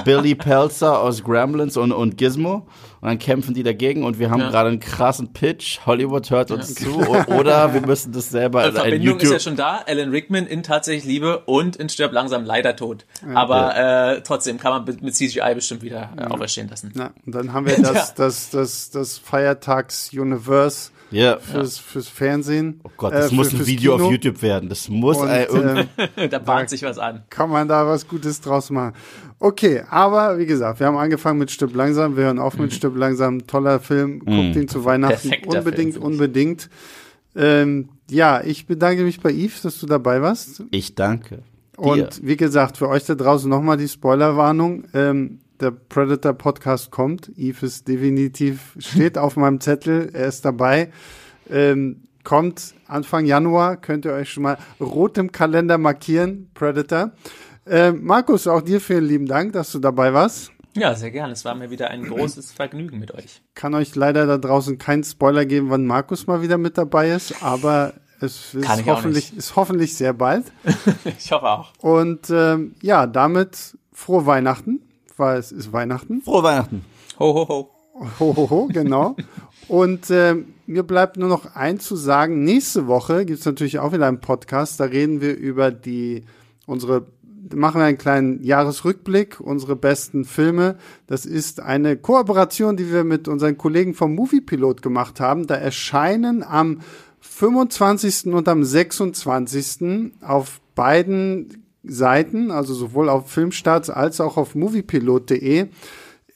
Billy 0.06 0.36
Pelzer 0.36 1.00
aus 1.00 1.24
Gremlins 1.24 1.76
und, 1.78 1.92
und 1.92 2.18
Gizmo. 2.18 2.68
Und 3.02 3.08
dann 3.08 3.18
kämpfen 3.20 3.54
die 3.54 3.64
dagegen 3.64 4.04
und 4.04 4.20
wir 4.20 4.30
haben 4.30 4.42
Ja. 4.42 4.50
gerade 4.50 4.70
einen 4.70 4.80
krassen 4.80 5.34
Pitch. 5.34 5.80
Hollywood 5.86 6.30
hört 6.30 6.52
uns 6.52 6.76
zu. 6.76 7.00
O- 7.00 7.34
Oder 7.40 7.74
wir 7.74 7.82
müssen 7.82 8.12
das 8.14 8.30
selber 8.30 8.62
Die 8.64 8.68
in 8.70 8.76
Verbindung 8.76 9.18
ist 9.18 9.24
ja 9.24 9.30
YouTube. 9.30 9.42
schon 9.42 9.56
da. 9.56 9.82
Alan 9.88 10.10
Rickman 10.12 10.46
in 10.48 10.64
Tatsächlich 10.64 11.06
Liebe 11.06 11.40
und 11.48 11.76
in 11.78 11.90
Stirb 11.90 12.12
langsam 12.14 12.46
leider 12.46 12.76
tot. 12.76 13.06
Aber 13.34 13.76
äh, 13.76 14.22
trotzdem 14.22 14.58
kann 14.60 14.86
man 14.86 14.98
mit 15.02 15.16
CGI 15.16 15.56
bestimmt 15.56 15.82
wieder 15.82 16.12
äh, 16.18 16.26
auferstehen 16.26 16.70
lassen. 16.70 16.94
Ja, 16.96 17.12
und 17.26 17.34
dann 17.36 17.52
haben 17.54 17.66
wir 17.66 17.76
das, 17.82 18.14
das, 18.14 18.50
das, 18.52 18.90
das 18.92 19.18
Feiertags-Universe 19.18 20.92
Ja. 21.12 21.38
fürs, 21.40 21.78
fürs 21.78 22.08
Fernsehen. 22.08 22.80
Oh 22.84 22.90
Gott, 22.98 23.14
das 23.14 23.32
äh, 23.32 23.36
muss 23.36 23.50
für- 23.50 23.56
ein 23.56 23.58
fürs 23.58 23.68
Video 23.68 23.94
Kino. 23.94 24.06
auf 24.06 24.12
YouTube 24.12 24.42
werden. 24.42 24.70
Das 24.70 24.88
muss 24.90 25.18
Und, 25.18 25.28
äh, 25.30 25.44
irgend- 25.46 25.88
ähm, 25.98 26.30
da 26.30 26.40
bahnt 26.40 26.70
sich 26.70 26.84
was 26.84 26.98
an. 26.98 27.24
kann 27.30 27.50
man 27.50 27.68
da 27.68 27.86
was 27.86 28.08
Gutes 28.08 28.42
draus 28.42 28.70
machen. 28.70 28.94
Okay, 29.40 29.84
aber 29.90 30.38
wie 30.38 30.46
gesagt, 30.46 30.80
wir 30.80 30.88
haben 30.88 30.98
angefangen 30.98 31.40
mit 31.40 31.52
Stück 31.52 31.74
langsam, 31.76 32.16
wir 32.16 32.24
hören 32.26 32.40
auf 32.40 32.58
mit 32.58 32.74
Stück 32.74 32.96
langsam. 32.96 33.46
Toller 33.48 33.80
Film, 33.80 34.20
guckt 34.20 34.56
ihn 34.56 34.68
zu 34.68 34.86
Weihnachten 34.86 35.30
Perfekter 35.30 35.58
unbedingt, 35.60 35.94
Film, 35.94 36.06
unbedingt. 36.06 36.70
Ähm, 37.36 37.90
ja, 38.10 38.42
ich 38.44 38.68
bedanke 38.68 39.04
mich 39.04 39.20
bei 39.22 39.32
Yves, 39.32 39.62
dass 39.62 39.80
du 39.80 39.86
dabei 39.86 40.22
warst. 40.22 40.64
Ich 40.72 40.96
danke. 40.96 41.38
Dir. 41.78 41.82
Und 41.84 42.20
wie 42.26 42.38
gesagt, 42.38 42.78
für 42.78 42.88
euch 42.90 43.06
da 43.06 43.16
draußen 43.16 43.50
nochmal 43.50 43.78
die 43.78 43.88
Spoilerwarnung. 43.88 44.84
Ähm, 44.94 45.40
der 45.62 45.72
Predator 45.72 46.34
Podcast 46.34 46.92
kommt. 46.92 47.32
Yves 47.38 47.64
ist 47.64 47.88
definitiv, 47.88 48.76
steht 48.80 49.18
auf 49.18 49.38
meinem 49.38 49.62
Zettel, 49.62 50.10
er 50.14 50.28
ist 50.28 50.44
dabei. 50.44 50.92
Ähm, 51.50 52.04
kommt 52.24 52.74
Anfang 52.88 53.26
Januar, 53.26 53.78
könnt 53.78 54.06
ihr 54.06 54.14
euch 54.14 54.32
schon 54.32 54.44
mal 54.44 54.58
rot 54.80 55.18
im 55.18 55.32
Kalender 55.32 55.78
markieren, 55.78 56.50
Predator. 56.54 57.12
Ähm, 57.68 58.04
Markus, 58.04 58.48
auch 58.48 58.62
dir 58.62 58.82
vielen 58.82 59.06
lieben 59.06 59.26
Dank, 59.28 59.54
dass 59.54 59.72
du 59.72 59.80
dabei 59.80 60.14
warst. 60.14 60.52
Ja, 60.74 60.96
sehr 60.96 61.12
gerne. 61.12 61.34
Es 61.34 61.44
war 61.44 61.54
mir 61.54 61.70
wieder 61.70 61.90
ein 61.90 62.04
großes 62.04 62.54
Vergnügen 62.54 62.98
mit 63.00 63.14
euch. 63.14 63.42
Kann 63.56 63.74
euch 63.74 63.96
leider 63.96 64.26
da 64.26 64.38
draußen 64.38 64.78
keinen 64.78 65.04
Spoiler 65.04 65.46
geben, 65.46 65.70
wann 65.70 65.86
Markus 65.86 66.28
mal 66.28 66.42
wieder 66.42 66.58
mit 66.58 66.78
dabei 66.78 67.12
ist, 67.12 67.44
aber 67.44 67.94
es 68.22 68.54
ist 68.54 68.86
hoffentlich, 68.86 69.36
ist 69.36 69.56
hoffentlich 69.56 69.96
sehr 69.96 70.14
bald. 70.14 70.46
Ich 71.18 71.32
hoffe 71.32 71.50
auch. 71.50 71.74
Und 71.80 72.30
ähm, 72.30 72.76
ja, 72.82 73.08
damit 73.08 73.78
frohe 73.92 74.26
Weihnachten, 74.26 74.81
weil 75.22 75.40
es 75.40 75.54
ist 75.54 75.72
Weihnachten. 75.72 76.22
Frohe 76.22 76.44
Weihnachten. 76.44 76.84
Ho, 77.20 77.34
ho, 77.34 77.48
ho. 77.48 77.70
Ho, 78.20 78.36
ho, 78.36 78.50
ho, 78.50 78.68
genau. 78.68 79.16
Und 79.68 80.10
ähm, 80.10 80.54
mir 80.66 80.84
bleibt 80.84 81.18
nur 81.18 81.30
noch 81.30 81.56
eins 81.56 81.86
zu 81.86 81.96
sagen. 81.96 82.44
Nächste 82.44 82.88
Woche 82.88 83.26
gibt's 83.26 83.46
natürlich 83.46 83.80
auch 83.80 83.94
wieder 83.94 84.08
einen 84.08 84.20
Podcast. 84.20 84.80
Da 84.80 84.86
reden 84.86 85.22
wir 85.22 85.38
über 85.38 85.72
die 85.72 86.26
unsere 86.66 87.06
machen 87.54 87.82
wir 87.82 87.86
einen 87.86 87.98
kleinen 87.98 88.44
Jahresrückblick, 88.44 89.40
unsere 89.40 89.76
besten 89.76 90.26
Filme. 90.26 90.78
Das 91.08 91.26
ist 91.26 91.60
eine 91.60 91.98
Kooperation, 91.98 92.78
die 92.78 92.92
wir 92.92 93.04
mit 93.04 93.28
unseren 93.28 93.58
Kollegen 93.58 93.94
vom 93.94 94.16
Moviepilot 94.16 94.82
gemacht 94.82 95.20
haben. 95.20 95.48
Da 95.48 95.56
erscheinen 95.56 96.44
am 96.44 96.80
25. 97.20 98.28
und 98.34 98.48
am 98.48 98.64
26. 98.64 100.14
auf 100.22 100.62
beiden 100.76 101.61
Seiten, 101.84 102.52
also 102.52 102.74
sowohl 102.74 103.10
auf 103.10 103.30
Filmstarts 103.30 103.90
als 103.90 104.22
auch 104.22 104.38
auf 104.38 104.56
moviepilot.de, 104.56 105.68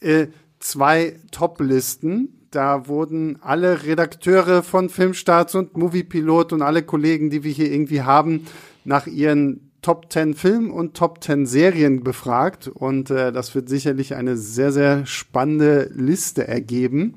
äh, 0.02 0.28
zwei 0.60 1.20
Top-Listen. 1.32 2.48
Da 2.52 2.88
wurden 2.88 3.38
alle 3.42 3.84
Redakteure 3.84 4.64
von 4.64 4.90
Filmstarts 4.90 5.56
und 5.56 5.78
Moviepilot 5.78 6.54
und 6.54 6.62
alle 6.62 6.84
Kollegen, 6.84 7.30
die 7.30 7.44
wir 7.44 7.52
hier 7.52 7.72
irgendwie 7.72 8.02
haben, 8.02 8.48
nach 8.86 9.08
ihren 9.08 9.72
Top 9.82 10.12
10 10.12 10.34
Filmen 10.34 10.72
und 10.72 10.96
Top 10.96 11.24
10 11.24 11.46
Serien 11.46 12.04
befragt. 12.04 12.68
Und 12.68 13.12
äh, 13.12 13.32
das 13.32 13.54
wird 13.54 13.70
sicherlich 13.70 14.16
eine 14.16 14.38
sehr, 14.38 14.72
sehr 14.72 15.06
spannende 15.06 15.92
Liste 15.94 16.48
ergeben. 16.48 17.16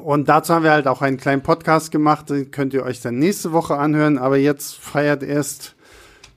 Und 0.00 0.28
dazu 0.28 0.54
haben 0.54 0.64
wir 0.64 0.72
halt 0.72 0.86
auch 0.86 1.02
einen 1.02 1.16
kleinen 1.16 1.42
Podcast 1.42 1.90
gemacht, 1.90 2.30
den 2.30 2.50
könnt 2.50 2.74
ihr 2.74 2.82
euch 2.84 3.00
dann 3.00 3.18
nächste 3.18 3.52
Woche 3.52 3.76
anhören. 3.76 4.18
Aber 4.18 4.36
jetzt 4.36 4.74
feiert 4.74 5.22
erst 5.22 5.75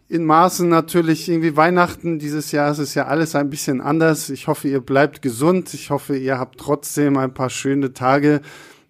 in 0.10 0.26
Maßen 0.26 0.68
natürlich 0.68 1.30
irgendwie 1.30 1.56
Weihnachten. 1.56 2.18
Dieses 2.18 2.52
Jahr 2.52 2.72
ist 2.72 2.80
es 2.80 2.96
ja 2.96 3.06
alles 3.06 3.36
ein 3.36 3.52
bisschen 3.52 3.80
anders. 3.80 4.32
Ich 4.32 4.48
hoffe, 4.48 4.68
ihr 4.68 4.82
bleibt 4.82 5.22
gesund. 5.22 5.72
Ich 5.76 5.92
hoffe, 5.92 6.18
ihr 6.18 6.40
habt 6.40 6.60
trotzdem 6.60 7.16
ein 7.18 7.34
paar 7.34 7.52
schöne 7.52 7.94
Tage. 7.94 8.42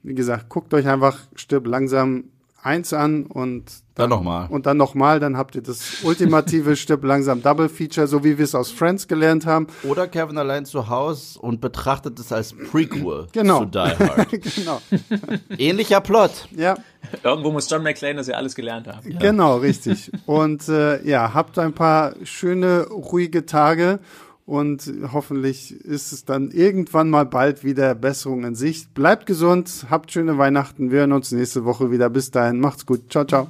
Wie 0.01 0.15
gesagt, 0.15 0.47
guckt 0.47 0.73
euch 0.73 0.87
einfach 0.87 1.19
Stirb 1.35 1.67
langsam 1.67 2.23
eins 2.61 2.91
an 2.93 3.25
und 3.25 3.65
Dann 3.95 4.09
nochmal. 4.09 4.47
und 4.49 4.65
dann 4.65 4.77
nochmal, 4.77 5.19
dann 5.19 5.37
habt 5.37 5.55
ihr 5.55 5.61
das 5.61 6.03
ultimative 6.03 6.75
Stirb 6.77 7.03
langsam 7.03 7.41
Double 7.41 7.69
Feature, 7.69 8.07
so 8.07 8.23
wie 8.23 8.37
wir 8.37 8.43
es 8.45 8.53
aus 8.55 8.69
Friends 8.71 9.07
gelernt 9.07 9.45
haben. 9.45 9.67
Oder 9.83 10.07
Kevin 10.07 10.37
allein 10.37 10.65
zu 10.65 10.89
Hause 10.89 11.39
und 11.39 11.61
betrachtet 11.61 12.19
es 12.19 12.31
als 12.31 12.53
Prequel 12.53 13.27
Genau. 13.33 13.59
zu 13.59 13.65
Die 13.65 13.77
Hard. 13.79 14.27
genau. 14.55 14.81
Ähnlicher 15.57 16.01
Plot. 16.01 16.47
Ja, 16.55 16.75
Irgendwo 17.23 17.51
muss 17.51 17.69
John 17.69 17.81
McClane 17.83 18.15
das 18.15 18.27
ja 18.27 18.35
alles 18.35 18.55
gelernt 18.55 18.87
haben. 18.87 19.17
genau, 19.19 19.57
richtig. 19.57 20.11
Und 20.25 20.67
äh, 20.67 21.01
ja, 21.07 21.33
habt 21.33 21.57
ein 21.57 21.73
paar 21.73 22.13
schöne, 22.23 22.87
ruhige 22.89 23.45
Tage 23.45 23.99
und 24.49 24.91
hoffentlich 25.13 25.79
ist 25.85 26.11
es 26.11 26.25
dann 26.25 26.49
irgendwann 26.49 27.11
mal 27.11 27.27
bald 27.27 27.63
wieder 27.63 27.93
Besserung 27.93 28.43
in 28.45 28.55
Sicht. 28.55 28.95
Bleibt 28.95 29.27
gesund, 29.27 29.85
habt 29.91 30.11
schöne 30.11 30.39
Weihnachten. 30.39 30.89
Wir 30.89 31.01
hören 31.01 31.11
uns 31.11 31.31
nächste 31.31 31.65
Woche 31.65 31.91
wieder. 31.91 32.09
Bis 32.09 32.31
dahin, 32.31 32.59
macht's 32.59 32.87
gut. 32.87 33.11
Ciao, 33.11 33.25
ciao. 33.25 33.47